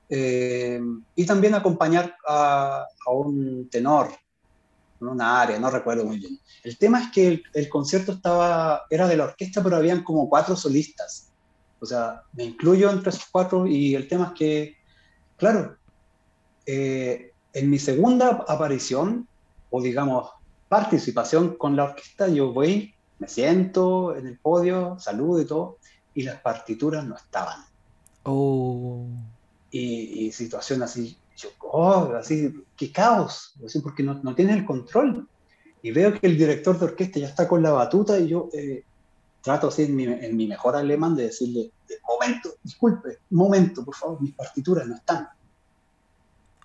eh, 0.10 0.80
y 1.16 1.26
también 1.26 1.56
acompañar 1.56 2.16
a, 2.28 2.86
a 3.06 3.12
un 3.12 3.68
tenor, 3.70 4.10
una 5.08 5.42
área, 5.42 5.60
no 5.60 5.70
recuerdo 5.70 6.06
muy 6.06 6.20
bien. 6.20 6.40
El 6.64 6.78
tema 6.78 7.02
es 7.02 7.12
que 7.12 7.44
el, 7.54 7.70
concierto 7.70 8.14
estaba, 8.14 8.84
era 8.90 9.08
de 9.08 9.18
la 9.18 9.26
orquesta, 9.26 9.64
pero 9.64 9.76
habían 9.76 10.04
como 10.04 10.30
cuatro 10.30 10.56
solistas. 10.56 11.32
O 11.80 11.86
sea, 11.86 12.24
me 12.34 12.46
incluyo 12.46 12.90
entre 12.90 13.10
esos 13.10 13.26
cuatro 13.32 13.68
y 13.68 13.96
el 13.96 14.08
tema 14.08 14.28
es 14.28 14.40
que, 14.40 14.78
claro, 15.38 15.78
eh, 16.66 17.32
en 17.54 17.70
mi 17.70 17.80
segunda 17.80 18.46
aparición, 18.48 19.28
o 19.70 19.82
digamos, 19.82 20.30
participación 20.70 21.56
con 21.56 21.76
la 21.76 21.86
orquesta, 21.86 22.28
yo 22.28 22.54
voy, 22.54 22.94
me 23.20 23.28
siento 23.28 24.16
en 24.16 24.28
el 24.28 24.38
podio, 24.38 24.98
saludo 25.00 25.42
y 25.42 25.46
todo, 25.46 25.78
y 26.14 26.24
las 26.24 26.40
partituras 26.42 27.06
no 27.06 27.16
estaban. 27.16 27.66
Oh. 28.24 29.06
Y, 29.72 30.26
y 30.28 30.32
situación 30.32 30.84
así, 30.84 31.18
yo, 31.36 31.50
oh, 31.62 32.14
así, 32.18 32.54
qué 32.76 32.92
caos, 32.92 33.56
así, 33.66 33.80
porque 33.80 34.04
no, 34.04 34.16
no 34.24 34.36
tiene 34.36 34.54
el 34.54 34.66
control. 34.66 35.28
Y 35.82 35.92
veo 35.92 36.14
que 36.14 36.28
el 36.28 36.38
director 36.38 36.78
de 36.80 36.86
orquesta 36.86 37.20
ya 37.20 37.28
está 37.28 37.48
con 37.48 37.62
la 37.62 37.72
batuta 37.72 38.18
y 38.18 38.30
yo 38.30 38.50
eh, 38.54 38.84
trato 39.42 39.68
así 39.68 39.84
en 39.84 39.96
mi, 39.96 40.06
en 40.06 40.36
mi, 40.38 40.48
mejor 40.48 40.76
alemán 40.76 41.16
de 41.16 41.24
decirle, 41.24 41.72
momento, 42.08 42.50
disculpe, 42.64 43.20
momento, 43.32 43.84
por 43.84 43.96
favor, 43.96 44.22
mis 44.22 44.34
partituras 44.34 44.88
no 44.88 44.96
están. 44.96 45.28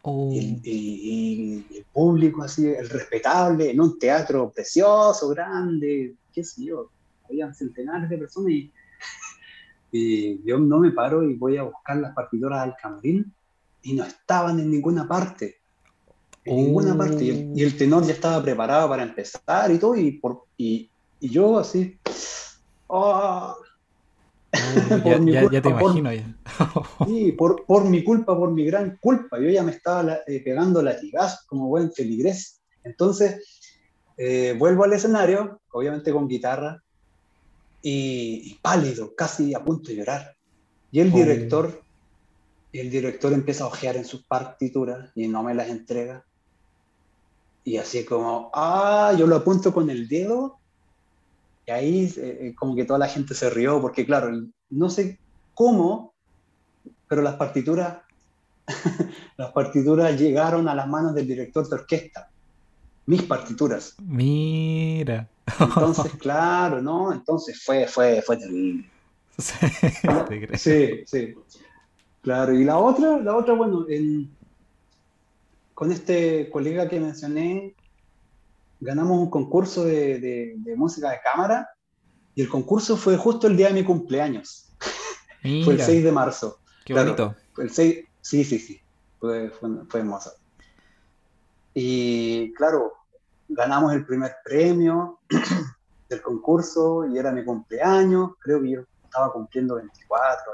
Oh. 0.02 0.30
Y, 0.32 1.64
el 1.74 1.84
público 1.92 2.44
así, 2.44 2.66
el 2.68 2.88
respetable, 2.88 3.70
en 3.70 3.80
un 3.80 3.98
teatro 3.98 4.50
precioso, 4.50 5.28
grande, 5.30 6.14
qué 6.32 6.44
sé 6.44 6.64
yo, 6.64 6.88
habían 7.28 7.54
centenares 7.54 8.08
de 8.08 8.18
personas 8.18 8.50
y, 8.50 8.70
y 9.92 10.42
yo 10.44 10.58
no 10.58 10.78
me 10.78 10.92
paro 10.92 11.24
y 11.24 11.34
voy 11.34 11.56
a 11.56 11.64
buscar 11.64 11.96
las 11.96 12.14
partituras 12.14 12.62
al 12.62 12.76
camarín 12.80 13.32
y 13.88 13.94
no 13.94 14.04
estaban 14.04 14.60
en 14.60 14.70
ninguna 14.70 15.08
parte. 15.08 15.56
En 16.44 16.56
ninguna 16.56 16.96
parte. 16.96 17.24
Y 17.24 17.62
el, 17.62 17.76
tenor 17.76 18.04
ya 18.04 18.12
estaba 18.12 18.42
preparado 18.42 18.86
para 18.90 19.02
empezar 19.02 19.70
y 19.70 19.78
todo, 19.78 19.96
y, 19.96 20.12
por, 20.12 20.44
y, 20.58 20.90
y 21.20 21.28
yo 21.30 21.58
así. 21.58 21.98
Oh, 22.90 23.54
ya, 25.04 25.46
ya, 25.52 25.60
te 25.60 25.68
imagino 25.68 26.10
ya. 26.10 26.34
sí, 27.06 27.32
por, 27.32 27.66
por, 27.66 27.84
mi 27.84 28.02
culpa, 28.02 28.34
por 28.34 28.50
mi 28.50 28.64
gran 28.64 28.96
culpa. 28.98 29.38
Yo 29.38 29.50
ya 29.50 29.62
me 29.62 29.72
estaba 29.72 30.20
eh, 30.26 30.40
pegando 30.42 30.80
latigazos 30.80 31.44
como 31.46 31.68
buen 31.68 31.92
feligrés. 31.92 32.62
Entonces, 32.84 33.60
eh, 34.16 34.56
vuelvo 34.58 34.84
al 34.84 34.94
escenario, 34.94 35.60
obviamente 35.70 36.10
con 36.12 36.26
guitarra, 36.28 36.82
y, 37.82 38.54
pálido, 38.62 39.14
casi 39.14 39.54
a 39.54 39.62
punto 39.62 39.90
de 39.90 39.96
llorar. 39.96 40.34
Y 40.90 41.00
el 41.00 41.12
oh. 41.12 41.16
director, 41.16 41.82
el 42.72 42.90
director 42.90 43.32
empieza 43.32 43.64
a 43.64 43.68
ojear 43.68 43.96
en 43.96 44.04
sus 44.04 44.24
partituras 44.24 45.10
y 45.14 45.28
no 45.28 45.42
me 45.42 45.54
las 45.54 45.68
entrega. 45.68 46.24
Y 47.64 47.76
así 47.76 48.04
como, 48.04 48.50
ah, 48.54 49.14
yo 49.18 49.26
lo 49.26 49.36
apunto 49.36 49.72
con 49.72 49.90
el 49.90 50.08
dedo 50.08 50.58
y 51.68 51.70
ahí 51.70 52.04
eh, 52.16 52.38
eh, 52.40 52.54
como 52.54 52.74
que 52.74 52.86
toda 52.86 52.98
la 52.98 53.08
gente 53.08 53.34
se 53.34 53.50
rió, 53.50 53.78
porque 53.80 54.06
claro, 54.06 54.30
no 54.70 54.88
sé 54.88 55.18
cómo, 55.52 56.14
pero 57.06 57.20
las 57.20 57.34
partituras, 57.34 57.98
las 59.36 59.52
partituras 59.52 60.18
llegaron 60.18 60.66
a 60.66 60.74
las 60.74 60.88
manos 60.88 61.14
del 61.14 61.26
director 61.26 61.68
de 61.68 61.74
orquesta. 61.74 62.30
Mis 63.04 63.22
partituras. 63.22 63.96
Mira. 64.02 65.28
Entonces, 65.60 66.12
claro, 66.18 66.80
¿no? 66.80 67.12
Entonces 67.12 67.62
fue, 67.62 67.86
fue, 67.86 68.22
fue 68.22 68.38
terrible. 68.38 68.90
Sí, 70.56 71.04
sí, 71.06 71.34
Claro, 72.22 72.52
y 72.52 72.64
la 72.64 72.78
otra, 72.78 73.18
la 73.18 73.36
otra, 73.36 73.54
bueno, 73.54 73.86
con 75.74 75.92
este 75.92 76.50
colega 76.50 76.88
que 76.88 77.00
mencioné, 77.00 77.76
ganamos 78.80 79.18
un 79.18 79.30
concurso 79.30 79.84
de, 79.84 80.56
música 80.76 81.10
de 81.10 81.20
cámara 81.22 81.68
y 82.34 82.42
el 82.42 82.48
concurso 82.48 82.96
fue 82.96 83.16
justo 83.16 83.46
el 83.46 83.56
día 83.56 83.68
de 83.68 83.74
mi 83.74 83.84
cumpleaños. 83.84 84.72
fue 85.64 85.74
el 85.74 85.80
6 85.80 86.04
de 86.04 86.12
marzo. 86.12 86.58
Qué 86.84 86.94
bonito. 86.94 87.34
El 87.56 87.70
6, 87.70 88.04
sí, 88.20 88.44
sí, 88.44 88.58
sí. 88.58 88.80
Fue, 89.20 89.50
fue, 89.50 90.00
hermoso. 90.00 90.32
Y 91.74 92.52
claro, 92.54 92.92
ganamos 93.48 93.92
el 93.92 94.04
primer 94.06 94.32
premio 94.44 95.20
del 96.08 96.22
concurso 96.22 97.06
y 97.06 97.18
era 97.18 97.32
mi 97.32 97.44
cumpleaños. 97.44 98.32
Creo 98.40 98.60
que 98.62 98.70
yo 98.70 98.80
estaba 99.04 99.32
cumpliendo 99.32 99.76
24. 99.76 100.52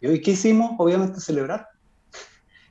¿Y 0.00 0.06
hoy 0.06 0.22
qué 0.22 0.32
hicimos? 0.32 0.72
Obviamente 0.78 1.20
celebrar. 1.20 1.68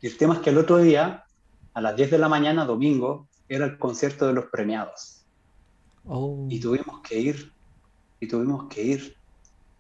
Y 0.02 0.08
el 0.08 0.18
tema 0.18 0.36
es 0.36 0.40
que 0.40 0.50
el 0.50 0.58
otro 0.58 0.78
día, 0.78 1.26
a 1.74 1.82
las 1.82 1.96
10 1.96 2.12
de 2.12 2.18
la 2.18 2.30
mañana, 2.30 2.66
domingo, 2.66 3.28
era 3.48 3.66
el 3.66 3.78
concierto 3.78 4.26
de 4.28 4.34
los 4.34 4.46
premiados. 4.46 5.22
Oh. 6.06 6.48
Y 6.50 6.60
tuvimos 6.60 7.02
que 7.02 7.20
ir, 7.20 7.54
y 8.20 8.28
tuvimos 8.28 8.68
que 8.68 8.82
ir. 8.82 9.16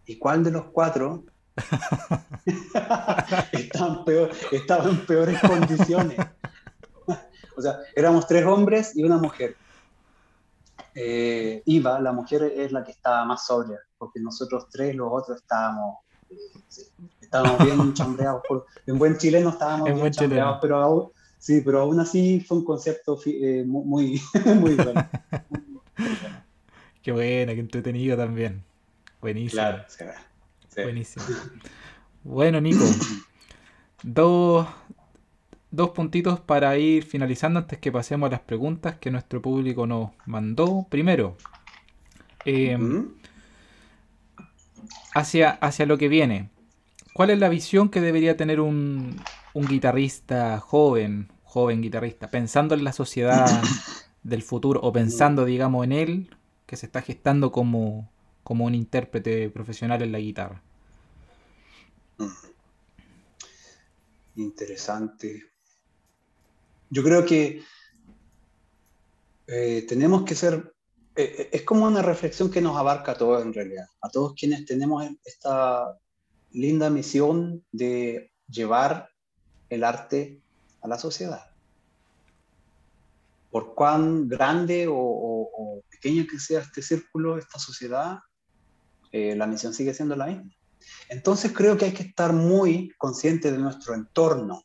¿Y 0.06 0.18
cuál 0.18 0.44
de 0.44 0.52
los 0.52 0.66
cuatro 0.66 1.24
estaba, 3.52 4.04
en 4.90 5.06
peores 5.06 5.40
condiciones? 5.42 6.20
o 7.58 7.62
sea, 7.62 7.80
éramos 7.96 8.28
tres 8.28 8.46
hombres 8.46 8.96
y 8.96 9.04
una 9.04 9.18
mujer. 9.18 9.56
Eh, 10.94 11.62
Iva, 11.66 12.00
la 12.00 12.12
mujer 12.12 12.44
es 12.44 12.72
la 12.72 12.84
que 12.84 12.92
estaba 12.92 13.26
más 13.26 13.46
sobria, 13.46 13.80
porque 13.98 14.20
nosotros 14.20 14.68
tres, 14.70 14.96
los 14.96 15.10
otros 15.12 15.38
estábamos, 15.38 15.98
estábamos 17.30 17.64
bien 17.64 17.94
chambreados. 17.94 18.42
en 18.88 18.98
buen 18.98 19.18
chileno 19.18 19.50
estábamos 19.50 19.94
bien 19.94 20.12
chambreados, 20.12 20.58
pero 20.62 20.78
aún, 20.78 21.12
Sí, 21.40 21.62
pero 21.64 21.80
aún 21.80 22.00
así 22.02 22.42
fue 22.42 22.58
un 22.58 22.66
concepto 22.66 23.18
eh, 23.26 23.64
muy, 23.66 24.22
muy 24.46 24.76
bueno. 24.76 25.10
Qué 27.02 27.14
buena, 27.14 27.54
qué 27.54 27.62
entretenido 27.62 28.18
también. 28.18 28.62
Buenísimo. 29.22 29.62
Claro, 29.62 29.86
sí, 29.88 30.04
Buenísimo. 30.84 31.26
Bueno, 32.26 32.60
Nico, 32.60 32.84
dos, 34.04 34.68
dos 35.72 35.92
puntitos 35.92 36.42
para 36.42 36.78
ir 36.78 37.06
finalizando 37.06 37.60
antes 37.60 37.80
que 37.80 37.92
pasemos 37.92 38.28
a 38.28 38.32
las 38.32 38.42
preguntas 38.42 38.98
que 38.98 39.10
nuestro 39.10 39.42
público 39.42 39.88
nos 39.88 40.12
mandó. 40.26 40.86
Primero, 40.90 41.38
em, 42.44 43.14
hacia, 45.16 45.52
hacia 45.52 45.86
lo 45.86 45.98
que 45.98 46.10
viene. 46.10 46.50
¿Cuál 47.20 47.32
es 47.32 47.40
la 47.40 47.50
visión 47.50 47.90
que 47.90 48.00
debería 48.00 48.38
tener 48.38 48.62
un, 48.62 49.22
un 49.54 49.68
guitarrista 49.68 50.58
joven, 50.62 51.30
joven 51.44 51.82
guitarrista, 51.82 52.30
pensando 52.30 52.76
en 52.76 52.86
la 52.86 52.94
sociedad 52.94 53.46
del 54.24 54.42
futuro 54.42 54.80
o 54.82 54.94
pensando, 54.94 55.44
digamos, 55.44 55.84
en 55.84 55.92
él, 55.92 56.38
que 56.66 56.78
se 56.78 56.86
está 56.86 57.02
gestando 57.02 57.52
como, 57.52 58.10
como 58.42 58.64
un 58.64 58.74
intérprete 58.74 59.50
profesional 59.50 60.02
en 60.02 60.14
la 60.14 60.20
guitarra? 60.20 60.64
Interesante. 64.38 65.44
Yo 66.90 67.04
creo 67.04 67.26
que 67.26 67.62
eh, 69.48 69.86
tenemos 69.90 70.24
que 70.24 70.36
ser, 70.36 70.74
eh, 71.18 71.36
eh, 71.38 71.50
es 71.52 71.64
como 71.64 71.86
una 71.86 72.02
reflexión 72.02 72.50
que 72.50 72.62
nos 72.62 72.78
abarca 72.78 73.12
a 73.12 73.18
todos 73.18 73.44
en 73.44 73.54
realidad, 73.54 73.88
a 74.00 74.08
todos 74.08 74.36
quienes 74.36 74.64
tenemos 74.66 75.06
esta 75.26 76.00
linda 76.52 76.90
misión 76.90 77.64
de 77.72 78.32
llevar 78.50 79.10
el 79.70 79.84
arte 79.84 80.42
a 80.82 80.88
la 80.88 80.98
sociedad. 80.98 81.50
Por 83.52 83.74
cuán 83.74 84.28
grande 84.28 84.88
o, 84.90 85.82
pequeño 85.90 86.26
que 86.30 86.40
sea 86.40 86.62
este 86.62 86.82
círculo, 86.82 87.38
esta 87.38 87.60
sociedad, 87.60 88.20
eh, 89.12 89.36
la 89.36 89.48
misión 89.48 89.74
sigue 89.74 89.94
siendo 89.94 90.16
la 90.16 90.28
misma. 90.28 90.52
Entonces 91.10 91.52
creo 91.52 91.78
que 91.78 91.86
hay 91.86 91.94
que 91.94 92.04
estar 92.04 92.32
muy 92.32 92.94
consciente 92.98 93.52
de 93.52 93.58
nuestro 93.58 93.96
entorno, 93.96 94.64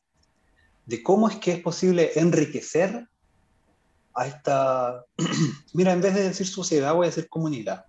de 0.87 1.03
cómo 1.03 1.29
es 1.29 1.37
que 1.37 1.53
es 1.53 1.61
posible 1.61 2.13
enriquecer 2.15 3.09
a 4.15 4.27
esta... 4.27 5.05
Mira, 5.73 5.93
en 5.93 6.01
vez 6.01 6.15
de 6.15 6.23
decir 6.23 6.47
sociedad, 6.47 6.95
voy 6.95 7.07
a 7.07 7.11
decir 7.11 7.29
comunidad. 7.29 7.87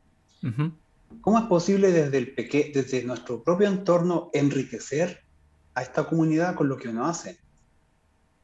¿Cómo 1.22 1.40
es 1.40 1.46
posible 1.46 1.92
desde, 1.92 2.18
el 2.18 2.36
desde 2.74 3.04
nuestro 3.04 3.44
propio 3.44 3.68
entorno 3.68 4.30
enriquecer 4.34 5.22
a 5.74 5.82
esta 5.82 6.08
comunidad 6.08 6.56
con 6.56 6.70
lo 6.70 6.78
que 6.78 6.90
uno 6.90 7.06
hace? 7.06 7.40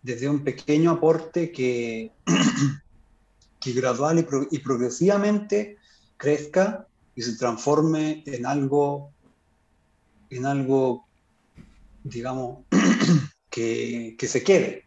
desde 0.02 0.30
un 0.30 0.44
pequeño 0.44 0.92
aporte 0.92 1.52
que, 1.52 2.12
que 3.60 3.74
gradual 3.74 4.26
y, 4.50 4.60
progresivamente 4.60 5.78
crezca 6.18 6.88
y 7.16 7.22
se 7.22 7.38
transforme 7.38 8.24
en 8.26 8.46
algo, 8.46 9.12
en 10.30 10.46
algo, 10.46 11.06
digamos, 12.04 12.66
que, 13.50 14.16
se 14.20 14.44
quede. 14.44 14.86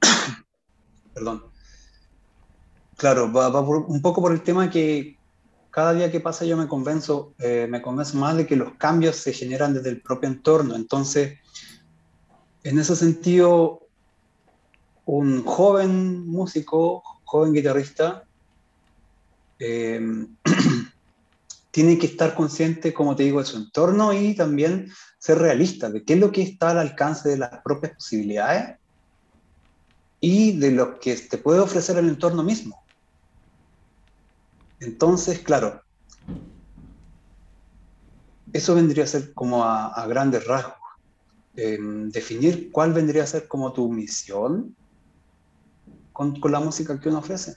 Perdón. 1.14 1.44
Claro, 2.96 3.30
va, 3.32 3.60
un 3.60 4.00
poco 4.00 4.22
por 4.22 4.32
el 4.32 4.42
tema 4.42 4.70
que 4.70 5.18
cada 5.74 5.92
día 5.92 6.12
que 6.12 6.20
pasa 6.20 6.44
yo 6.44 6.56
me 6.56 6.68
convenzo, 6.68 7.34
eh, 7.40 7.66
me 7.68 7.82
convenzo 7.82 8.16
más 8.16 8.36
de 8.36 8.46
que 8.46 8.54
los 8.54 8.74
cambios 8.74 9.16
se 9.16 9.32
generan 9.32 9.74
desde 9.74 9.88
el 9.88 10.00
propio 10.00 10.28
entorno. 10.28 10.76
Entonces, 10.76 11.40
en 12.62 12.78
ese 12.78 12.94
sentido, 12.94 13.80
un 15.04 15.42
joven 15.42 16.28
músico, 16.28 17.02
joven 17.24 17.52
guitarrista, 17.52 18.22
em, 19.58 20.36
tiene 21.72 21.98
que 21.98 22.06
estar 22.06 22.36
consciente, 22.36 22.94
como 22.94 23.16
te 23.16 23.24
digo, 23.24 23.40
de 23.40 23.46
su 23.46 23.56
entorno 23.56 24.12
y 24.12 24.36
también 24.36 24.92
ser 25.18 25.38
realista 25.38 25.90
de 25.90 26.04
qué 26.04 26.12
es 26.12 26.20
lo 26.20 26.30
que 26.30 26.42
está 26.42 26.70
al 26.70 26.78
alcance 26.78 27.30
de 27.30 27.38
las 27.38 27.50
propias 27.64 27.94
posibilidades 27.94 28.78
y 30.20 30.56
de 30.56 30.70
lo 30.70 31.00
que 31.00 31.16
te 31.16 31.36
puede 31.36 31.58
ofrecer 31.58 31.98
el 31.98 32.08
entorno 32.08 32.44
mismo. 32.44 32.83
Entonces, 34.80 35.40
claro, 35.40 35.82
eso 38.52 38.74
vendría 38.74 39.04
a 39.04 39.08
ser 39.08 39.32
como 39.34 39.64
a 39.64 40.06
grandes 40.06 40.46
rasgos. 40.46 40.84
Em, 41.56 42.10
definir 42.10 42.72
cuál 42.72 42.92
vendría 42.92 43.22
a 43.22 43.28
ser 43.28 43.46
como 43.46 43.72
tu 43.72 43.90
misión 43.90 44.76
con, 46.12 46.40
la 46.50 46.58
música 46.58 46.98
que 46.98 47.08
uno 47.08 47.18
ofrece. 47.18 47.54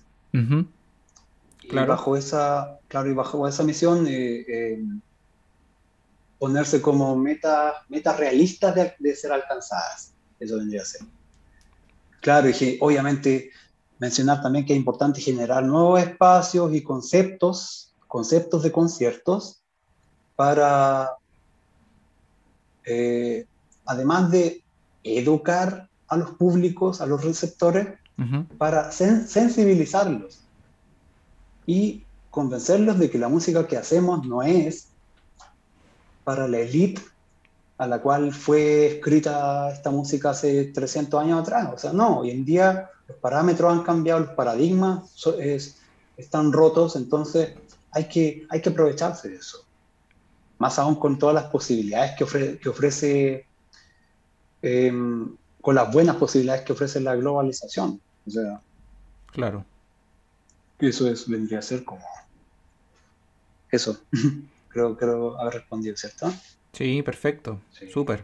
claro. 1.68 1.88
bajo 1.88 2.16
esa, 2.16 2.80
claro, 2.88 3.10
y 3.10 3.14
bajo 3.14 3.48
esa 3.48 3.64
misión 3.64 4.06
eh, 4.08 4.46
em, 4.48 5.02
ponerse 6.38 6.80
como 6.80 7.16
metas 7.16 7.74
meta 7.90 8.16
realistas 8.16 8.76
de, 9.00 9.16
ser 9.16 9.32
alcanzadas. 9.32 10.14
Eso 10.40 10.58
vendría 10.58 10.84
a 10.84 10.86
ser. 10.86 11.02
Claro, 12.22 12.50
y 12.50 12.78
obviamente 12.82 13.52
mencionar 14.00 14.42
también 14.42 14.66
que 14.66 14.74
es 14.74 14.80
importante 14.80 15.22
generar 15.22 15.64
nuevos 15.64 16.00
espacios 16.00 16.74
y 16.74 16.84
conceptos 16.84 17.88
conceptos 18.08 18.64
de 18.64 18.72
conciertos 18.72 19.62
para, 20.36 21.18
eh, 22.86 23.46
además 23.86 24.32
de 24.32 24.64
educar 25.04 25.90
a 26.08 26.18
los 26.18 26.32
públicos, 26.32 27.02
a 27.02 27.06
los 27.06 27.24
receptores, 27.24 27.88
para 28.58 28.92
sensibilizarlos 28.92 30.40
y 31.68 32.04
convencerlos 32.32 32.98
de 32.98 33.12
que 33.12 33.20
la 33.20 33.30
música 33.30 33.68
que 33.68 33.78
hacemos 33.78 34.26
no 34.26 34.42
es 34.42 34.88
para 36.24 36.48
la 36.48 36.58
élite 36.58 37.00
a 37.78 37.88
la 37.88 38.02
cual 38.02 38.34
fue 38.34 38.88
escrita 38.88 39.72
esta 39.72 39.92
música 39.92 40.32
hace 40.32 40.66
300 40.66 41.22
años 41.22 41.42
atrás. 41.42 41.70
O 41.74 41.78
sea, 41.78 41.94
no, 41.94 42.20
hoy 42.20 42.32
en 42.32 42.44
día 42.44 42.90
los 43.08 43.18
parámetros 43.18 43.72
han 43.72 43.84
cambiado, 43.84 44.22
los 44.22 44.30
paradigmas 44.32 45.04
están 46.18 46.52
rotos, 46.52 46.96
entonces 46.96 47.54
hay 47.92 48.06
que, 48.06 48.48
hay 48.50 48.62
que 48.62 48.70
aprovecharse 48.70 49.30
de 49.30 49.36
eso. 49.36 49.64
Más 50.58 50.80
aún 50.80 50.96
con 50.96 51.20
todas 51.20 51.36
las 51.36 51.46
posibilidades 51.46 52.14
que, 52.18 52.58
que 52.58 52.70
ofrece, 52.70 53.46
em, 54.64 55.36
con 55.62 55.76
las 55.76 55.92
buenas 55.92 56.16
posibilidades 56.16 56.64
que 56.64 56.74
ofrece 56.74 57.00
la 57.00 57.16
globalización. 57.16 58.02
O 58.26 58.32
sea, 58.32 58.60
claro. 59.32 59.64
Eso 60.80 61.08
es, 61.08 61.28
vendría 61.28 61.60
a 61.60 61.62
ser 61.62 61.84
como... 61.84 62.04
Eso. 63.70 64.00
creo, 64.70 64.98
creo 64.98 65.40
haber 65.40 65.56
respondido, 65.56 65.96
¿cierto? 65.96 66.32
Sí, 66.78 67.02
perfecto. 67.02 67.62
Súper. 67.92 68.24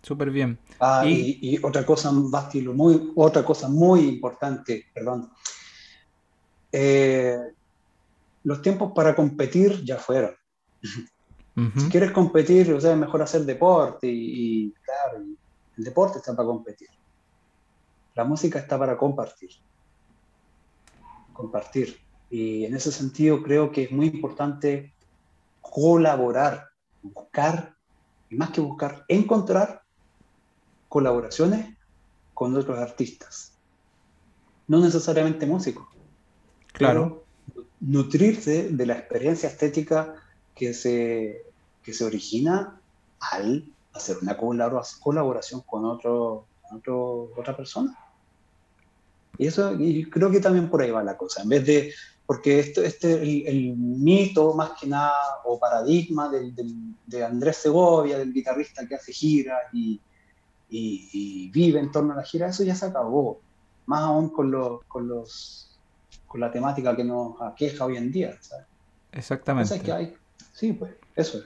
Súper 0.00 0.30
bien. 0.30 0.58
Ah, 0.80 1.04
y, 1.06 1.58
otra 1.62 1.84
cosa, 1.84 2.10
Bastilo, 2.14 2.72
muy, 2.72 3.12
otra 3.14 3.44
cosa 3.44 3.68
muy 3.68 4.08
importante, 4.08 4.86
perdón. 4.94 5.30
Eh, 6.72 7.36
los 8.44 8.62
tiempos 8.62 8.92
para 8.94 9.14
competir 9.14 9.84
ya 9.84 9.98
fueron. 9.98 10.34
Si 11.76 11.90
quieres 11.90 12.12
competir, 12.12 12.72
o 12.72 12.80
sea, 12.80 12.92
es 12.92 12.96
mejor 12.96 13.20
hacer 13.20 13.42
deporte 13.42 14.06
y, 14.06 14.68
y 14.68 14.72
claro, 14.82 15.22
el 15.76 15.84
deporte 15.84 16.16
está 16.16 16.34
para 16.34 16.46
competir. 16.46 16.88
La 18.14 18.24
música 18.24 18.58
está 18.58 18.78
para 18.78 18.96
compartir. 18.96 19.50
Compartir. 21.34 22.00
Y 22.30 22.64
en 22.64 22.74
ese 22.74 22.90
sentido 22.90 23.42
creo 23.42 23.70
que 23.70 23.82
es 23.82 23.92
muy 23.92 24.06
importante 24.06 24.94
colaborar, 25.60 26.70
buscar 27.02 27.76
más 28.36 28.50
que 28.50 28.60
buscar, 28.60 29.04
encontrar 29.08 29.82
colaboraciones 30.88 31.76
con 32.34 32.56
otros 32.56 32.78
artistas. 32.78 33.52
No 34.66 34.80
necesariamente 34.80 35.46
músicos. 35.46 35.86
Claro. 36.72 37.24
nutrirse 37.80 38.68
de 38.70 38.86
la 38.86 38.94
experiencia 38.94 39.48
estética 39.48 40.14
que 40.54 40.72
se, 40.72 41.44
que 41.82 41.92
se 41.92 42.04
origina 42.04 42.80
al 43.18 43.64
hacer 43.92 44.18
una 44.22 44.36
colaboración 44.36 45.62
con, 45.62 45.84
otro, 45.84 46.46
otra 47.36 47.56
persona. 47.56 47.98
Y 49.36 49.46
eso, 49.46 49.74
y 49.78 50.08
creo 50.08 50.30
que 50.30 50.40
también 50.40 50.70
por 50.70 50.82
ahí 50.82 50.90
va 50.90 51.02
la 51.02 51.16
cosa. 51.16 51.42
En 51.42 51.48
vez 51.48 51.66
de 51.66 51.94
porque 52.30 52.60
esto, 52.60 52.80
este 52.82 53.14
el, 53.50 53.76
mito 53.76 54.54
más 54.54 54.78
que 54.78 54.86
nada 54.86 55.12
o 55.44 55.58
paradigma 55.58 56.28
de 57.10 57.24
Andrés 57.24 57.56
Segovia, 57.56 58.16
del 58.18 58.32
guitarrista 58.32 58.86
que 58.86 58.94
hace 58.94 59.12
giras 59.12 59.60
y, 59.72 60.00
vive 61.52 61.80
en 61.80 61.90
torno 61.90 62.12
a 62.12 62.16
la 62.16 62.22
gira, 62.22 62.48
eso 62.48 62.62
ya 62.62 62.76
se 62.76 62.86
acabó, 62.86 63.40
más 63.86 64.02
aún 64.02 64.30
con, 64.30 64.50
los, 64.50 64.84
con, 64.84 65.08
los, 65.08 65.76
con 66.26 66.40
la 66.40 66.50
temática 66.52 66.94
que 66.94 67.02
nos 67.02 67.40
aqueja 67.42 67.84
hoy 67.84 67.96
en 67.96 68.12
día. 68.12 68.38
Exactamente. 69.10 69.80
que 69.80 69.92
hay, 69.92 70.14
sí, 70.52 70.72
pues 70.72 70.92
eso 71.16 71.38
es. 71.38 71.44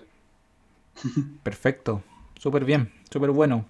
Perfecto, 1.42 2.02
súper 2.38 2.64
bien, 2.64 2.92
súper 3.10 3.30
bueno. 3.30 3.64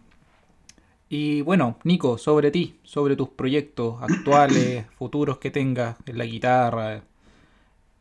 Y 1.08 1.42
bueno, 1.42 1.78
Nico, 1.84 2.18
sobre 2.18 2.50
ti, 2.50 2.80
sobre 2.82 3.14
tus 3.14 3.28
proyectos 3.28 4.02
actuales, 4.02 4.86
futuros 4.98 5.38
que 5.38 5.52
tengas 5.52 5.96
en 6.06 6.18
la 6.18 6.24
guitarra, 6.24 7.02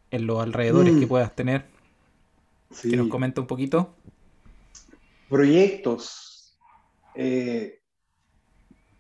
en 0.10 0.26
los 0.26 0.42
alrededores 0.42 0.98
que 0.98 1.06
mm. 1.06 1.10
puedas 1.10 1.36
tener. 1.36 1.73
Que 2.82 2.98
nos 2.98 3.10
comenta 3.10 3.42
un 3.42 3.48
poquito. 3.48 3.96
Proyectos. 5.30 6.58
Eh, 7.16 7.82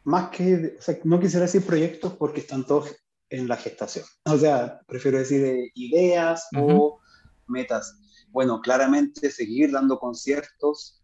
más 0.03 0.29
que, 0.29 0.75
o 0.77 0.81
sea, 0.81 0.97
no 1.03 1.19
quisiera 1.19 1.45
decir 1.45 1.65
proyectos 1.65 2.13
porque 2.13 2.41
están 2.41 2.65
todos 2.65 2.95
en 3.29 3.47
la 3.47 3.57
gestación. 3.57 4.05
O 4.25 4.37
sea, 4.37 4.81
prefiero 4.87 5.17
decir 5.17 5.43
eh, 5.43 5.71
ideas 5.75 6.47
o 6.55 6.99
metas. 7.47 7.97
Bueno, 8.29 8.61
claramente 8.61 9.31
seguir 9.31 9.71
dando 9.71 9.99
conciertos 9.99 11.01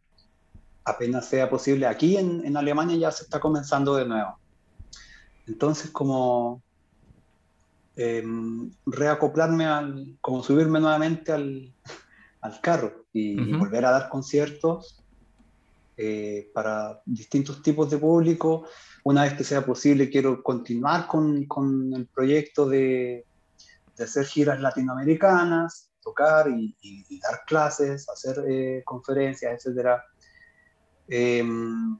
apenas 0.84 1.28
sea 1.28 1.49
posible. 1.49 1.86
Aquí 1.86 2.17
en, 2.17 2.55
Alemania 2.57 2.97
ya 2.97 3.11
se 3.11 3.24
está 3.24 3.39
comenzando 3.39 3.95
de 3.95 4.05
nuevo. 4.05 4.39
Entonces, 5.47 5.91
como 5.91 6.61
em, 7.95 8.72
reacoplarme 8.86 9.65
al, 9.65 10.17
como 10.22 10.43
subirme 10.43 10.80
nuevamente 10.80 11.32
al, 11.32 11.74
carro 12.61 13.05
y, 13.13 13.53
volver 13.53 13.85
a 13.85 13.91
dar 13.91 14.09
conciertos 14.09 15.03
eh, 15.97 16.49
para 16.53 17.01
distintos 17.05 17.61
tipos 17.61 17.89
de 17.89 17.97
público. 17.97 18.65
Una 19.03 19.23
vez 19.23 19.33
que 19.33 19.43
sea 19.43 19.65
posible, 19.65 20.09
quiero 20.09 20.41
continuar 20.41 21.07
con, 21.07 21.47
el 21.95 22.07
proyecto 22.07 22.67
de, 22.67 23.25
hacer 23.99 24.25
giras 24.25 24.61
latinoamericanas, 24.61 25.89
tocar 26.01 26.47
y, 26.49 27.19
dar 27.19 27.41
clases, 27.45 28.07
hacer 28.09 28.43
eh, 28.47 28.81
conferencias, 28.85 29.53
etcétera 29.53 30.03
Em, 31.09 31.97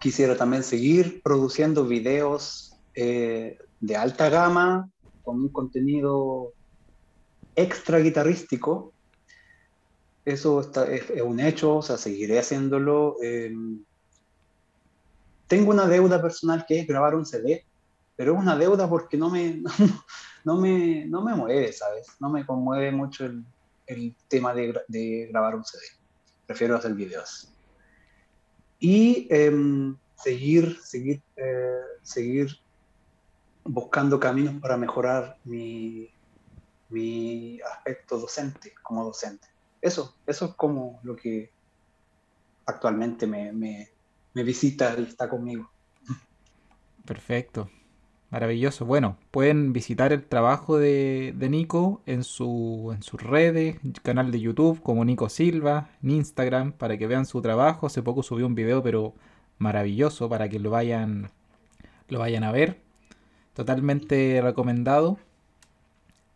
quisiera 0.00 0.36
también 0.36 0.62
seguir 0.62 1.22
produciendo 1.22 1.86
videos 1.86 2.74
eh, 2.94 3.58
de 3.80 3.96
alta 3.96 4.30
gama 4.30 4.88
con 5.22 5.42
un 5.42 5.48
contenido 5.50 6.52
extra 7.54 7.98
guitarrístico. 7.98 8.93
Eso 10.24 10.60
está, 10.60 10.86
es, 10.90 11.10
un 11.22 11.40
hecho, 11.40 11.76
o 11.76 11.82
sea, 11.82 11.96
seguiré 11.98 12.38
haciéndolo. 12.38 13.16
Em, 13.22 13.84
tengo 15.46 15.70
una 15.70 15.86
deuda 15.86 16.20
personal 16.22 16.64
que 16.66 16.80
es 16.80 16.86
grabar 16.86 17.14
un 17.14 17.26
CD, 17.26 17.64
pero 18.16 18.32
es 18.32 18.38
una 18.38 18.56
deuda 18.56 18.88
porque 18.88 19.16
no 19.16 19.30
me, 19.30 19.62
no, 20.44 20.56
me, 20.56 21.04
no 21.06 21.22
me 21.22 21.34
mueve, 21.34 21.72
¿sabes? 21.72 22.06
No 22.20 22.30
me 22.30 22.46
conmueve 22.46 22.90
mucho 22.90 23.26
el, 23.26 23.44
el 23.86 24.16
tema 24.28 24.54
de, 24.54 24.74
de 24.88 25.28
grabar 25.30 25.54
un 25.54 25.64
CD. 25.64 25.82
Prefiero 26.46 26.76
hacer 26.76 26.94
videos 26.94 27.54
y 28.84 29.26
em, 29.30 29.96
seguir, 30.14 30.78
seguir, 30.82 31.22
eh, 31.36 31.80
seguir 32.02 32.50
buscando 33.64 34.20
caminos 34.20 34.60
para 34.60 34.76
mejorar 34.76 35.38
mi, 35.44 36.10
mi 36.90 37.58
aspecto 37.62 38.18
docente, 38.18 38.74
como 38.82 39.04
docente. 39.06 39.48
Eso, 39.84 40.14
eso 40.26 40.46
es 40.46 40.54
como 40.54 40.98
lo 41.02 41.14
que 41.14 41.50
actualmente 42.64 43.26
me, 43.26 43.52
me, 43.52 43.90
me 44.32 44.42
visita 44.42 44.96
y 44.98 45.02
está 45.02 45.28
conmigo. 45.28 45.70
Perfecto. 47.04 47.68
Maravilloso. 48.30 48.86
Bueno, 48.86 49.18
pueden 49.30 49.74
visitar 49.74 50.14
el 50.14 50.24
trabajo 50.24 50.78
de, 50.78 51.34
Nico 51.50 52.00
en, 52.06 52.24
su, 52.24 52.92
en 52.94 53.02
sus 53.02 53.22
redes, 53.22 53.76
canal 54.02 54.30
de 54.32 54.40
YouTube 54.40 54.80
como 54.80 55.04
Nico 55.04 55.28
Silva, 55.28 55.90
en 56.02 56.12
Instagram, 56.12 56.72
para 56.72 56.96
que 56.96 57.06
vean 57.06 57.26
su 57.26 57.42
trabajo. 57.42 57.86
Hace 57.86 58.02
poco 58.02 58.22
subió 58.22 58.46
un 58.46 58.54
video, 58.54 58.82
pero 58.82 59.12
maravilloso 59.58 60.30
para 60.30 60.48
que 60.48 60.60
lo 60.60 60.70
vayan, 60.70 61.30
lo 62.08 62.20
vayan 62.20 62.42
a 62.42 62.52
ver. 62.52 62.80
Totalmente 63.52 64.40
recomendado. 64.42 65.18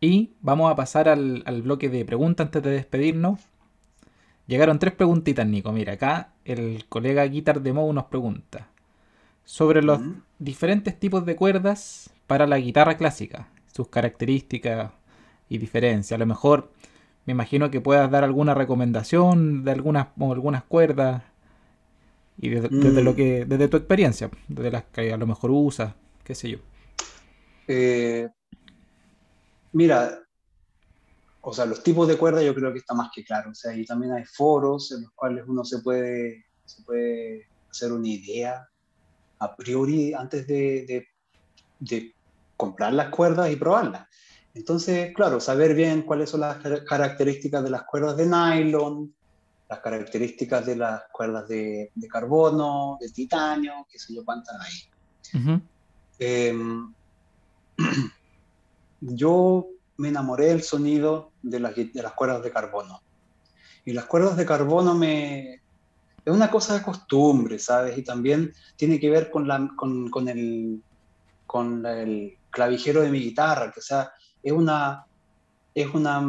Y 0.01 0.31
vamos 0.41 0.71
a 0.71 0.77
pasar 0.77 1.09
al, 1.09 1.63
bloque 1.63 1.89
de 1.89 2.05
preguntas 2.05 2.47
antes 2.47 2.63
de 2.63 2.71
despedirnos. 2.71 3.41
Llegaron 4.47 4.79
tres 4.79 4.95
preguntitas, 4.95 5.47
Nico. 5.47 5.73
Mira, 5.73 5.95
acá 5.95 6.33
el 6.45 6.85
colega 6.89 7.25
Guitar 7.25 7.61
Demo 7.61 7.93
nos 7.93 8.05
pregunta 8.05 8.69
sobre 9.45 9.83
los 9.83 10.01
diferentes 10.39 10.99
tipos 10.99 11.25
de 11.27 11.35
cuerdas 11.35 12.11
para 12.27 12.47
la 12.47 12.59
guitarra 12.59 12.97
clásica, 12.97 13.49
sus 13.75 13.89
características 13.89 14.93
y 15.49 15.59
diferencias. 15.59 16.17
A 16.17 16.19
lo 16.19 16.27
mejor 16.27 16.71
me 17.27 17.33
imagino 17.33 17.71
que 17.71 17.81
puedas 17.81 18.11
dar 18.11 18.25
alguna 18.25 18.55
recomendación 18.55 19.65
de 19.65 19.73
algunas, 19.73 20.09
algunas 20.21 20.65
cuerdas 20.65 21.23
y 22.41 22.51
desde, 22.51 23.03
lo 23.03 23.13
mm. 23.13 23.17
que 23.17 23.45
desde 23.45 23.69
tu 23.69 23.77
experiencia, 23.77 24.31
desde 24.49 24.71
las 24.71 24.85
que 24.85 25.13
a 25.13 25.17
lo 25.17 25.27
mejor 25.27 25.51
usas, 25.51 25.95
qué 26.25 26.35
sé 26.35 26.51
yo. 26.51 26.59
Eh, 27.67 28.29
mira, 29.73 30.21
o 31.41 31.53
sea, 31.53 31.65
los 31.65 31.83
tipos 31.83 32.07
de 32.09 32.19
cuerdas 32.19 32.45
yo 32.45 32.55
creo 32.55 32.73
que 32.73 32.81
está 32.81 32.95
más 32.95 33.11
que 33.15 33.25
claro. 33.25 33.51
O 33.51 33.55
sea, 33.55 33.75
y 33.75 33.85
también 33.85 34.13
hay 34.13 34.25
foros 34.25 34.93
en 34.93 35.03
los 35.03 35.13
cuales 35.13 35.45
uno 35.47 35.65
se 35.65 35.79
puede, 35.79 36.45
se 36.65 36.83
puede 36.83 37.47
hacer 37.71 37.93
una 37.93 38.09
idea 38.09 38.69
a 39.39 39.57
priori 39.57 40.13
antes 40.13 40.47
de, 40.47 41.07
comprar 42.57 42.93
las 42.93 43.11
cuerdas 43.11 43.51
y 43.51 43.57
probarlas. 43.57 44.09
Entonces, 44.53 45.15
claro, 45.15 45.39
saber 45.39 45.75
bien 45.75 46.03
cuáles 46.03 46.31
son 46.31 46.41
las 46.41 46.59
características 46.85 47.63
de 47.63 47.71
las 47.71 47.85
cuerdas 47.85 48.17
de 48.17 48.27
nylon, 48.27 49.15
las 49.69 49.79
características 49.81 50.67
de 50.67 50.75
las 50.75 51.03
cuerdas 51.13 51.47
de, 51.47 51.93
carbono, 52.11 52.99
de 53.01 53.11
titanio, 53.11 53.87
qué 53.89 53.99
sé 53.99 54.15
yo 54.15 54.25
cuántas 54.25 54.57
hay. 54.61 54.91
yo 59.01 59.67
me 59.97 60.09
enamoré 60.09 60.47
del 60.47 60.63
sonido 60.63 61.33
de 61.43 61.61
las, 61.61 61.75
de 61.75 61.91
las 61.95 62.13
cuerdas 62.13 62.43
de 62.43 62.51
carbono. 62.51 63.01
Y 63.85 63.93
las 63.93 64.05
cuerdas 64.05 64.37
de 64.37 64.47
carbono 64.47 64.95
me, 64.95 65.55
es 65.55 66.33
una 66.33 66.51
cosa 66.51 66.75
de 66.75 66.83
costumbre, 66.83 67.59
¿sabes? 67.59 67.97
Y 67.97 68.03
también 68.03 68.53
tiene 68.77 69.01
que 69.01 69.11
ver 69.11 69.31
con, 69.31 69.49
la, 69.49 69.71
con, 69.77 70.11
con, 70.11 70.29
el, 70.29 70.83
con 71.47 71.85
el 71.87 72.37
clavijero 72.51 73.01
de 73.01 73.11
mi 73.11 73.21
guitarra, 73.21 73.73
que 73.73 73.81
o 73.81 73.83
sea, 73.83 74.13
es 74.43 74.53
una, 74.53 75.07
es 75.75 75.93
una, 75.95 76.21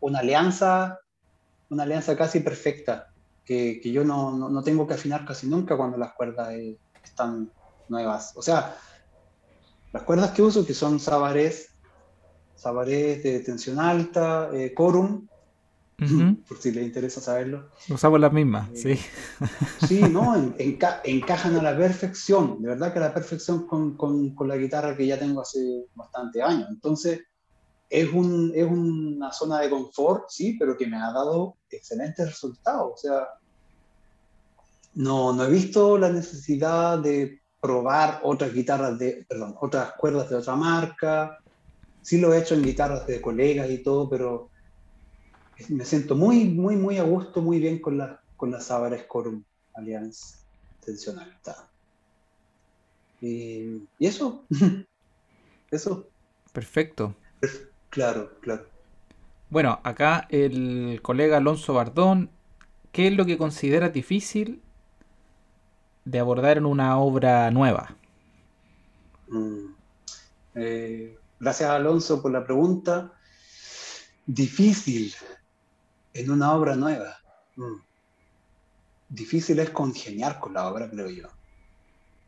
una 0.00 0.18
alianza 0.18 0.98
una 1.72 1.84
alianza 1.84 2.14
casi 2.14 2.40
perfecta, 2.40 3.08
que, 3.46 3.80
que 3.82 3.90
yo 3.90 4.04
no, 4.04 4.36
no, 4.36 4.62
tengo 4.62 4.86
que 4.86 4.92
afinar 4.92 5.24
casi 5.24 5.48
nunca 5.48 5.74
cuando 5.74 5.96
las 5.96 6.12
cuerdas 6.12 6.50
eh, 6.52 6.78
están 7.02 7.50
nuevas. 7.88 8.34
O 8.36 8.42
sea, 8.42 8.76
las 9.90 10.02
cuerdas 10.02 10.32
que 10.32 10.42
uso, 10.42 10.66
que 10.66 10.74
son 10.74 11.00
sabarés, 11.00 11.71
sabarés 12.56 13.22
de 13.22 13.40
tensión 13.40 13.80
alta, 13.80 14.50
eh, 14.52 14.72
corum, 14.74 15.26
por 16.48 16.58
si 16.58 16.72
les 16.72 16.84
interesa 16.84 17.20
saberlo. 17.20 17.68
Usamos 17.88 18.20
las 18.20 18.32
mismas, 18.32 18.68
eh, 18.70 18.96
sí. 18.96 19.46
Sí, 19.86 20.00
no, 20.02 20.54
encajan 20.58 21.56
a 21.56 21.62
la 21.62 21.76
perfección, 21.76 22.62
de 22.62 22.68
verdad 22.68 22.92
que 22.92 22.98
a 22.98 23.02
la 23.02 23.14
perfección 23.14 23.66
con, 23.66 23.96
con, 23.96 24.34
con, 24.34 24.48
la 24.48 24.56
guitarra 24.56 24.96
que 24.96 25.06
ya 25.06 25.18
tengo 25.18 25.40
hace 25.40 25.86
bastante 25.94 26.42
años. 26.42 26.68
Entonces, 26.70 27.20
es, 27.88 28.12
un, 28.12 28.52
es 28.54 28.64
una 28.64 29.30
zona 29.32 29.60
de 29.60 29.70
confort, 29.70 30.24
sí, 30.28 30.56
pero 30.58 30.76
que 30.76 30.86
me 30.86 30.96
ha 30.96 31.12
dado 31.12 31.56
excelentes 31.70 32.26
resultados. 32.26 32.92
O 32.94 32.96
sea, 32.96 33.28
no, 34.94 35.32
no 35.32 35.44
he 35.44 35.50
visto 35.50 35.98
la 35.98 36.10
necesidad 36.10 36.98
de 36.98 37.40
probar 37.60 38.20
otras 38.24 38.52
guitarras 38.52 38.98
de, 38.98 39.24
perdón, 39.28 39.56
otras 39.60 39.92
cuerdas 39.92 40.28
de 40.30 40.36
otra 40.36 40.56
marca. 40.56 41.38
Sí 42.02 42.18
lo 42.18 42.34
he 42.34 42.38
hecho 42.38 42.54
en 42.54 42.62
guitarras 42.62 43.06
de 43.06 43.20
colegas 43.20 43.70
y 43.70 43.82
todo, 43.82 44.08
pero 44.10 44.50
me 45.68 45.84
siento 45.84 46.16
muy, 46.16 46.44
muy, 46.46 46.76
muy 46.76 46.98
a 46.98 47.04
gusto, 47.04 47.40
muy 47.40 47.58
bien 47.58 47.80
con 47.80 47.98
la, 47.98 48.20
con 48.36 48.50
las 48.50 48.66
Savares 48.66 49.04
Corum 49.04 49.42
Alliance 49.74 50.36
Tensional. 50.84 51.32
Y, 53.20 53.88
y 53.98 54.06
eso, 54.06 54.44
eso. 55.70 56.08
Perfecto. 56.52 57.14
Claro, 57.90 58.30
claro. 58.40 58.66
Bueno, 59.50 59.80
acá 59.84 60.26
el 60.30 61.00
colega 61.02 61.36
Alonso 61.36 61.74
Bardón, 61.74 62.30
¿qué 62.90 63.08
es 63.08 63.12
lo 63.12 63.26
que 63.26 63.38
considera 63.38 63.90
difícil 63.90 64.62
de 66.04 66.18
abordar 66.18 66.58
en 66.58 66.66
una 66.66 66.98
obra 66.98 67.50
nueva? 67.50 67.94
Mm. 69.28 69.74
Eh, 70.54 71.16
gracias 71.42 71.70
Alonso 71.70 72.22
por 72.22 72.30
la 72.30 72.44
pregunta. 72.44 73.12
Difícil 74.24 75.12
en 76.14 76.30
una 76.30 76.54
obra 76.54 76.76
nueva. 76.76 77.18
Mm. 77.56 77.80
Difícil 79.08 79.58
es 79.58 79.70
congeniar 79.70 80.38
con 80.38 80.54
la 80.54 80.68
obra, 80.68 80.88
creo 80.88 81.10
yo. 81.10 81.28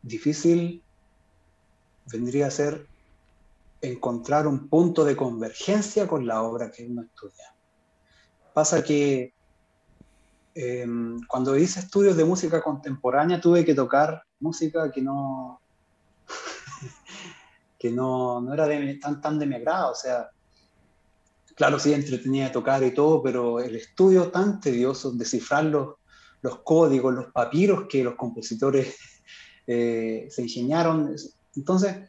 Difícil 0.03 0.83
vendría 2.11 2.49
a 2.49 2.51
ser 2.51 2.89
encontrar 3.81 4.49
un 4.49 4.69
punto 4.69 5.05
de 5.05 5.15
convergencia 5.15 6.09
con 6.09 6.27
la 6.27 6.43
obra 6.43 6.73
que 6.73 6.85
uno 6.85 7.03
estudia. 7.03 7.55
Pasa 8.53 8.83
que 8.83 9.33
em, 10.57 11.21
cuando 11.29 11.57
hice 11.57 11.79
estudios 11.79 12.17
de 12.17 12.25
música 12.25 12.61
contemporánea 12.61 13.41
tuve 13.41 13.65
que 13.65 13.75
tocar 13.75 14.25
música 14.41 14.91
que 14.91 15.03
no, 15.03 15.61
que 17.85 17.91
no, 17.91 18.41
no 18.41 18.55
era 18.55 18.67
tan, 18.99 19.21
tan 19.21 19.39
de 19.39 19.45
mi 19.45 19.57
agrado. 19.57 19.93
O 19.93 19.95
sea, 19.95 20.31
claro, 21.55 21.79
sí, 21.79 21.93
entretenía 21.93 22.51
tocar 22.51 22.83
y 22.83 22.95
todo, 22.95 23.23
pero 23.23 23.61
el 23.61 23.77
estudio 23.77 24.31
tan 24.31 24.59
tedioso, 24.59 25.13
descifrar 25.13 25.67
los, 25.67 25.97
los 26.41 26.63
códigos, 26.63 27.15
los 27.15 27.27
papiros 27.31 27.85
que 27.87 28.03
los 28.03 28.15
compositores 28.15 28.97
eh, 29.67 30.27
se 30.31 30.41
ingeniaron. 30.41 31.15
Entonces, 31.55 32.09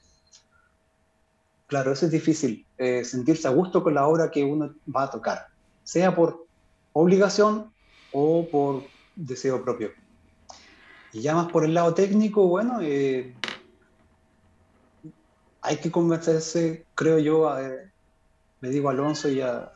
Claro, 1.68 1.92
eso 1.92 2.06
es 2.06 2.12
difícil, 2.12 2.66
eh, 2.78 3.04
sentirse 3.04 3.48
a 3.48 3.52
gusto 3.52 3.84
con 3.84 3.96
la 3.96 4.08
obra 4.08 4.30
que 4.30 4.44
uno 4.44 4.76
va 4.96 5.04
a 5.04 5.10
tocar, 5.10 5.48
sea 5.84 6.16
por 6.16 6.46
obligación 6.94 7.74
o 8.12 8.48
por 8.52 8.92
deseo 9.16 9.64
propio. 9.64 9.90
Y 11.12 11.22
ya 11.22 11.34
más 11.34 11.52
por 11.52 11.66
el 11.66 11.74
lado 11.74 11.96
técnico, 11.96 12.48
bueno, 12.48 12.82
eh, 12.82 13.36
hay 15.66 15.78
que 15.78 15.92
convencerse, 15.92 16.86
creo 16.96 17.20
yo, 17.20 17.50
a, 17.50 17.60
le 17.60 18.70
digo 18.70 18.90
a 18.90 18.92
Alonso 18.92 19.30
y 19.30 19.42
a, 19.42 19.72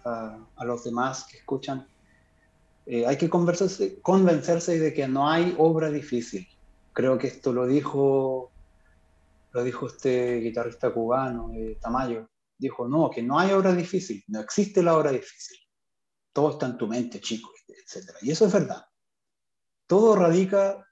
los 0.62 0.84
demás 0.84 1.26
que 1.30 1.38
escuchan, 1.38 1.88
eh, 2.86 3.06
hay 3.06 3.18
que 3.18 3.30
convencerse, 3.30 4.00
convencerse 4.02 4.80
de 4.80 4.94
que 4.94 5.08
no 5.08 5.30
hay 5.30 5.56
obra 5.58 5.90
difícil. 5.90 6.48
Creo 6.94 7.18
que 7.18 7.28
esto 7.28 7.54
lo 7.54 7.68
dijo 7.68 8.52
lo 9.52 9.64
dijo 9.64 9.88
este 9.88 10.40
guitarrista 10.42 10.94
cubano, 10.94 11.52
eh, 11.56 11.78
Tamayo, 11.82 12.30
dijo, 12.58 12.88
no, 12.88 13.10
que 13.10 13.24
no 13.24 13.40
hay 13.40 13.52
obra 13.52 13.74
difícil, 13.74 14.24
no 14.28 14.42
existe 14.42 14.84
la 14.84 14.96
obra 14.96 15.12
difícil. 15.12 15.58
Todo 16.32 16.52
está 16.52 16.68
en 16.68 16.78
tu 16.78 16.88
mente, 16.88 17.20
chico, 17.20 17.52
etc. 17.68 18.12
Y 18.22 18.30
eso 18.30 18.46
es 18.46 18.54
verdad. 18.54 18.86
Todo 19.88 20.16
radica 20.16 20.86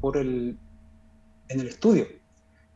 por 0.00 0.16
el, 0.16 0.58
en 1.48 1.60
el 1.60 1.68
estudio 1.68 2.19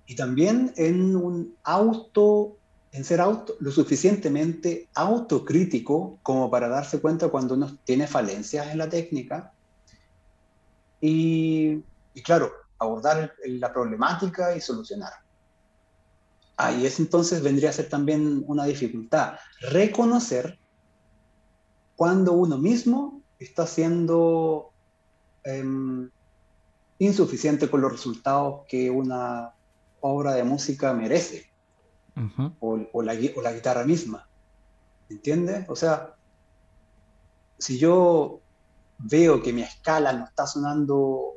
y 0.07 0.17
también 0.17 0.73
en 0.77 1.17
un 1.17 1.57
auto, 1.65 2.57
en 2.93 3.05
ser 3.05 3.21
auto, 3.21 3.55
lo 3.61 3.71
suficientemente 3.71 4.89
autocrítico 4.95 6.19
como 6.23 6.51
para 6.51 6.69
darse 6.69 7.01
cuenta 7.01 7.29
cuando 7.29 7.55
uno 7.55 7.79
tiene 7.85 8.07
falencias 8.07 8.69
en 8.69 8.79
la 8.79 8.89
técnica. 8.89 9.53
Y, 11.01 11.83
y 12.15 12.23
claro, 12.23 12.53
abordar 12.79 13.35
la 13.47 13.73
problemática 13.73 14.57
y 14.57 14.61
solucionar. 14.61 15.13
Ahí 16.57 16.87
es 16.87 17.01
entonces 17.01 17.43
vendría 17.43 17.71
a 17.71 17.73
ser 17.73 17.89
también 17.89 18.45
una 18.47 18.65
dificultad, 18.65 19.39
reconocer 19.61 20.59
cuando 21.97 22.33
uno 22.33 22.59
mismo 22.59 23.23
está 23.39 23.67
siendo 23.67 24.71
em, 25.43 26.11
insuficiente 26.99 27.69
con 27.69 27.81
los 27.81 27.93
resultados 27.93 28.63
que 28.69 28.91
una 28.91 29.53
obra 30.07 30.35
de 30.35 30.45
música 30.45 30.93
merece, 30.93 31.51
o, 32.61 33.03
la, 33.03 33.15
o 33.35 33.43
la 33.43 33.53
guitarra 33.53 33.85
misma. 33.85 34.29
¿Entiendes? 35.09 35.67
O 35.69 35.75
sea, 35.75 36.15
si 37.59 37.79
yo 37.79 38.41
veo 38.99 39.43
que 39.43 39.53
mi 39.55 39.63
escala 39.63 40.13
no 40.13 40.27
está 40.27 40.47
sonando 40.47 41.33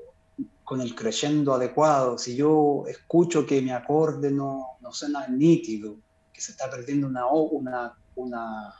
con 0.65 0.81
el 0.81 0.93
creyendo 0.95 1.53
adecuado, 1.53 2.17
si 2.17 2.35
yo 2.35 2.83
escucho 2.87 3.45
que 3.45 3.61
mi 3.61 3.71
acorde 3.71 4.31
no, 4.31 4.77
no 4.81 4.91
suena 4.91 5.25
nítido, 5.29 5.95
que 6.33 6.41
se 6.41 6.51
está 6.51 6.69
perdiendo 6.69 7.07
una, 7.07 7.25
una, 7.27 7.97
una 8.15 8.73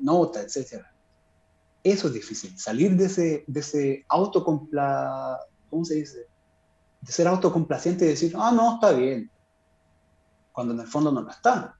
nota, 0.00 0.40
etc. 0.40 0.82
Eso 1.82 2.06
es 2.08 2.14
difícil, 2.14 2.58
salir 2.58 2.96
de 2.96 3.04
ese, 3.04 3.44
de 3.46 3.60
ese 3.60 4.04
autocompla... 4.08 5.38
¿Cómo 5.68 5.84
se 5.84 5.96
dice? 5.96 6.28
De 7.02 7.12
ser 7.12 7.26
autocomplaciente 7.28 8.06
y 8.06 8.08
decir, 8.08 8.32
ah, 8.38 8.52
no, 8.54 8.76
está 8.76 8.92
bien, 8.92 9.30
cuando 10.54 10.72
en 10.72 10.80
el 10.80 10.86
fondo 10.86 11.10
no 11.10 11.20
lo 11.20 11.30
está. 11.30 11.76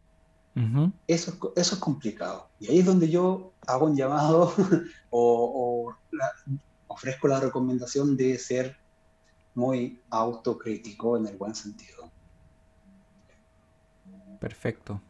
eso, 1.07 1.53
eso 1.55 1.75
es 1.75 1.81
complicado. 1.81 2.49
Y 2.59 2.69
ahí 2.69 2.81
es 2.81 2.85
donde 2.85 3.09
yo 3.09 3.53
hago 3.67 3.87
un 3.87 3.97
llamado 3.97 4.53
o, 5.11 5.95
ofrezco 6.89 7.29
la 7.29 7.39
recomendación 7.39 8.17
de 8.17 8.37
ser 8.37 8.77
muy 9.55 10.03
autocrítico 10.11 11.17
en 11.17 11.29
el 11.29 11.37
buen 11.37 11.55
sentido. 11.55 12.11
Perfecto. 14.41 15.01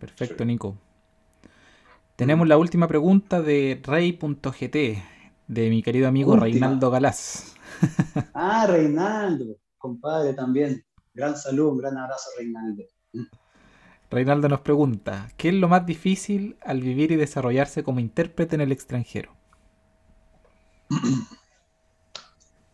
Perfecto, 0.00 0.44
Nico. 0.46 0.78
Tenemos 2.16 2.48
la 2.48 2.56
última 2.56 2.88
pregunta 2.88 3.42
de 3.42 3.78
Rey.gt, 3.84 4.74
de 5.48 5.70
mi 5.70 5.82
querido 5.82 6.08
amigo 6.08 6.34
Reinaldo 6.34 6.90
Galás. 6.90 7.54
ah, 8.34 8.66
Reinaldo, 8.66 9.58
compadre 9.76 10.32
también. 10.32 10.82
Gran 11.16 11.34
salud, 11.34 11.72
un 11.72 11.78
gran 11.78 11.96
abrazo, 11.96 12.28
Reinaldo. 12.36 12.84
Reinaldo 14.10 14.50
nos 14.50 14.60
pregunta, 14.60 15.30
¿qué 15.38 15.48
es 15.48 15.54
lo 15.54 15.66
más 15.66 15.86
difícil 15.86 16.58
al 16.60 16.82
vivir 16.82 17.10
y 17.10 17.16
desarrollarse 17.16 17.82
como 17.82 18.00
intérprete 18.00 18.54
en 18.54 18.60
el 18.60 18.70
extranjero? 18.70 19.34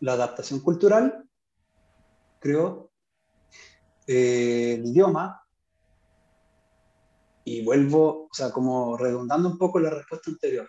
la 0.01 0.13
adaptación 0.13 0.59
cultural, 0.59 1.23
creo, 2.39 2.91
eh, 4.07 4.73
el 4.77 4.87
idioma, 4.87 5.41
y 7.45 7.63
vuelvo, 7.63 8.25
o 8.25 8.33
sea, 8.33 8.51
como 8.51 8.97
redundando 8.97 9.47
un 9.47 9.57
poco 9.57 9.79
la 9.79 9.89
respuesta 9.89 10.29
anterior. 10.29 10.67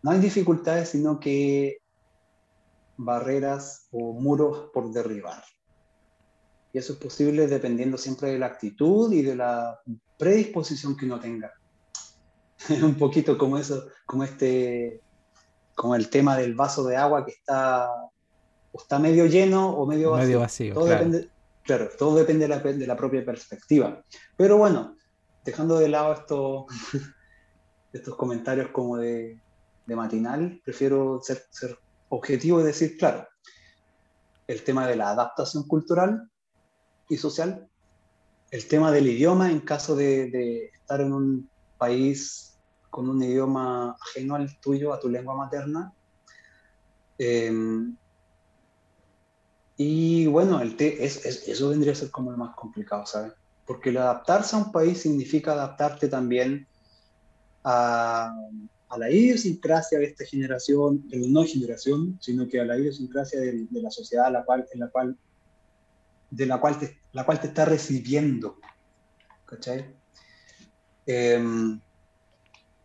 No 0.00 0.12
hay 0.12 0.18
dificultades, 0.18 0.88
sino 0.88 1.20
que 1.20 1.82
barreras 2.96 3.86
o 3.90 4.14
muros 4.14 4.70
por 4.72 4.90
derribar. 4.90 5.44
Y 6.78 6.80
eso 6.80 6.92
es 6.92 7.00
posible 7.00 7.48
dependiendo 7.48 7.98
siempre 7.98 8.30
de 8.30 8.38
la 8.38 8.46
actitud 8.46 9.12
y 9.12 9.22
de 9.22 9.34
la 9.34 9.80
predisposición 10.16 10.96
que 10.96 11.06
uno 11.06 11.18
tenga. 11.18 11.52
Es 12.68 12.80
un 12.84 12.94
poquito 12.94 13.36
como 13.36 13.58
eso, 13.58 13.88
como 14.06 14.22
este, 14.22 15.00
como 15.74 15.96
el 15.96 16.08
tema 16.08 16.36
del 16.36 16.54
vaso 16.54 16.84
de 16.84 16.96
agua 16.96 17.26
que 17.26 17.32
está, 17.32 17.90
está 18.72 19.00
medio 19.00 19.26
lleno 19.26 19.70
o 19.70 19.86
medio 19.86 20.12
vacío. 20.12 20.24
Medio 20.24 20.38
vacío 20.38 20.74
todo 20.74 20.86
claro. 20.86 21.04
Depende, 21.04 21.30
claro, 21.64 21.88
todo 21.98 22.14
depende 22.14 22.46
de 22.46 22.48
la, 22.48 22.58
de 22.60 22.86
la, 22.86 22.96
propia 22.96 23.24
perspectiva. 23.24 24.00
Pero 24.36 24.56
bueno, 24.56 24.94
dejando 25.44 25.80
de 25.80 25.88
lado 25.88 26.12
esto, 26.12 26.66
estos 27.92 28.14
comentarios 28.14 28.70
como 28.70 28.98
de, 28.98 29.40
de 29.84 29.96
matinal, 29.96 30.60
prefiero 30.64 31.18
ser, 31.24 31.42
ser 31.50 31.76
objetivo 32.08 32.60
y 32.60 32.62
decir, 32.62 32.96
claro, 32.96 33.26
el 34.46 34.62
tema 34.62 34.86
de 34.86 34.94
la 34.94 35.10
adaptación 35.10 35.66
cultural 35.66 36.30
y 37.08 37.16
social, 37.16 37.68
el 38.50 38.68
tema 38.68 38.90
del 38.92 39.06
idioma 39.08 39.50
en 39.50 39.60
caso 39.60 39.94
de, 39.94 40.70
estar 40.72 41.00
en 41.00 41.12
un 41.12 41.50
país 41.76 42.56
con 42.90 43.08
un 43.08 43.22
idioma 43.22 43.96
ajeno 44.00 44.34
al 44.34 44.58
tuyo, 44.60 44.92
a 44.92 45.00
tu 45.00 45.08
lengua 45.08 45.36
materna. 45.36 45.92
Eh, 47.18 47.52
y 49.76 50.26
bueno, 50.26 50.60
el 50.60 50.76
te, 50.76 51.04
es, 51.04 51.24
es, 51.24 51.46
eso 51.46 51.68
vendría 51.68 51.92
a 51.92 51.96
ser 51.96 52.10
como 52.10 52.32
lo 52.32 52.36
más 52.36 52.54
complicado, 52.56 53.06
¿sabes? 53.06 53.32
Porque 53.66 53.90
el 53.90 53.98
adaptarse 53.98 54.56
a 54.56 54.60
un 54.60 54.72
país 54.72 55.02
significa 55.02 55.52
adaptarte 55.52 56.08
también 56.08 56.66
a, 57.62 58.34
a 58.88 58.98
la 58.98 59.10
idiosincrasia 59.10 59.98
de 59.98 60.06
esta 60.06 60.24
generación, 60.24 61.04
no 61.12 61.44
generación, 61.44 62.18
sino 62.20 62.48
que 62.48 62.60
a 62.60 62.64
la 62.64 62.78
idiosincrasia 62.78 63.40
de, 63.40 63.66
de 63.70 63.82
la 63.82 63.90
sociedad 63.90 64.26
a 64.26 64.30
la 64.30 64.44
cual, 64.44 64.66
en 64.72 64.80
la 64.80 64.88
cual, 64.88 65.16
de 66.30 66.46
la 66.46 66.58
cual, 66.58 66.78
te, 66.78 66.98
la 67.12 67.24
cual 67.24 67.40
te 67.40 67.48
está 67.48 67.64
recibiendo. 67.64 68.58
¿Cachai? 69.44 69.94
Eh, 71.06 71.78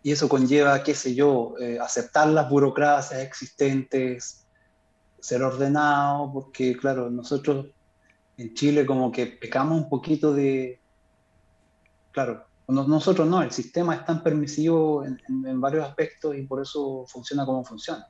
y 0.03 0.11
eso 0.11 0.27
conlleva, 0.27 0.83
qué 0.83 0.93
sé 0.93 1.15
yo, 1.15 1.55
eh, 1.59 1.79
aceptar 1.79 2.27
las 2.27 2.49
burocracias 2.49 3.21
existentes, 3.21 4.45
ser 5.19 5.41
ordenado, 5.41 6.31
porque 6.33 6.75
claro, 6.75 7.09
nosotros 7.09 7.67
en 8.37 8.53
Chile 8.53 8.85
como 8.85 9.11
que 9.13 9.27
pecamos 9.27 9.81
un 9.81 9.87
poquito 9.87 10.33
de, 10.33 10.81
claro, 12.11 12.45
nosotros 12.67 13.27
no, 13.27 13.41
el 13.41 13.51
sistema 13.51 13.95
es 13.95 14.05
tan 14.05 14.21
permisivo 14.21 15.05
en, 15.05 15.19
en, 15.45 15.61
varios 15.61 15.87
aspectos 15.87 16.35
y 16.35 16.41
por 16.43 16.61
eso 16.61 17.05
funciona 17.07 17.45
como 17.45 17.63
funciona. 17.63 18.07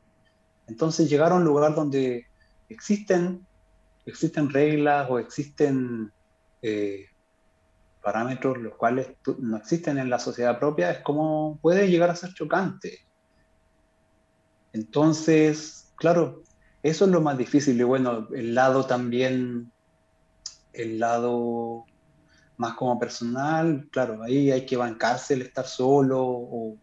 Entonces 0.68 1.08
llegar 1.08 1.32
a 1.32 1.36
un 1.36 1.44
lugar 1.44 1.76
donde 1.76 2.26
existen, 2.70 3.46
existen 4.06 4.50
reglas 4.50 5.10
o 5.10 5.20
existen 5.20 6.12
eh, 6.62 7.06
parámetros 8.02 8.58
los 8.58 8.76
cuales 8.76 9.08
no 9.40 9.58
existen 9.58 9.98
en 9.98 10.10
la 10.10 10.20
sociedad 10.20 10.60
propia 10.60 10.92
es 10.92 11.00
como 11.00 11.58
puede 11.62 11.90
llegar 11.90 12.10
a 12.10 12.16
ser 12.16 12.34
chocante. 12.34 13.00
Entonces, 14.74 15.94
claro, 15.96 16.44
eso 16.84 17.06
es 17.06 17.12
lo 17.12 17.22
más 17.22 17.38
difícil 17.38 17.80
y 17.80 17.84
bueno, 17.84 18.28
el 18.34 18.54
lado 18.54 18.86
también, 18.86 19.72
el 20.74 21.00
lado 21.00 21.86
más 22.58 22.74
como 22.74 23.00
personal, 23.00 23.88
claro, 23.92 24.22
ahí 24.24 24.52
hay 24.52 24.66
que 24.66 24.76
bancarse 24.76 25.36
el 25.36 25.44
estar 25.44 25.66
solo 25.66 26.22
o, 26.26 26.78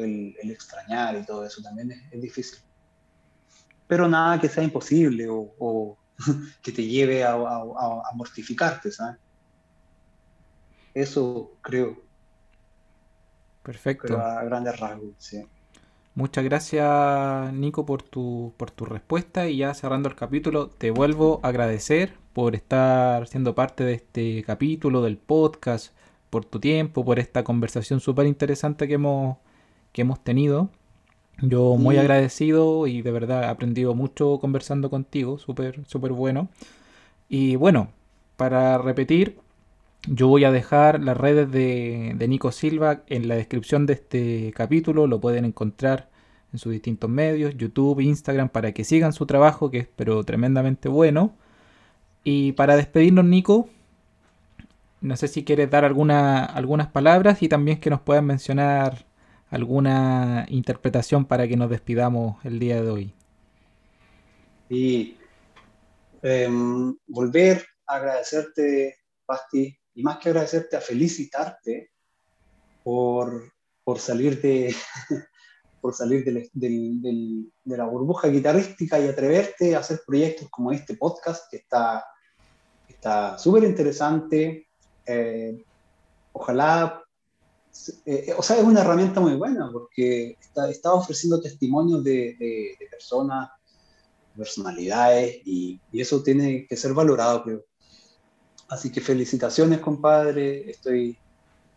el, 0.00 0.34
extrañar 0.42 1.16
y 1.16 1.24
todo 1.24 1.46
eso 1.46 1.62
también 1.62 1.92
es, 1.92 2.20
difícil. 2.20 2.58
Pero 3.86 4.08
nada 4.08 4.40
que 4.40 4.48
sea 4.48 4.64
imposible 4.64 5.28
o 5.28 5.99
que 6.62 6.72
te 6.72 6.84
lleve 6.84 7.24
a, 7.24 7.32
a, 7.32 7.62
a, 7.62 8.14
mortificarte, 8.14 8.92
¿sabes? 8.92 9.16
Eso 10.94 11.52
creo. 11.62 12.02
Perfecto. 13.62 14.08
Creo 14.08 14.20
a 14.20 14.42
grandes 14.44 14.78
rasgos, 14.78 15.14
sí. 15.18 15.44
Muchas 16.14 16.44
gracias, 16.44 17.52
Nico, 17.52 17.86
por 17.86 18.02
tu, 18.02 18.52
por 18.56 18.70
tu 18.70 18.84
respuesta. 18.84 19.48
Y 19.48 19.58
ya 19.58 19.74
cerrando 19.74 20.08
el 20.08 20.16
capítulo, 20.16 20.68
te 20.68 20.90
vuelvo 20.90 21.40
a 21.42 21.48
agradecer 21.48 22.14
por 22.32 22.54
estar 22.54 23.26
siendo 23.28 23.54
parte 23.54 23.84
de 23.84 23.94
este 23.94 24.42
capítulo 24.44 25.02
del 25.02 25.18
podcast, 25.18 25.94
por 26.28 26.44
tu 26.44 26.60
tiempo, 26.60 27.04
por 27.04 27.18
esta 27.18 27.44
conversación 27.44 28.00
súper 28.00 28.26
interesante 28.26 28.88
que 28.88 28.94
hemos, 28.94 29.38
que 29.92 30.02
hemos 30.02 30.22
tenido. 30.22 30.70
Yo 31.42 31.76
muy 31.76 31.94
sí. 31.94 32.00
agradecido 32.00 32.86
y 32.86 33.02
de 33.02 33.10
verdad 33.10 33.44
he 33.44 33.46
aprendido 33.46 33.94
mucho 33.94 34.38
conversando 34.40 34.90
contigo, 34.90 35.38
súper, 35.38 35.84
súper 35.86 36.12
bueno. 36.12 36.48
Y 37.28 37.56
bueno, 37.56 37.90
para 38.36 38.78
repetir, 38.78 39.38
yo 40.08 40.28
voy 40.28 40.44
a 40.44 40.52
dejar 40.52 41.00
las 41.02 41.16
redes 41.16 41.50
de, 41.50 42.14
de, 42.16 42.28
Nico 42.28 42.52
Silva 42.52 43.02
en 43.06 43.28
la 43.28 43.36
descripción 43.36 43.86
de 43.86 43.94
este 43.94 44.52
capítulo. 44.54 45.06
Lo 45.06 45.20
pueden 45.20 45.44
encontrar 45.44 46.08
en 46.52 46.58
sus 46.58 46.72
distintos 46.72 47.08
medios, 47.10 47.56
YouTube, 47.56 48.00
Instagram, 48.00 48.48
para 48.48 48.72
que 48.72 48.84
sigan 48.84 49.12
su 49.12 49.26
trabajo, 49.26 49.70
que 49.70 49.78
es 49.78 49.88
pero 49.96 50.24
tremendamente 50.24 50.88
bueno. 50.88 51.34
Y 52.24 52.52
para 52.52 52.76
despedirnos, 52.76 53.24
Nico, 53.24 53.68
no 55.00 55.16
sé 55.16 55.28
si 55.28 55.44
quieres 55.44 55.70
dar 55.70 55.84
alguna, 55.84 56.44
algunas 56.44 56.88
palabras 56.88 57.42
y 57.42 57.48
también 57.48 57.80
que 57.80 57.90
nos 57.90 58.00
puedan 58.00 58.26
mencionar 58.26 59.06
alguna 59.50 60.46
interpretación 60.48 61.24
para 61.24 61.46
que 61.46 61.56
nos 61.56 61.70
despidamos 61.70 62.44
el 62.44 62.58
día 62.58 62.82
de 62.82 62.90
hoy. 62.90 63.14
Y 64.68 65.16
eh, 66.22 66.48
volver 67.06 67.66
a 67.86 67.96
agradecerte, 67.96 68.96
Basti, 69.26 69.76
y 69.94 70.02
más 70.02 70.18
que 70.18 70.28
agradecerte, 70.28 70.76
a 70.76 70.80
felicitarte 70.80 71.90
por, 72.84 73.52
por 73.84 73.98
salir 73.98 74.40
de 74.40 74.74
por 75.80 75.94
salir 75.94 76.24
del, 76.24 76.48
del, 76.52 77.00
del, 77.00 77.52
de 77.64 77.76
la 77.76 77.86
burbuja 77.86 78.28
guitarrística 78.28 79.00
y 79.00 79.08
atreverte 79.08 79.74
a 79.74 79.78
hacer 79.78 80.00
proyectos 80.06 80.48
como 80.50 80.72
este 80.72 80.94
podcast 80.94 81.50
que 81.50 81.56
está 81.56 82.04
súper 83.38 83.64
interesante. 83.64 84.68
Eh, 85.06 85.64
ojalá, 86.32 87.02
eh, 88.06 88.34
o 88.36 88.42
sea, 88.42 88.58
es 88.58 88.64
una 88.64 88.80
herramienta 88.80 89.20
muy 89.20 89.34
buena 89.34 89.70
porque 89.72 90.36
está, 90.40 90.68
está 90.70 90.92
ofreciendo 90.92 91.40
testimonios 91.40 92.02
de, 92.04 92.36
de, 92.38 92.76
de 92.78 92.86
personas, 92.90 93.50
personalidades 94.36 95.36
y, 95.44 95.80
y, 95.92 96.00
eso 96.00 96.22
tiene 96.22 96.66
que 96.66 96.76
ser 96.76 96.94
valorado, 96.94 97.42
creo. 97.42 97.64
Así 98.68 98.90
que 98.90 99.00
felicitaciones, 99.00 99.80
compadre. 99.80 100.70
Estoy, 100.70 101.18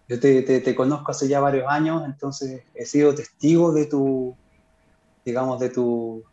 yo 0.07 0.19
te, 0.19 0.41
te, 0.43 0.59
te, 0.59 0.75
conozco 0.75 1.11
hace 1.11 1.27
ya 1.27 1.39
varios 1.39 1.65
años, 1.67 2.03
entonces 2.05 2.63
he 2.75 2.85
sido 2.85 3.15
testigo 3.15 3.71
de 3.71 3.85
tu, 3.85 4.35
digamos, 5.25 5.59
de 5.59 5.69
tu, 5.69 6.23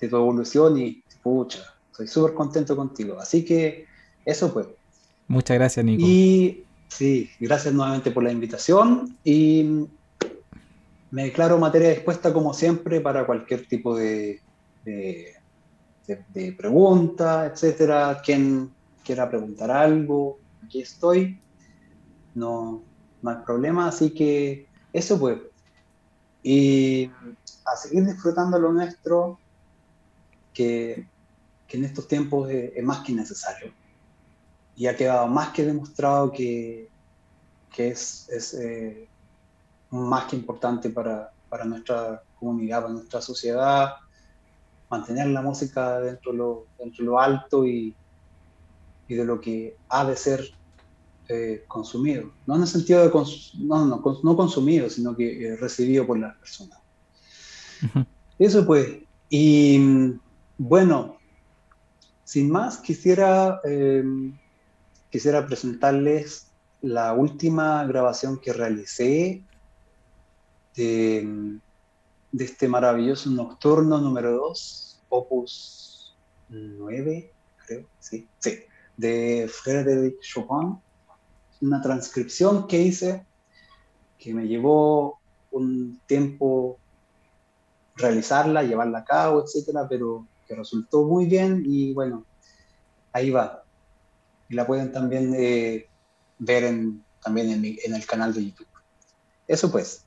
de 0.00 0.08
tu 0.08 0.16
evolución 0.16 0.78
y, 0.78 1.02
pucha, 1.22 1.60
estoy 1.90 2.06
súper 2.06 2.34
contento 2.34 2.76
contigo. 2.76 3.18
Así 3.18 3.44
que 3.44 3.86
eso 4.24 4.52
pues. 4.52 4.66
Muchas 5.26 5.56
gracias, 5.56 5.84
Nico. 5.84 6.04
Y 6.06 6.63
sí, 6.94 7.30
gracias 7.40 7.74
nuevamente 7.74 8.10
por 8.10 8.22
la 8.22 8.32
invitación 8.32 9.18
y 9.24 9.86
me 11.10 11.24
declaro 11.24 11.58
materia 11.58 11.90
dispuesta 11.90 12.32
como 12.32 12.54
siempre 12.54 13.00
para 13.00 13.26
cualquier 13.26 13.66
tipo 13.66 13.96
de, 13.96 14.40
de, 14.84 16.52
pregunta, 16.58 17.46
etcétera. 17.46 18.20
Quien 18.24 18.72
quiera 19.04 19.28
preguntar 19.28 19.70
algo, 19.70 20.38
aquí 20.64 20.82
estoy. 20.82 21.40
No, 22.34 22.82
no 23.22 23.30
hay 23.30 23.36
problema, 23.44 23.86
así 23.86 24.10
que 24.10 24.66
eso 24.92 25.18
pues. 25.18 25.38
Y 26.42 27.10
a 27.64 27.76
seguir 27.76 28.04
disfrutando 28.04 28.58
lo 28.58 28.72
nuestro, 28.72 29.38
que, 30.52 31.06
que 31.66 31.76
en 31.76 31.84
estos 31.84 32.08
tiempos 32.08 32.50
es, 32.50 32.82
más 32.82 33.00
que 33.00 33.12
necesario. 33.12 33.72
Y 34.76 34.86
ha 34.86 34.96
quedado 34.96 35.26
más 35.28 35.50
que 35.50 35.64
demostrado 35.64 36.32
que, 36.32 36.88
que 37.74 37.88
es, 37.88 38.28
es 38.30 38.54
eh, 38.54 39.08
más 39.90 40.24
que 40.26 40.36
importante 40.36 40.90
para, 40.90 41.32
para 41.48 41.64
nuestra 41.64 42.22
comunidad, 42.38 42.82
para 42.82 42.94
nuestra 42.94 43.20
sociedad, 43.20 43.94
mantener 44.90 45.28
la 45.28 45.42
música 45.42 46.00
dentro 46.00 46.32
de 46.32 46.38
lo, 46.38 46.66
dentro 46.78 47.04
de 47.04 47.10
lo 47.10 47.20
alto 47.20 47.66
y, 47.66 47.94
y 49.08 49.14
de 49.14 49.24
lo 49.24 49.40
que 49.40 49.76
ha 49.88 50.04
de 50.04 50.16
ser 50.16 50.50
eh, 51.28 51.64
consumido. 51.68 52.30
No 52.46 52.56
en 52.56 52.62
el 52.62 52.68
sentido 52.68 53.02
de 53.02 53.10
cons 53.10 53.52
no, 53.58 53.86
no, 53.86 54.02
no, 54.22 54.36
consumido, 54.36 54.90
sino 54.90 55.16
que 55.16 55.46
eh, 55.46 55.56
recibido 55.56 56.06
por 56.06 56.18
las 56.18 56.36
personas. 56.36 56.78
Uh 57.82 57.86
-huh. 57.86 58.06
Eso 58.38 58.66
pues. 58.66 58.98
Y 59.30 59.80
bueno, 60.58 61.16
sin 62.24 62.50
más, 62.50 62.78
quisiera, 62.78 63.60
eh, 63.64 64.04
quisiera 65.14 65.46
presentarles 65.46 66.48
la 66.80 67.12
última 67.12 67.84
grabación 67.84 68.40
que 68.40 68.52
realicé 68.52 69.44
de, 70.74 71.60
este 72.36 72.66
maravilloso 72.66 73.30
nocturno 73.30 73.98
número 73.98 74.32
2, 74.32 75.02
opus 75.10 76.16
9, 76.48 77.30
creo, 77.64 77.86
sí, 78.00 78.26
sí, 78.40 78.64
de 78.96 79.48
Frédéric 79.48 80.20
Chopin. 80.20 80.80
Una 81.60 81.80
transcripción 81.80 82.66
que 82.66 82.82
hice 82.82 83.24
que 84.18 84.34
me 84.34 84.48
llevó 84.48 85.20
un 85.52 86.00
tiempo 86.08 86.76
realizarla, 87.94 88.64
llevarla 88.64 88.98
a 88.98 89.04
cabo, 89.04 89.44
etcétera, 89.44 89.86
pero 89.88 90.26
que 90.48 90.56
resultó 90.56 91.04
muy 91.04 91.26
bien 91.26 91.62
y 91.64 91.92
bueno, 91.92 92.24
ahí 93.12 93.30
va. 93.30 93.63
Y 94.54 94.56
la 94.56 94.68
pueden 94.68 94.92
también 94.92 95.34
eh, 95.36 95.88
ver 96.38 96.62
en, 96.62 97.02
también 97.20 97.50
en, 97.50 97.92
el 97.92 98.06
canal 98.06 98.32
de 98.32 98.44
YouTube. 98.44 98.68
Eso 99.48 99.72
pues. 99.72 100.04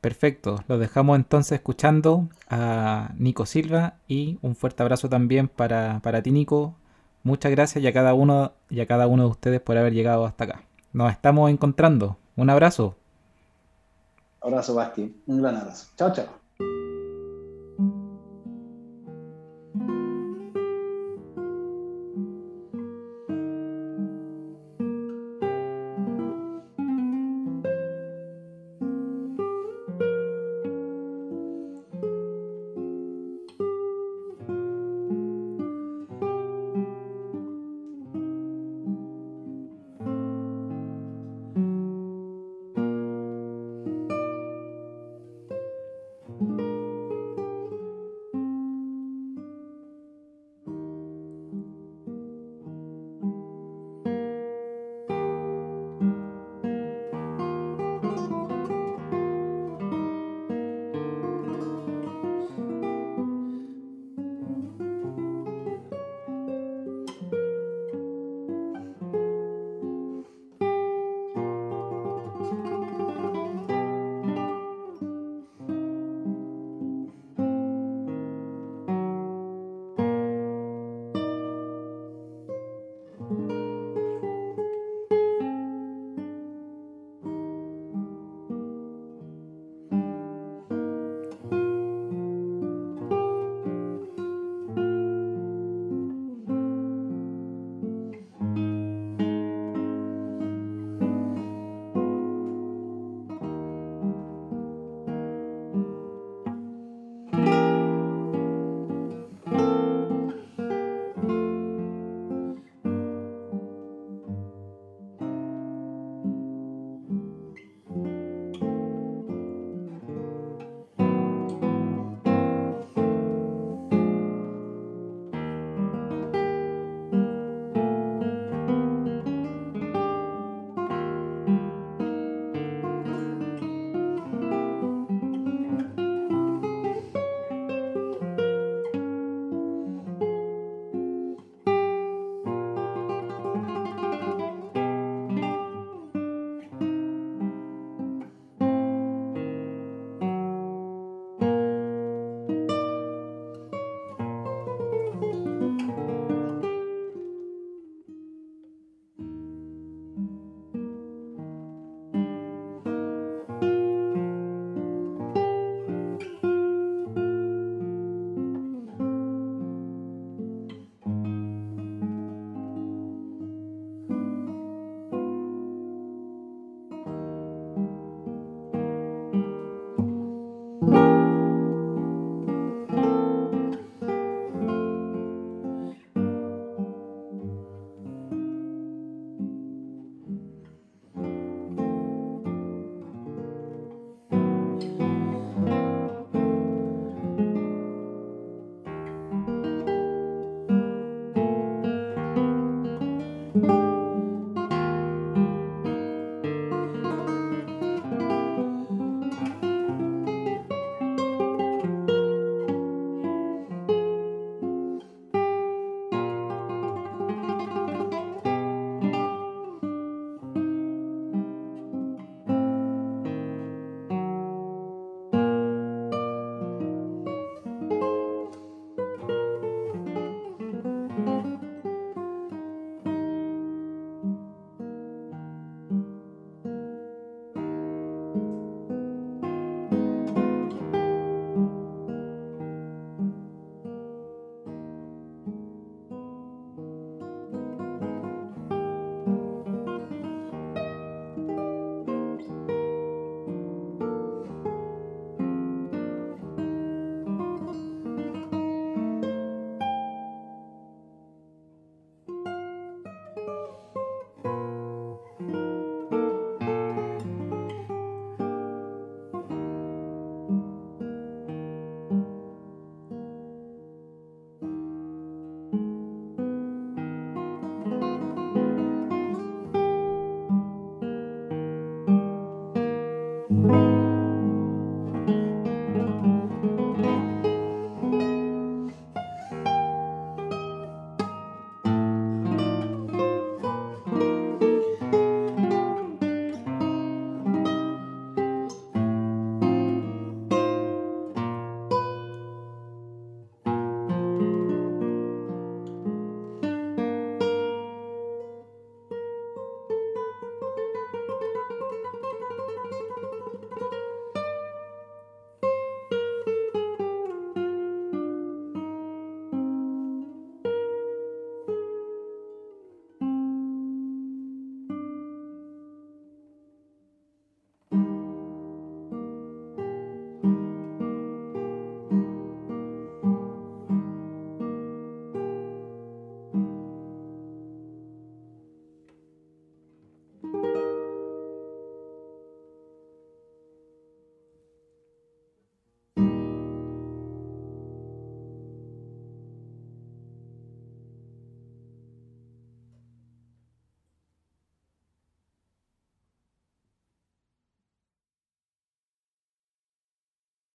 Perfecto, 0.00 0.64
lo 0.66 0.76
dejamos 0.76 1.14
entonces 1.14 1.52
escuchando 1.52 2.28
a 2.50 3.12
Nico 3.16 3.46
Silva 3.46 3.94
y 4.08 4.40
un 4.42 4.56
fuerte 4.56 4.82
abrazo 4.82 5.08
también 5.08 5.46
para, 5.46 6.00
para 6.02 6.20
ti 6.20 6.32
Nico. 6.32 6.74
Muchas 7.22 7.52
gracias 7.52 7.84
y 7.84 7.86
a 7.86 7.92
cada 7.92 8.12
uno 8.12 8.54
y 8.68 8.80
a 8.80 8.88
cada 8.88 9.06
uno 9.06 9.22
de 9.22 9.30
ustedes 9.30 9.60
por 9.60 9.78
haber 9.78 9.92
llegado 9.92 10.26
hasta 10.26 10.42
acá. 10.42 10.62
Nos 10.92 11.12
estamos 11.12 11.48
encontrando. 11.48 12.18
Un 12.34 12.50
abrazo. 12.50 12.96
Abrazo, 14.40 14.74
Basti. 14.74 15.22
Un 15.28 15.40
gran 15.40 15.58
abrazo. 15.58 15.92
Chao, 15.96 16.12
chao. 16.12 16.41